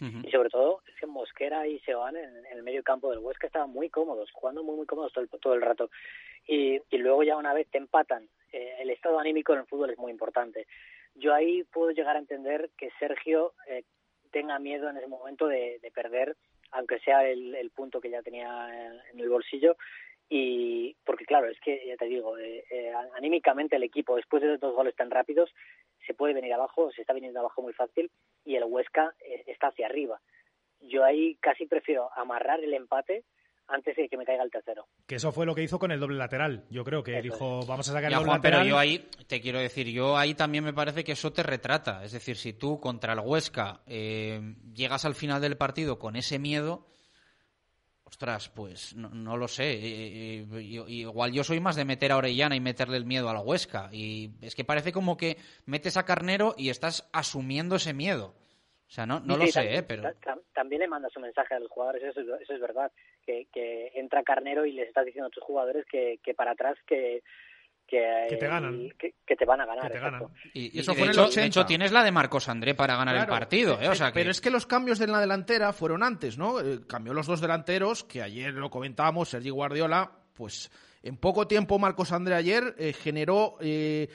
[0.00, 3.46] Y sobre todo, es que Mosquera y Seoane en, en el medio campo del Huesca
[3.46, 5.90] estaban muy cómodos, jugando muy, muy cómodos todo el, todo el rato.
[6.46, 9.90] Y, y luego ya una vez te empatan, eh, el estado anímico en el fútbol
[9.90, 10.66] es muy importante.
[11.14, 13.84] Yo ahí puedo llegar a entender que Sergio eh,
[14.32, 16.36] tenga miedo en ese momento de, de perder,
[16.72, 19.76] aunque sea el, el punto que ya tenía en, en el bolsillo.
[20.28, 24.56] Y porque claro, es que ya te digo, eh, eh, anímicamente el equipo, después de
[24.56, 25.50] dos goles tan rápidos,
[26.06, 28.10] se puede venir abajo, se está viniendo abajo muy fácil
[28.44, 30.20] y el Huesca eh, está hacia arriba.
[30.80, 33.24] Yo ahí casi prefiero amarrar el empate
[33.68, 34.86] antes de que me caiga el tercero.
[35.06, 36.64] Que eso fue lo que hizo con el doble lateral.
[36.70, 38.68] Yo creo que dijo, vamos a sacar Ya, el doble Juan, pero lateral.
[38.70, 42.04] yo ahí te quiero decir, yo ahí también me parece que eso te retrata.
[42.04, 44.40] Es decir, si tú contra el Huesca eh,
[44.74, 46.86] llegas al final del partido con ese miedo,
[48.12, 49.72] ostras, pues no, no lo sé.
[49.72, 53.30] Eh, eh, yo- igual yo soy más de meter a Orellana y meterle el miedo
[53.30, 53.88] a la Huesca.
[53.90, 58.34] Y es que parece como que metes a Carnero y estás asumiendo ese miedo.
[58.86, 60.02] O sea, no, no Sí, lo sí, sé, también, eh, pero...
[60.02, 62.92] ta- tam- también le mandas un mensaje a los jugadores, eso, es- eso es verdad,
[63.24, 66.76] que, que entra Carnero y les estás diciendo a tus jugadores que, que para atrás
[66.86, 67.22] que
[67.92, 68.88] que, Que te ganan.
[68.98, 69.82] que, que te van a ganar.
[69.82, 70.30] Que te exacto.
[70.54, 71.46] Y, Y eso y fue de, en el hecho, de 80.
[71.46, 73.88] hecho, tienes la de Marcos André para ganar el partido, ¿eh?
[73.88, 74.12] O sea.
[74.12, 76.60] Pero es que los cambios en la delantera fueron antes, ¿no?
[76.60, 80.70] Eh, cambió los dos delanteros, que ayer lo comentábamos, Sergi Guardiola, pues
[81.02, 84.08] en poco tiempo Marcos André ayer eh, generó eh,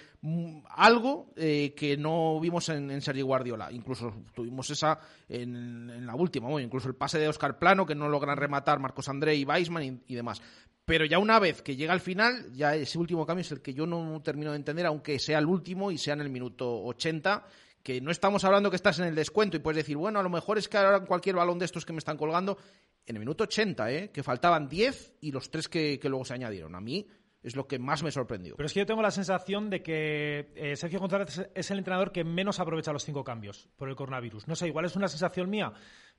[0.69, 3.69] algo eh, que no vimos en, en Sergi Guardiola.
[3.71, 4.97] Incluso tuvimos esa
[5.27, 8.79] en, en la última, bueno, incluso el pase de Oscar Plano, que no logran rematar
[8.79, 10.41] Marcos André y Weisman y, y demás.
[10.87, 13.73] Pero ya una vez que llega al final, ya ese último cambio es el que
[13.73, 17.45] yo no termino de entender, aunque sea el último y sea en el minuto 80,
[17.83, 20.29] que no estamos hablando que estás en el descuento y puedes decir, bueno, a lo
[20.29, 22.57] mejor es que ahora cualquier balón de estos que me están colgando,
[23.05, 24.11] en el minuto 80, ¿eh?
[24.11, 26.73] que faltaban 10 y los tres que, que luego se añadieron.
[26.73, 27.05] A mí
[27.43, 28.55] es lo que más me sorprendió.
[28.55, 32.13] Pero es que yo tengo la sensación de que eh, Sergio González es el entrenador
[32.13, 34.47] que menos aprovecha los cinco cambios por el coronavirus.
[34.47, 35.73] No sé, igual es una sensación mía,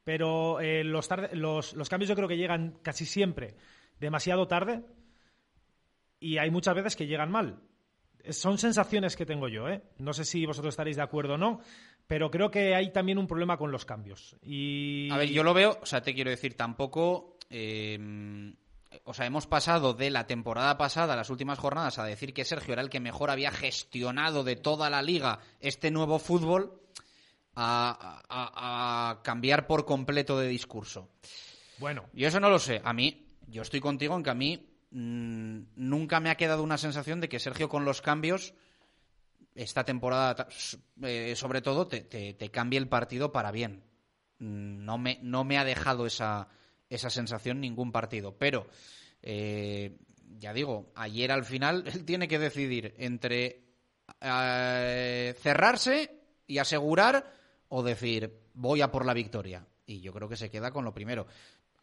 [0.04, 3.54] pero eh, los, tarde- los, los cambios yo creo que llegan casi siempre
[4.00, 4.84] demasiado tarde
[6.20, 7.60] y hay muchas veces que llegan mal.
[8.30, 9.82] Son sensaciones que tengo yo, ¿eh?
[9.98, 11.60] No sé si vosotros estaréis de acuerdo o no,
[12.06, 14.36] pero creo que hay también un problema con los cambios.
[14.42, 15.08] Y...
[15.10, 17.38] A ver, yo lo veo, o sea, te quiero decir, tampoco.
[17.48, 18.52] eh,
[19.04, 22.72] o sea, hemos pasado de la temporada pasada, las últimas jornadas, a decir que Sergio
[22.72, 26.80] era el que mejor había gestionado de toda la liga este nuevo fútbol,
[27.54, 31.08] a, a- a cambiar por completo de discurso.
[31.78, 32.80] Bueno, Yo eso no lo sé.
[32.84, 36.78] A mí, yo estoy contigo en que a mí mm, nunca me ha quedado una
[36.78, 38.54] sensación de que Sergio con los cambios,
[39.54, 40.46] esta temporada,
[41.02, 43.82] eh, sobre todo, te cambie el partido para bien.
[44.38, 46.48] Mm, No me, no me ha dejado esa,
[46.88, 48.36] esa sensación ningún partido.
[48.38, 48.66] Pero,
[49.22, 49.98] eh,
[50.38, 53.62] ya digo, ayer al final él tiene que decidir entre
[54.20, 57.32] eh, cerrarse y asegurar
[57.68, 59.66] o decir voy a por la victoria.
[59.86, 61.26] Y yo creo que se queda con lo primero.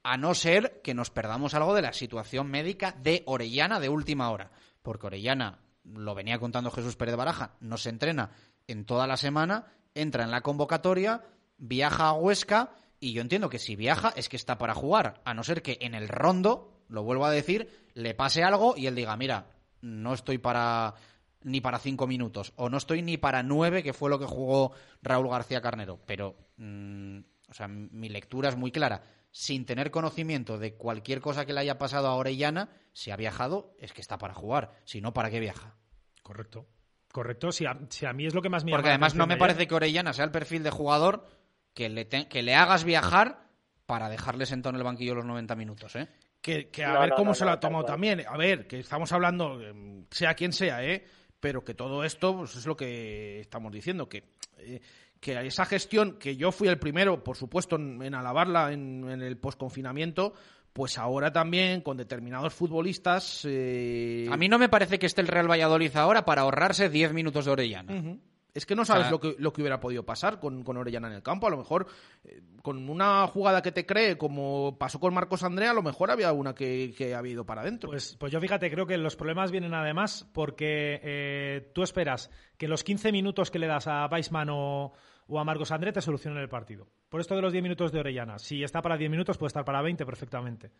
[0.07, 4.29] A no ser que nos perdamos algo de la situación médica de Orellana de última
[4.29, 4.51] hora.
[4.83, 8.29] Porque Orellana, lo venía contando Jesús Pérez Baraja, no se entrena
[8.67, 9.65] en toda la semana,
[9.95, 11.23] entra en la convocatoria,
[11.57, 12.69] viaja a Huesca
[12.99, 15.21] y yo entiendo que si viaja es que está para jugar.
[15.25, 18.85] A no ser que en el rondo, lo vuelvo a decir, le pase algo y
[18.85, 19.47] él diga, mira,
[19.81, 20.93] no estoy para
[21.41, 24.73] ni para cinco minutos o no estoy ni para nueve, que fue lo que jugó
[25.01, 25.99] Raúl García Carnero.
[26.05, 27.19] Pero, mm,
[27.49, 29.01] o sea, mi lectura es muy clara.
[29.37, 33.75] Sin tener conocimiento de cualquier cosa que le haya pasado a Orellana, si ha viajado,
[33.79, 34.79] es que está para jugar.
[34.85, 35.75] Si no, ¿para qué viaja?
[36.23, 36.65] correcto.
[37.11, 39.35] Correcto, si a, si a mí es lo que más me Porque además no me
[39.35, 41.27] parece que Orellana sea el perfil de jugador
[41.73, 43.49] que le, te- que le hagas viajar
[43.85, 46.07] para dejarle sentado en el banquillo los 90 minutos, ¿eh?
[46.41, 48.23] Que, que a No, ver no, cómo no, se lo ha tomado también.
[48.25, 51.05] A ver, que estamos hablando, eh, sea quien sea, ¿eh?
[51.41, 54.23] Pero que todo esto pues, es lo que estamos diciendo, que,
[54.59, 54.81] eh,
[55.25, 59.21] que esa gestión, que yo fui el primero, por supuesto, en, en alabarla en, en
[59.23, 60.33] el posconfinamiento,
[60.71, 63.43] pues ahora también con determinados futbolistas...
[63.49, 67.13] eh, A mí no me parece que esté el Real Valladolid ahora para ahorrarse 10
[67.13, 68.19] minutos de Orellana.
[68.53, 70.77] Es que no sabes O sea- lo, que, lo que hubiera podido pasar con, con
[70.77, 71.47] Orellana en el campo.
[71.47, 71.87] A lo mejor
[72.23, 76.09] eh, con una jugada que te cree, como pasó con Marcos Andrea, a lo mejor
[76.11, 77.89] había una que, que había ido para adentro.
[77.89, 82.67] Pues, pues yo fíjate, creo que los problemas vienen además porque eh, tú esperas que
[82.69, 84.93] los 15 minutos que le das a Weissman o,
[85.27, 86.87] o a Marcos André te solucionen el partido.
[87.09, 88.39] Por esto de los 10 minutos de Orellana.
[88.39, 90.71] Si está para 10 minutos, puede estar para 20 perfectamente.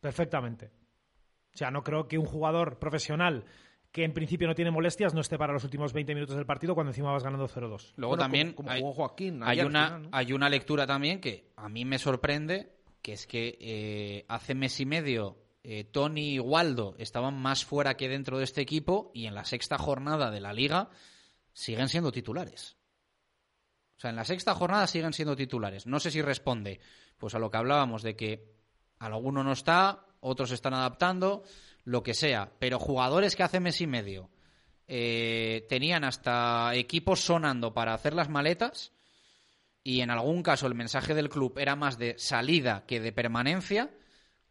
[0.00, 0.70] Perfectamente.
[1.54, 3.44] O sea, no creo que un jugador profesional
[3.94, 6.74] que en principio no tiene molestias no esté para los últimos 20 minutos del partido
[6.74, 7.92] cuando encima vas ganando 0-2.
[7.94, 8.82] Luego también hay,
[9.42, 14.24] hay una, hay una lectura también que a mí me sorprende, que es que eh,
[14.26, 18.60] hace mes y medio eh, Tony y Waldo estaban más fuera que dentro de este
[18.60, 20.90] equipo y en la sexta jornada de la liga
[21.52, 22.76] siguen siendo titulares.
[24.04, 25.86] Sea, en la sexta jornada siguen siendo titulares.
[25.86, 26.78] No sé si responde
[27.16, 28.52] pues a lo que hablábamos de que
[28.98, 31.42] alguno no está, otros están adaptando,
[31.84, 32.52] lo que sea.
[32.58, 34.28] Pero jugadores que hace mes y medio
[34.88, 38.92] eh, tenían hasta equipos sonando para hacer las maletas
[39.82, 43.90] y en algún caso el mensaje del club era más de salida que de permanencia,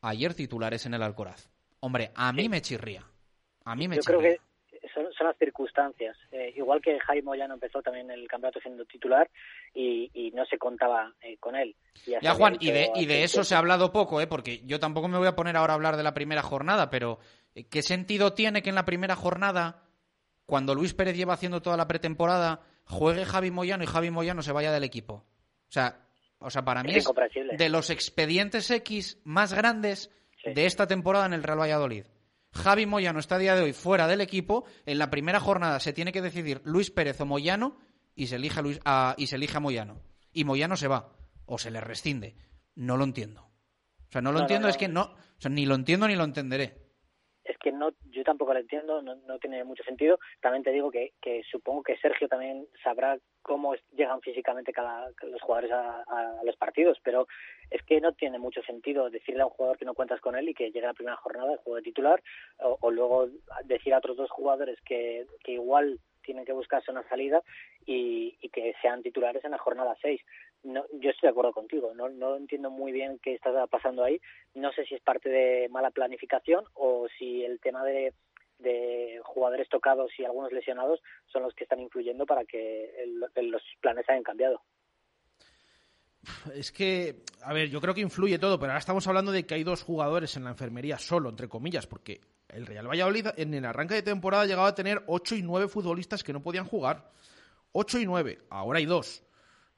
[0.01, 1.51] ayer titulares en el Alcoraz.
[1.79, 3.05] Hombre, a mí me chirría.
[3.65, 4.37] A mí me Yo creo chirría.
[4.37, 4.41] que
[5.17, 6.17] son, las circunstancias.
[6.31, 9.29] Eh, igual que Jaime Moyano empezó también el campeonato siendo titular
[9.73, 11.75] y, y no se contaba eh, con él.
[12.05, 14.27] Y Ya, Juan, y de, y eso se ha hablado poco, ¿eh?
[14.27, 17.19] porque yo tampoco me voy a poner ahora a hablar de la primera jornada, pero
[17.55, 19.83] eh, ¿qué sentido tiene que en la primera jornada,
[20.45, 24.51] cuando Luis Pérez lleva haciendo toda la pretemporada, juegue Javi Moyano y Javi Moyano se
[24.51, 25.13] vaya del equipo?
[25.13, 25.99] O sea,
[26.39, 27.07] o sea para mí Es
[27.57, 30.11] de los expedientes X más grandes
[30.45, 32.05] de esta temporada en el Real Valladolid.
[32.53, 34.65] Javi Moyano está a día de hoy fuera del equipo.
[34.85, 37.77] En la primera jornada se tiene que decidir Luis Pérez o Moyano
[38.15, 40.01] y se elige a, Luis- a- y se elige a Moyano.
[40.31, 41.09] Y Moyano se va
[41.45, 42.35] o se le rescinde.
[42.75, 43.41] No lo entiendo.
[43.41, 44.71] O sea, no lo No, entiendo, no.
[44.71, 45.03] es que no.
[45.03, 46.77] O sea, ni lo entiendo ni lo entenderé.
[47.43, 50.89] es que no yo tampoco lo entiendo no, no tiene mucho sentido también te digo
[50.91, 56.55] que, que supongo que Sergio también sabrá cómo llegan físicamente cada los jugadores a, los
[56.57, 57.27] partidos pero
[57.69, 60.49] es que no tiene mucho sentido decirle a un jugador que no cuentas con él
[60.49, 62.23] y que llegue a la primera jornada el juego de titular
[62.57, 63.27] o, luego
[63.65, 67.43] decir a otros dos jugadores que, que igual tienen que buscarse una salida
[67.85, 70.21] y, y que sean titulares en la jornada 6.
[70.63, 74.21] No, yo estoy de acuerdo contigo, no, no entiendo muy bien qué está pasando ahí.
[74.55, 78.13] No sé si es parte de mala planificación o si el tema de,
[78.63, 80.99] de jugadores tocados y algunos lesionados
[81.31, 83.19] son los que están influyendo para que el-
[83.51, 84.61] los planes hayan cambiado.
[86.55, 89.55] Es que, a ver, yo creo que influye todo, pero ahora estamos hablando de que
[89.55, 93.65] hay dos jugadores en la enfermería solo, entre comillas, porque el Real Valladolid en el
[93.65, 97.09] arranque de temporada llegaba a tener 8 y 9 futbolistas que no podían jugar.
[97.73, 99.23] 8 y 9, ahora hay dos.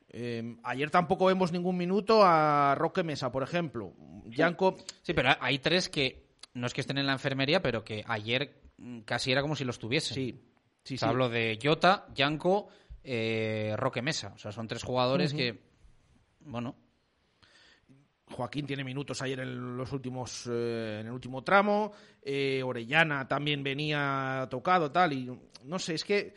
[0.10, 3.94] Eh, ayer tampoco vemos ningún minuto a Roque Mesa, por ejemplo.
[4.26, 4.76] Yanko.
[5.02, 8.54] Sí, pero hay tres que no es que estén en la enfermería, pero que ayer
[9.06, 10.16] casi era como si los tuviesen.
[10.16, 10.42] Sí,
[10.84, 11.12] sí, O sea, sí.
[11.12, 12.70] Hablo de Jota, Yanko,
[13.04, 14.34] eh, Roque Mesa.
[14.36, 15.62] O sea, son tres jugadores que,
[16.40, 16.76] bueno,
[18.32, 21.92] Joaquín tiene minutos ayer en los últimos eh, en el último tramo
[22.22, 25.32] eh, Orellana también venía tocado tal y
[25.64, 26.34] no sé es que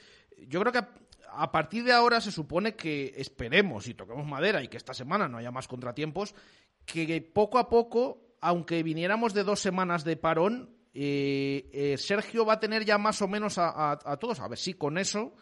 [0.47, 0.89] yo creo que a,
[1.31, 5.28] a partir de ahora se supone que esperemos y toquemos madera y que esta semana
[5.28, 6.35] no haya más contratiempos
[6.85, 12.54] que poco a poco aunque viniéramos de dos semanas de parón eh, eh, Sergio va
[12.54, 14.40] a tener ya más o menos a, todos.
[14.40, 15.32] A ver si con eso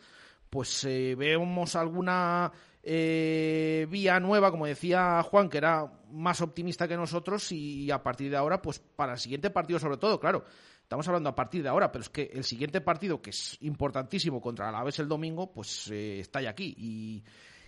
[0.50, 2.52] pues eh, vemos alguna
[2.82, 8.30] eh, vía nueva, como decía Juan, que era más optimista que nosotros y a partir
[8.30, 10.44] de ahora, pues para el siguiente partido sobre todo, claro,
[10.82, 14.40] estamos hablando a partir de ahora, pero es que el siguiente partido, que es importantísimo
[14.40, 17.24] contra la Alavés el domingo, pues eh, está ya aquí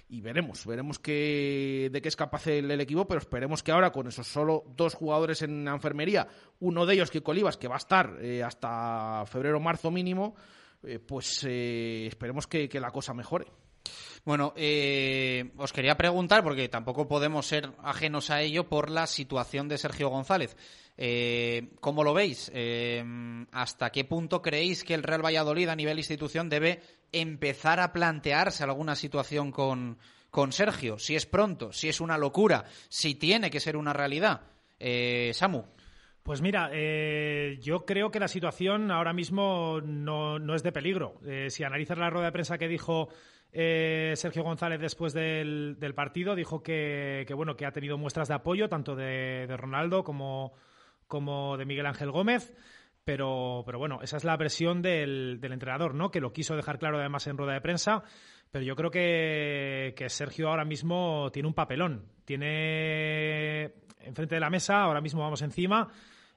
[0.09, 4.07] y veremos, veremos qué, de qué es capaz el, equipo, pero esperemos que ahora con
[4.09, 6.27] esos solo dos jugadores en la enfermería,
[6.61, 10.35] uno de ellos, Kiko Olivas, que va a estar eh, hasta febrero-marzo mínimo,
[10.83, 13.47] eh, pues eh, esperemos que, que la cosa mejore.
[14.29, 19.69] Bueno, eh, os quería preguntar, porque tampoco podemos ser ajenos a ello, por la situación
[19.69, 20.55] de Sergio González.
[20.99, 22.51] Eh, ¿Cómo lo veis?
[22.55, 23.03] Eh,
[23.53, 28.65] ¿Hasta qué punto creéis que el Real Valladolid a nivel institución debe empezar a plantearse
[28.65, 29.97] alguna situación con,
[30.29, 30.99] con Sergio?
[30.99, 34.43] Si es pronto, si es una locura, si tiene que ser una realidad.
[35.33, 35.65] Samu.
[36.23, 36.71] Pues mira,
[37.61, 41.19] yo creo que la situación ahora mismo no, no es de peligro.
[41.49, 43.09] Si analizas la rueda de prensa que dijo
[43.53, 48.69] eh, Sergio González después del, partido, dijo que, bueno que ha tenido muestras de apoyo
[48.69, 50.53] tanto de, Ronaldo como,
[51.57, 52.55] de Miguel Ángel Gómez.
[53.05, 56.11] Pero, pero bueno, esa es la versión del, entrenador, ¿no?
[56.11, 58.03] Que lo quiso dejar claro además en rueda de prensa.
[58.51, 62.05] Pero yo creo que, que Sergio ahora mismo tiene un papelón.
[62.27, 65.89] Tiene enfrente de la mesa, ahora mismo vamos encima,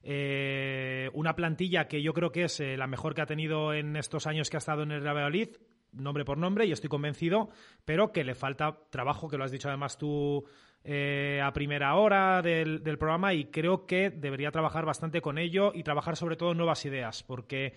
[0.03, 3.95] eh, una plantilla que yo creo que es eh, la mejor que ha tenido en
[3.95, 5.49] estos años que ha estado en el Valladolid,
[5.93, 7.49] nombre por nombre, y estoy convencido,
[7.85, 10.45] pero que le falta trabajo, que lo has dicho además tú
[10.83, 15.83] eh, a primera hora del, programa, y creo que debería trabajar bastante con ello y
[15.83, 17.73] trabajar sobre todo nuevas ideas, porque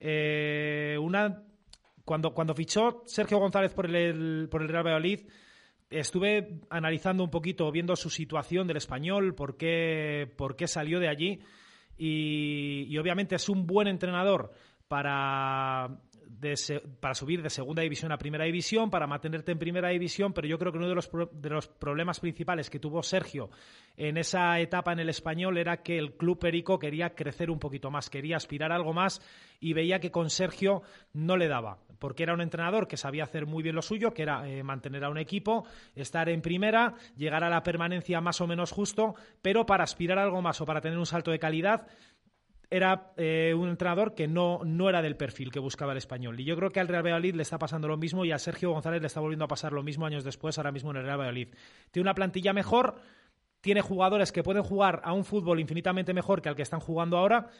[0.00, 1.44] eh, una
[2.04, 5.20] cuando, cuando fichó Sergio González por el, por el Real Valladolid,
[5.88, 11.08] estuve analizando un poquito, viendo su situación del español, por qué, por qué salió de
[11.08, 11.40] allí.
[11.96, 14.50] Y obviamente es un buen entrenador
[14.88, 16.00] para,
[16.42, 20.32] de se- para subir de segunda división a primera división, para mantenerte en primera división,
[20.32, 23.48] pero yo creo que uno de los, de los problemas principales que tuvo Sergio
[23.96, 27.90] en esa etapa en el español era que el club Perico quería crecer un poquito
[27.90, 29.20] más, quería aspirar a algo más
[29.60, 30.82] y veía que con Sergio
[31.12, 34.22] no le daba, porque era un entrenador que sabía hacer muy bien lo suyo, que
[34.22, 35.64] era eh, mantener a un equipo,
[35.94, 40.24] estar en primera, llegar a la permanencia más o menos justo, pero para aspirar a
[40.24, 41.86] algo más o para tener un salto de calidad
[42.72, 46.40] era eh, un entrenador que no, no era del perfil que buscaba el español.
[46.40, 48.70] Y yo creo que al Real Valladolid le está pasando lo mismo y a Sergio
[48.70, 51.18] González le está volviendo a pasar lo mismo años después, ahora mismo en el Real
[51.18, 51.48] Valladolid.
[51.90, 52.94] Tiene una plantilla mejor,
[53.60, 57.18] tiene jugadores que pueden jugar a un fútbol infinitamente mejor que al que están jugando
[57.18, 57.50] ahora,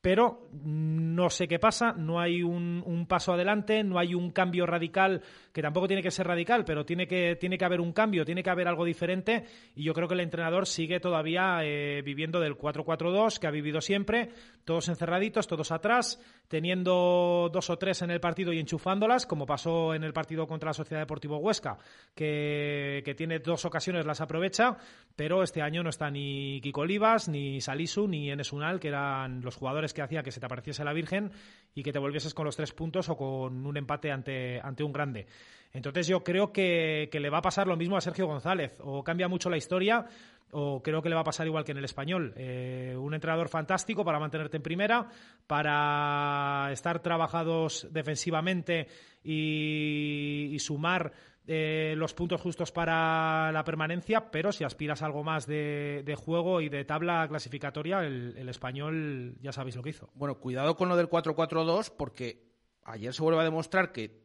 [0.00, 5.22] pero no sé qué pasa, no hay un, paso adelante, no hay un cambio radical,
[5.52, 8.42] que tampoco tiene que ser radical, pero tiene que, tiene que haber un cambio, tiene
[8.42, 9.44] que haber algo diferente
[9.74, 13.80] y yo creo que el entrenador sigue todavía eh, viviendo del 4-4-2 que ha vivido
[13.80, 14.30] siempre,
[14.64, 16.18] todos encerraditos, todos atrás,
[16.48, 20.70] teniendo dos o tres en el partido y enchufándolas, como pasó en el partido contra
[20.70, 21.76] la Sociedad Deportivo Huesca,
[22.14, 24.78] que, que tiene dos ocasiones, las aprovecha,
[25.14, 29.42] pero este año no está ni Kiko Olivas, ni Salisu, ni Enes Unal, que eran
[29.42, 31.30] los jugadores que hacía que se te apareciese la Virgen
[31.74, 34.92] y que te volvieses con los tres puntos o con un empate ante, ante un
[34.92, 35.26] grande.
[35.72, 38.72] Entonces yo creo que, le va a pasar lo mismo a Sergio González.
[38.80, 40.06] O cambia mucho la historia
[40.52, 42.34] o creo que le va a pasar igual que en el español.
[42.36, 45.08] Eh, un entrenador fantástico para mantenerte en primera,
[45.46, 48.88] para estar trabajados defensivamente
[49.22, 51.12] y sumar
[51.46, 56.60] eh, los puntos justos para la permanencia, pero si aspiras a algo más de, juego
[56.60, 60.10] y de tabla clasificatoria, el, español ya sabéis lo que hizo.
[60.14, 62.44] Bueno, cuidado con lo del 4-4-2, porque
[62.84, 64.22] ayer se vuelve a demostrar que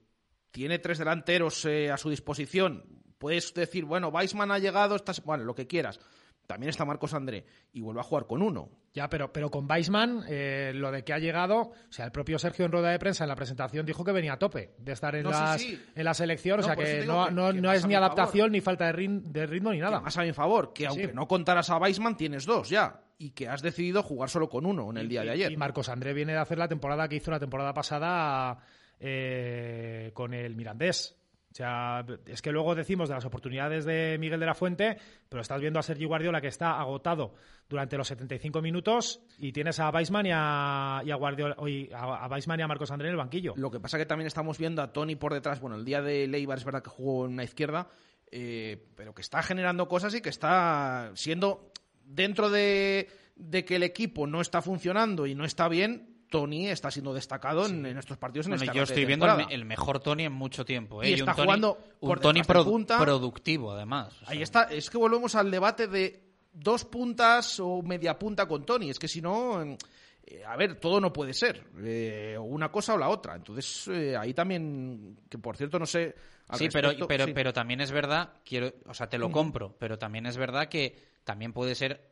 [0.52, 2.84] tiene tres delanteros eh, a su disposición.
[3.18, 6.00] Puedes decir, bueno, Weissman ha llegado, estás, bueno, lo que quieras.
[6.48, 8.70] También está Marcos André y vuelve a jugar con uno.
[8.94, 12.38] Ya, pero, pero con Weissman, eh, lo de que ha llegado, o sea, el propio
[12.40, 15.16] Sergio en rueda de prensa en la presentación dijo que venía a tope de estar
[15.16, 15.84] en, no, las, sí, sí.
[15.96, 18.52] en la selección, No, o sea, que no, que- no, que es ni adaptación favor.
[18.52, 19.98] ni falta de, rin- de ritmo ni nada.
[19.98, 23.02] Que más a mi favor, que Sí, aunque no contaras a Weissman, tienes dos ya.
[23.18, 25.52] Y que has decidido jugar solo con uno en el día de ayer.
[25.52, 28.60] Y Marcos André viene de hacer la temporada que hizo la temporada pasada
[29.00, 31.16] eh, con el Mirandés.
[31.56, 34.98] O sea, es que luego decimos de las oportunidades de Miguel de la Fuente,
[35.30, 37.34] pero estás viendo a Sergio Guardiola que está agotado
[37.70, 42.62] durante los 75 minutos y tienes a Weissman y a, y Guardiola, oye, a, y
[42.62, 43.54] a Marcos André en el banquillo.
[43.56, 45.62] Lo que pasa que también estamos viendo a Tony por detrás.
[45.62, 47.88] Bueno, el día de Leibar es verdad que jugó en la izquierda,
[48.30, 51.72] eh, pero que está generando cosas y que está siendo
[52.04, 53.08] dentro de,
[53.38, 56.15] de que el equipo no está funcionando y no está bien.
[56.40, 59.66] Tony está siendo destacado en, en estos partidos en Bueno, este yo estoy viendo el,
[59.66, 61.02] mejor Tony en mucho tiempo.
[61.04, 61.10] ¿eh?
[61.10, 63.00] Y un está Tony- jugando un por Tony produ- punta.
[63.00, 64.14] productivo, además.
[64.26, 64.64] Ahí está.
[64.64, 68.90] Es que volvemos al debate de dos puntas o media punta con Tony.
[68.90, 71.64] Es que si no, eh, a ver, todo no puede ser.
[71.84, 73.36] eh, una cosa o la otra.
[73.36, 76.16] Entonces, eh, ahí también, que por cierto, no sé.
[76.54, 77.34] Sí, pero, respecto, pero, sí.
[77.34, 80.96] pero también es verdad, quiero, o sea, te lo compro, pero también es verdad que
[81.24, 82.12] también puede ser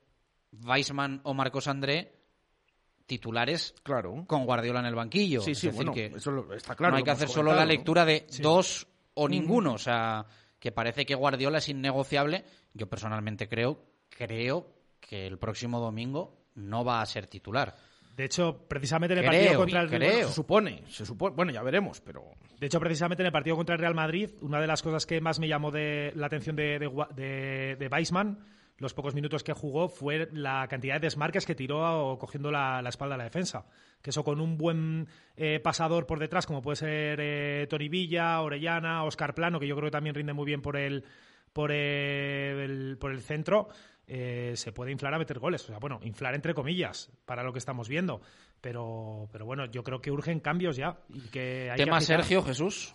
[0.66, 2.23] Weissman o Marcos André
[3.06, 4.24] titulares claro.
[4.28, 5.42] con Guardiola en el banquillo.
[5.42, 7.66] Sí, Es sí, decir, bueno, que eso está claro, No hay que hacer solo la
[7.66, 8.42] lectura de Sí.
[8.42, 9.30] dos o Ujú.
[9.30, 9.74] ninguno.
[9.74, 10.26] O sea,
[10.60, 12.46] que parece que Guardiola es innegociable.
[12.74, 14.68] Yo personalmente creo, creo
[15.00, 17.76] que el próximo domingo no va a ser titular.
[18.16, 20.28] De hecho, precisamente en el Creo, partido contra el creo.
[20.28, 21.36] Se supone, se supone.
[21.36, 22.26] Bueno, ya veremos, pero.
[22.60, 25.20] De hecho, precisamente en el partido contra el Real Madrid, una de las cosas que
[25.20, 28.38] más me llamó de la atención de, de, de, de Weissman,
[28.78, 32.90] los pocos minutos que jugó, fue la cantidad de desmarques que tiró cogiendo la, la
[32.90, 33.66] espalda a la defensa.
[34.02, 38.42] Que eso con un buen eh, pasador por detrás, como puede ser eh, Tony Villa,
[38.42, 41.06] Orellana, Oscar Plano, que yo creo que también rinde muy bien por el,
[41.54, 43.70] por el, por el centro,
[44.08, 45.64] eh, se puede inflar a meter goles.
[45.64, 48.22] O sea, bueno, inflar entre comillas, para lo que estamos viendo.
[48.60, 50.98] Pero, pero bueno, yo creo que urgen cambios ya.
[51.10, 52.02] Y que hay Tema.
[52.02, 52.94] Sergio, Jesús.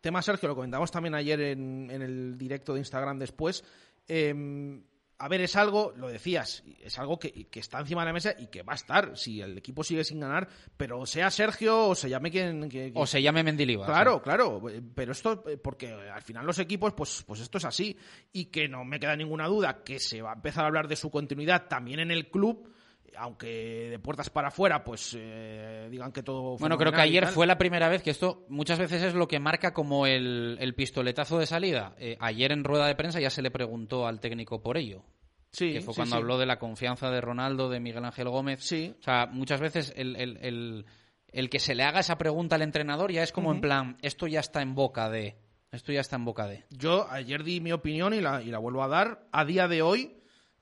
[0.00, 3.64] Tema Sergio, lo comentamos también ayer en, en el directo de Instagram después.
[4.08, 4.80] Eh,
[5.20, 8.34] a ver, es algo, lo decías, es algo que, que está encima de la mesa
[8.38, 11.94] y que va a estar si el equipo sigue sin ganar, pero sea Sergio o
[11.96, 12.68] se llame quien.
[12.68, 13.86] que- O se llame Mendilibar.
[13.86, 14.62] Claro, claro,
[14.94, 17.96] pero esto, eh, porque al final los equipos, pues, pues esto es así.
[18.32, 20.94] Y que no me queda ninguna duda que se va a empezar a hablar de
[20.94, 22.70] su continuidad también en el club,
[23.16, 26.56] aunque de puertas para afuera, pues eh, digan que todo.
[26.58, 29.38] Bueno, creo que ayer fue la primera vez que esto muchas veces es lo que
[29.40, 31.94] marca como el, el pistoletazo de salida.
[31.98, 35.04] Eh, ayer en rueda de prensa ya se le preguntó al técnico por ello.
[35.50, 36.20] Sí, que fue sí, cuando sí.
[36.20, 38.62] habló de la confianza de Ronaldo, de Miguel Ángel Gómez.
[38.62, 38.94] Sí.
[39.00, 40.84] O sea, muchas veces el, el- el-
[41.32, 44.26] el que se le haga esa pregunta al entrenador ya es como en plan, esto
[44.26, 45.36] ya está en boca de...
[45.70, 46.64] Esto ya está en boca de...
[46.70, 49.26] Yo ayer di mi opinión y la, y la vuelvo a dar.
[49.32, 50.17] A día de hoy,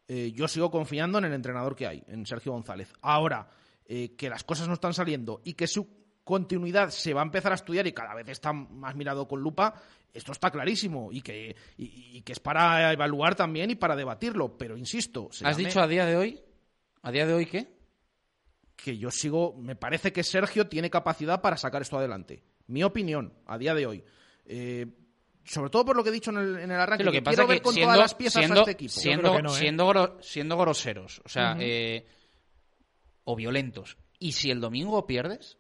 [0.09, 2.93] eh, yo sigo confiando en el entrenador que hay, en Sergio González.
[3.03, 3.49] Ahora,
[3.87, 5.87] eh, que las cosas no están saliendo y que su
[6.25, 9.75] continuidad se va a empezar a estudiar y cada vez está más mirado con lupa,
[10.13, 14.57] esto está clarísimo y que, y, y que es para evaluar también y para debatirlo.
[14.59, 16.41] Pero insisto, se ¿Has llame- dicho a día de hoy?
[17.03, 17.77] ¿A día de hoy qué?
[18.75, 22.43] que yo sigo, me parece que Sergio tiene capacidad para sacar esto adelante.
[22.67, 24.05] Mi opinión, a día de hoy.
[24.45, 24.87] Eh,
[25.47, 27.19] sobre todo por lo que he dicho en el, en el arranque, Sí, lo que
[27.19, 28.93] que pasa quiero que ver con siendo, todas las piezas siendo, a este equipo.
[28.93, 32.07] siendo, siendo, gro- siendo groseros, o sea, eh,
[33.25, 33.97] o violentos.
[34.19, 35.59] ¿Y si el domingo pierdes?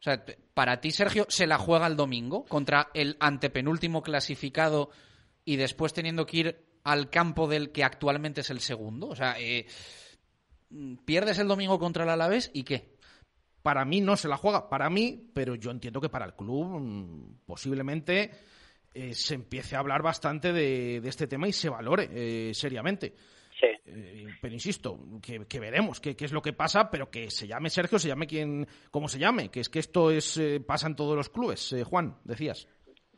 [0.00, 4.90] O sea, para ti, Sergio, ¿se la juega el domingo contra el antepenúltimo clasificado
[5.44, 9.08] y después teniendo que ir al campo del que actualmente es el segundo?
[9.08, 9.66] O sea, eh,
[11.04, 12.94] pierdes el domingo contra el Alavés y qué.
[13.62, 16.80] Para mí no se la juega, para mí, pero yo entiendo que para el club
[16.80, 18.30] mm, posiblemente
[18.94, 23.14] eh, se empiece a hablar bastante de, de este tema y se valore eh, seriamente.
[23.58, 23.66] Sí.
[23.86, 27.70] Eh, pero insisto, que, que veremos qué, es lo que pasa, pero que se llame
[27.70, 30.96] Sergio, se llame quien, como se llame, que es que esto es eh, pasa en
[30.96, 31.72] todos los clubes.
[31.72, 32.68] Eh, Juan, decías.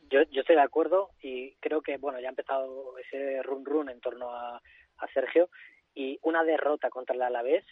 [0.09, 3.89] Yo, yo estoy de acuerdo y creo que, bueno, ya ha empezado ese run run
[3.89, 5.49] en torno a, a Sergio
[5.93, 7.65] y una derrota contra el Alavés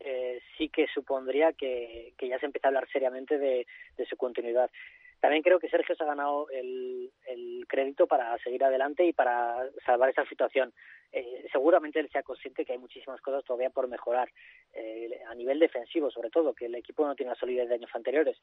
[0.00, 3.66] eh, sí que supondría que, que ya se empieza a hablar seriamente de,
[3.96, 4.70] de su continuidad.
[5.20, 9.68] También creo que Sergio se ha ganado el, el crédito para seguir adelante y para
[9.84, 10.72] salvar esa situación.
[11.12, 14.28] Eh, seguramente él sea consciente que hay muchísimas cosas todavía por mejorar,
[14.74, 17.90] eh, a nivel defensivo sobre todo, que el equipo no tiene la solidez de años
[17.94, 18.36] anteriores.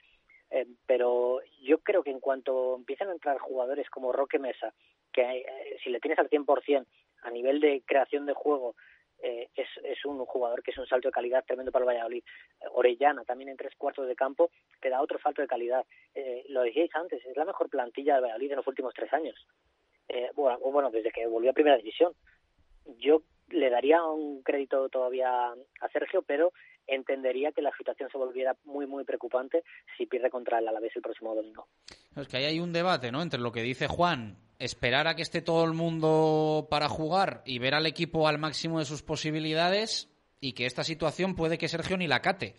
[0.49, 4.73] Eh, pero yo creo que en cuanto empiezan a entrar jugadores como Roque Mesa,
[5.11, 6.85] que eh, si le tienes al 100%
[7.23, 8.75] a nivel de creación de juego,
[9.23, 12.23] eh, es, es un jugador que es un salto de calidad tremendo para el Valladolid.
[12.59, 14.51] Eh, Orellana también en tres cuartos de campo
[14.81, 15.85] te da otro salto de calidad.
[16.13, 19.35] Eh, lo decíais antes, es la mejor plantilla del Valladolid en los últimos tres años.
[20.09, 22.13] Eh, bueno, bueno, desde que volvió a Primera División.
[22.97, 26.51] Yo le daría un crédito todavía a Sergio, pero
[26.85, 29.63] entendería que la situación se volviera muy, muy preocupante
[29.97, 31.67] si pierde contra el Alavés el próximo domingo.
[32.17, 33.21] Es que ahí hay un debate, ¿no?
[33.21, 37.59] Entre lo que dice Juan, esperar a que esté todo el mundo para jugar y
[37.59, 40.09] ver al equipo al máximo de sus posibilidades
[40.39, 42.55] y que esta situación puede que Sergio ni la cate.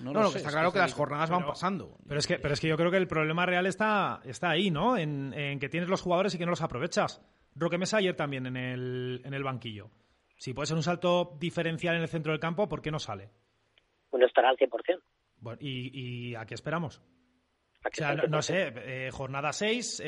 [0.00, 1.96] No, lo sé, que está es claro que las jornadas van pasando.
[2.06, 4.70] Pero es que, pero es que yo creo que el problema real está, está ahí,
[4.70, 4.96] ¿no?
[4.96, 7.22] En, en que tienes los jugadores y que no los aprovechas.
[7.54, 9.90] Roque Mesa ayer también en el, en el banquillo.
[10.36, 13.30] Si puede ser un salto diferencial en el centro del campo, ¿por qué no sale?
[14.10, 14.68] Bueno, estará al 100%.
[15.38, 17.00] Bueno, ¿y, y a qué esperamos?
[17.84, 18.42] ¿A O sea, no, no al 100%?
[18.42, 20.02] sé, eh, jornada 6,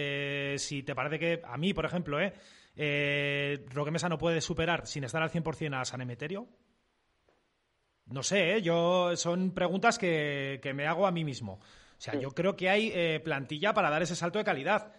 [0.59, 2.35] si te parece que a mí, por ejemplo, eh,
[2.77, 6.49] eh, Roque Mesa no puede superar sin estar al 100% a San Emeterio.
[8.07, 11.55] No sé, eh, yo son preguntas que, que me hago a mí mismo.
[11.55, 14.93] O sea, yo creo que hay eh, plantilla para dar ese salto de calidad.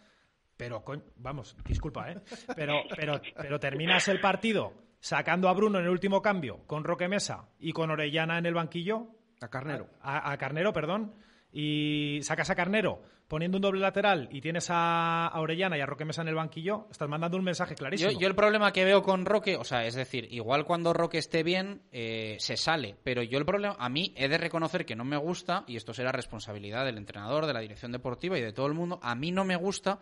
[0.57, 0.83] Pero,
[1.17, 2.21] vamos, disculpa, ¿eh?
[2.55, 7.09] Pero, pero, pero terminas el partido sacando a Bruno en el último cambio con Roque
[7.09, 9.09] Mesa y con Orellana en el banquillo.
[9.41, 9.89] A Carnero.
[10.01, 11.13] A, a Carnero, perdón.
[11.57, 16.03] Y sacas a Carnero poniendo un doble lateral y tienes a, Orellana y a Roque
[16.03, 18.11] Mesa en el banquillo, estás mandando un mensaje clarísimo.
[18.11, 21.17] Yo, yo el problema que veo con Roque, o sea, es decir, igual cuando Roque
[21.17, 22.97] esté bien, eh, se sale.
[23.03, 25.93] Pero yo el problema, a mí he de reconocer que no me gusta, y esto
[25.93, 29.31] será responsabilidad del entrenador, de la dirección deportiva y de todo el mundo, a mí
[29.31, 29.99] no me gusta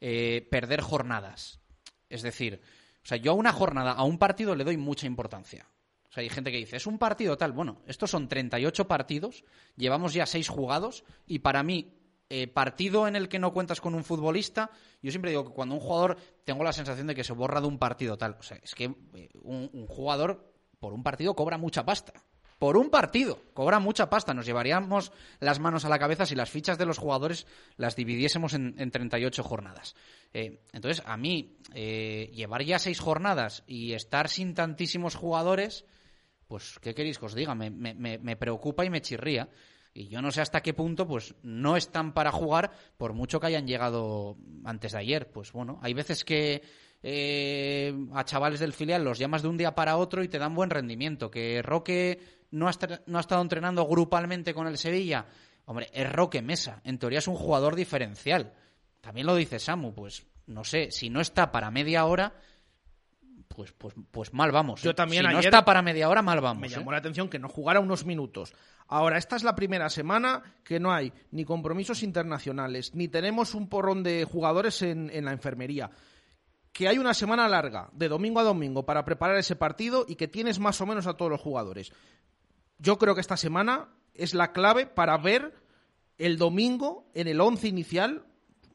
[0.00, 1.60] eh, perder jornadas.
[2.08, 2.60] Es decir,
[3.02, 5.66] o sea, yo a una jornada, a un partido le doy mucha importancia.
[6.12, 7.52] O sea, hay gente que dice, es un partido tal.
[7.52, 11.94] Bueno, estos son 38 partidos, llevamos ya 6 jugados, y para mí,
[12.28, 14.70] eh, partido en el que no cuentas con un futbolista,
[15.00, 17.66] yo siempre digo que cuando un jugador, tengo la sensación de que se borra de
[17.66, 18.36] un partido tal.
[18.38, 22.12] O sea, es que eh, un, jugador por un partido cobra mucha pasta.
[22.58, 24.34] Por un partido, cobra mucha pasta.
[24.34, 27.46] Nos llevaríamos las manos a la cabeza si las fichas de los jugadores
[27.78, 29.96] las dividiésemos en, en 38 jornadas.
[30.34, 35.86] Eh, entonces, a mí, llevar ya seis jornadas y estar sin tantísimos jugadores,
[36.52, 37.54] pues, ¿qué queréis que os diga?
[37.54, 39.48] Me, me- preocupa y me chirría.
[39.94, 43.46] Y yo no sé hasta qué punto, pues, no están para jugar, por mucho que
[43.46, 45.30] hayan llegado antes de ayer.
[45.32, 46.60] Pues bueno, hay veces que
[47.02, 50.54] eh, a chavales del filial los llamas de un día para otro y te dan
[50.54, 51.30] buen rendimiento.
[51.30, 52.18] Que Roque
[52.50, 52.72] no ha,
[53.06, 55.24] no ha estado entrenando grupalmente con el Sevilla.
[55.64, 56.82] Hombre, es Roque Mesa.
[56.84, 58.52] En teoría es un jugador diferencial.
[59.00, 62.34] También lo dice Samu, pues no sé, si no está para media hora,
[63.54, 64.82] pues, pues, pues mal vamos.
[64.82, 64.94] Yo ¿eh?
[64.94, 66.60] también si no está para media hora, mal vamos.
[66.60, 66.70] Me ¿eh?
[66.70, 68.54] llamó la atención que no jugara unos minutos.
[68.88, 73.68] Ahora, esta es la primera semana que no hay ni compromisos internacionales, ni tenemos un
[73.68, 75.90] porrón de jugadores en, en la enfermería.
[76.72, 80.28] Que hay una semana larga, de domingo a domingo, para preparar ese partido y que
[80.28, 81.92] tienes más o menos a todos los jugadores.
[82.78, 85.54] Yo creo que esta semana es la clave para ver
[86.18, 88.24] el domingo en el once inicial.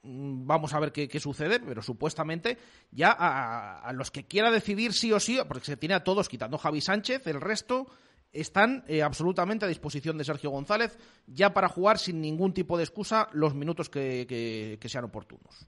[0.07, 2.57] Mm, Vamos a ver qué, qué sucede, pero supuestamente
[2.91, 6.29] ya a, a los que quiera decidir sí o sí, porque se tiene a todos
[6.29, 7.88] quitando Javi Sánchez, el resto
[8.34, 10.97] están eh, absolutamente a disposición de Sergio González
[11.27, 15.65] ya para jugar sin ningún tipo de excusa los minutos que, que- que sean oportunos.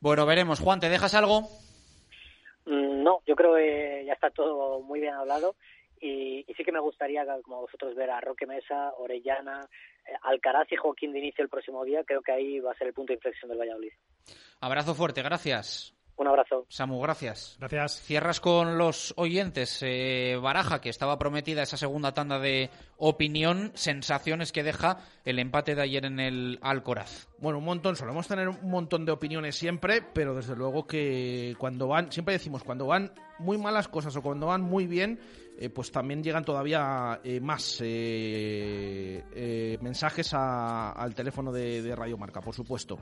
[0.00, 0.60] Bueno, veremos.
[0.60, 1.42] Juan, ¿te dejas algo?
[2.66, 5.56] Mm, No, yo creo que ya está todo muy bien hablado
[6.00, 9.68] y, y sí que me gustaría, como vosotros, ver a Roque Mesa, Orellana,
[10.22, 12.02] Alcaraz y Joaquín de inicio el próximo día.
[12.04, 13.92] Creo que ahí va a ser el punto de inflexión del Valladolid.
[14.60, 15.94] Abrazo fuerte, gracias.
[16.14, 16.66] Un abrazo.
[16.68, 17.56] Samu, gracias.
[17.58, 18.02] Gracias.
[18.02, 19.82] Cierras con los oyentes.
[19.82, 22.68] eh, Baraja, que estaba prometida esa segunda tanda de
[22.98, 27.28] opinión, sensaciones que deja el empate de ayer en el Alcoraz.
[27.38, 31.88] Bueno, un montón, solemos tener un montón de opiniones siempre, pero desde luego que cuando
[31.88, 35.18] van, siempre decimos, cuando van muy malas cosas o cuando van muy bien,
[35.58, 41.94] eh, pues también llegan todavía eh, más eh, eh, mensajes a- al teléfono de, de
[41.96, 42.98] Radio Marca, por supuesto.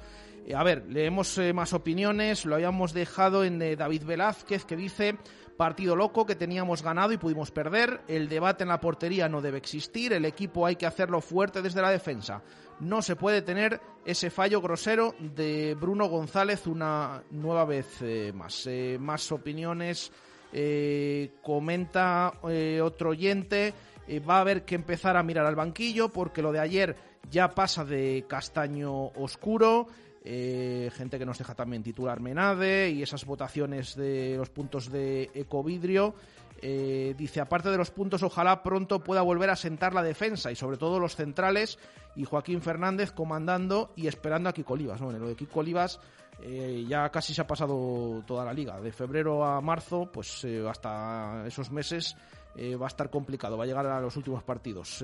[0.55, 5.17] A ver, leemos más opiniones, lo habíamos dejado en David Velázquez, que dice...
[5.57, 8.01] Partido loco que teníamos ganado y pudimos perder.
[8.09, 10.15] El debate en la portería no debe existir.
[10.15, 12.43] El equipo hay que hacerlo fuerte desde la defensa.
[12.81, 17.99] No se puede tener ese fallo grosero de Bruno González una nueva vez
[18.33, 18.67] más.
[19.01, 20.11] Más opiniones.
[20.53, 23.73] Eh, comenta eh, otro oyente.
[24.09, 26.97] eh, va a haber que empezar a mirar al banquillo porque lo de ayer
[27.31, 29.87] ya pasa de castaño oscuro.
[30.23, 36.15] Gente que nos deja también titular Menade y esas votaciones de los puntos de Ecovidrio.
[36.63, 40.57] Eh, dice, aparte de los puntos, ojalá pronto pueda volver a sentar la defensa y
[40.57, 41.79] sobre todo los centrales
[42.15, 45.01] y Joaquín Fernández comandando y esperando a Kiko Olivas.
[45.01, 46.01] Bueno, lo de Kiko Olivas
[46.43, 48.81] eh, ya casi se ha pasado toda la liga.
[48.81, 52.17] De febrero a marzo, pues eh, hasta esos meses
[52.57, 55.03] eh, va a estar complicado, va a llegar a los últimos partidos.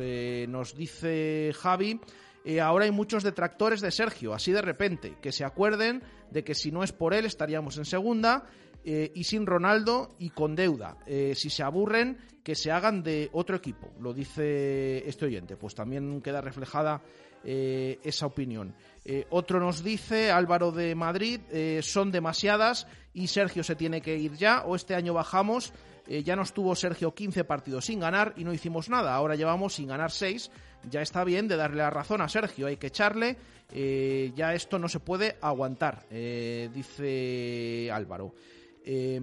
[0.49, 2.01] Nos dice Javi,
[2.63, 6.71] ahora hay muchos detractores de Sergio, así de repente, que se acuerden de que si
[6.71, 8.45] no es por él estaríamos en segunda
[8.85, 10.97] y sin Ronaldo y con deuda.
[11.35, 15.57] Si se aburren, que se hagan de otro equipo, lo dice este oyente.
[15.57, 17.03] Pues también queda reflejada
[17.45, 18.75] eh, esa opinión.
[19.05, 24.17] Eh, otro nos dice, Álvaro de Madrid, eh, son demasiadas y Sergio se tiene que
[24.17, 25.73] ir ya o este año bajamos.
[26.09, 29.13] Ya nos tuvo Sergio 15 partidos sin ganar y no hicimos nada.
[29.13, 30.53] Ahora llevamos sin ganar 6.
[30.89, 32.69] Ya está bien de darle la razón a Sergio.
[32.69, 33.37] Hay que echarle.
[33.73, 38.35] Ya esto no se puede aguantar, dice Álvaro.
[38.85, 39.21] Eh,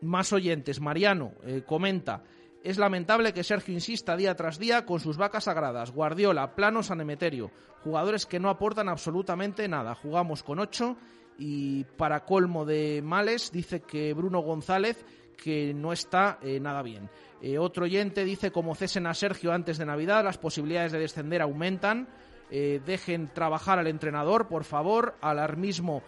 [0.00, 0.80] más oyentes.
[0.80, 1.34] Mariano
[1.66, 2.22] comenta.
[2.62, 5.92] Es lamentable que Sergio insista día tras día con sus vacas sagradas.
[5.92, 7.50] Guardiola, Plano, San Emeterio.
[7.84, 9.94] Jugadores que no aportan absolutamente nada.
[9.94, 10.96] Jugamos con 8
[11.38, 15.04] y para colmo de males dice que Bruno González
[15.36, 17.10] que no está eh, nada bien.
[17.40, 21.42] Eh, otro oyente dice como cesen a Sergio antes de Navidad las posibilidades de descender
[21.42, 22.08] aumentan.
[22.50, 25.16] Eh, dejen trabajar al entrenador, por favor.
[25.20, 26.02] Alarmismo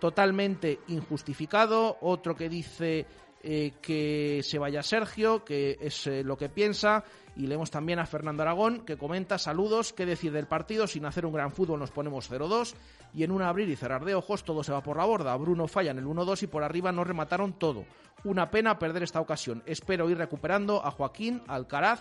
[0.00, 1.98] totalmente injustificado.
[2.00, 3.06] Otro que dice
[3.46, 7.04] eh, que se vaya Sergio, que es eh, lo que piensa.
[7.36, 11.26] Y leemos también a Fernando Aragón, que comenta saludos, qué decir del partido, sin hacer
[11.26, 12.74] un gran fútbol nos ponemos 0-2
[13.12, 15.36] y en un abrir y cerrar de ojos todo se va por la borda.
[15.36, 17.84] Bruno falla en el 1-2 y por arriba nos remataron todo.
[18.24, 19.62] Una pena perder esta ocasión.
[19.66, 22.00] Espero ir recuperando a Joaquín, Alcaraz,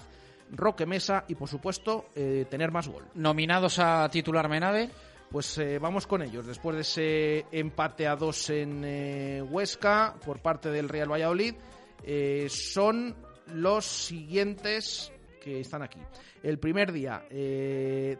[0.51, 3.03] Roque Mesa y por supuesto eh, tener más gol.
[3.15, 4.89] Nominados a titular Menade.
[5.33, 6.45] Pues eh, vamos con ellos.
[6.45, 11.55] Después de ese empate a dos en eh, Huesca por parte del Real Valladolid,
[12.03, 13.15] eh, son
[13.47, 15.11] los siguientes
[15.41, 15.97] que están aquí.
[16.43, 17.25] El primer día,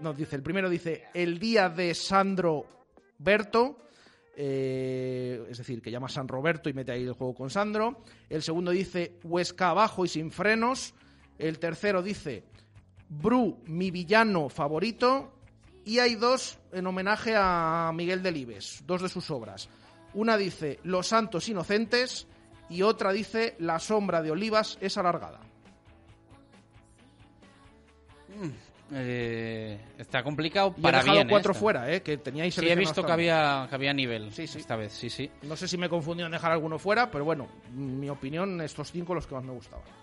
[0.01, 2.65] nos dice, el primero dice el día de Sandro
[3.19, 3.77] Berto,
[4.35, 8.01] es decir, que llama San Roberto y mete ahí el juego con Sandro.
[8.27, 10.95] El segundo dice Huesca abajo y sin frenos.
[11.37, 12.43] El tercero dice
[13.07, 15.42] Bru, mi villano favorito.
[15.85, 19.69] Y hay dos en homenaje a Miguel Delibes, dos de sus obras.
[20.13, 22.27] Una dice Los Santos Inocentes
[22.69, 25.41] y otra dice La sombra de Olivas es alargada.
[28.91, 31.27] Eh, está complicado Y para he dejado bien.
[31.27, 31.31] ¿eh?
[31.31, 32.01] cuatro fuera, ¿eh?
[32.01, 35.29] que teníais Sí, he visto que había, que había nivel esta vez, sí, sí.
[35.43, 38.91] No sé si me he confundido en dejar alguno fuera, pero bueno, mi opinión, estos
[38.91, 40.02] cinco los que más me gustaban.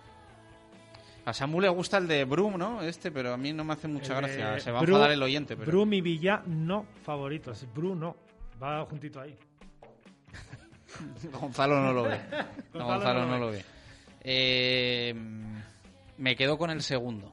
[1.30, 2.82] A Samu le gusta el de Brum, ¿no?
[2.82, 4.56] Este, pero a mí no me hace mucha gracia.
[4.56, 5.56] Eh, Se va a enfadar el oyente.
[5.56, 5.70] Pero...
[5.70, 7.52] Bru, mi villa, no favorito.
[7.52, 8.16] Es Bru, no.
[8.60, 9.38] Va juntito ahí.
[11.40, 12.20] Gonzalo no lo ve.
[12.74, 13.64] No, Gonzalo Gonzalo no no lo ve.
[14.22, 15.14] Eh,
[16.18, 17.32] me quedo con el segundo.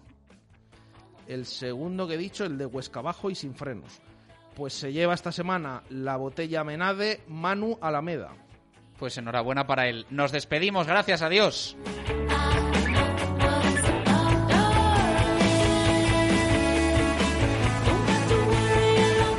[1.28, 4.00] El segundo que he dicho, el de Huesca Abajo y sin frenos.
[4.56, 8.30] Pues se lleva esta semana la botella Menade Manu Alameda.
[9.00, 10.06] Pues enhorabuena para él.
[10.12, 11.76] Nos despedimos, gracias, adiós.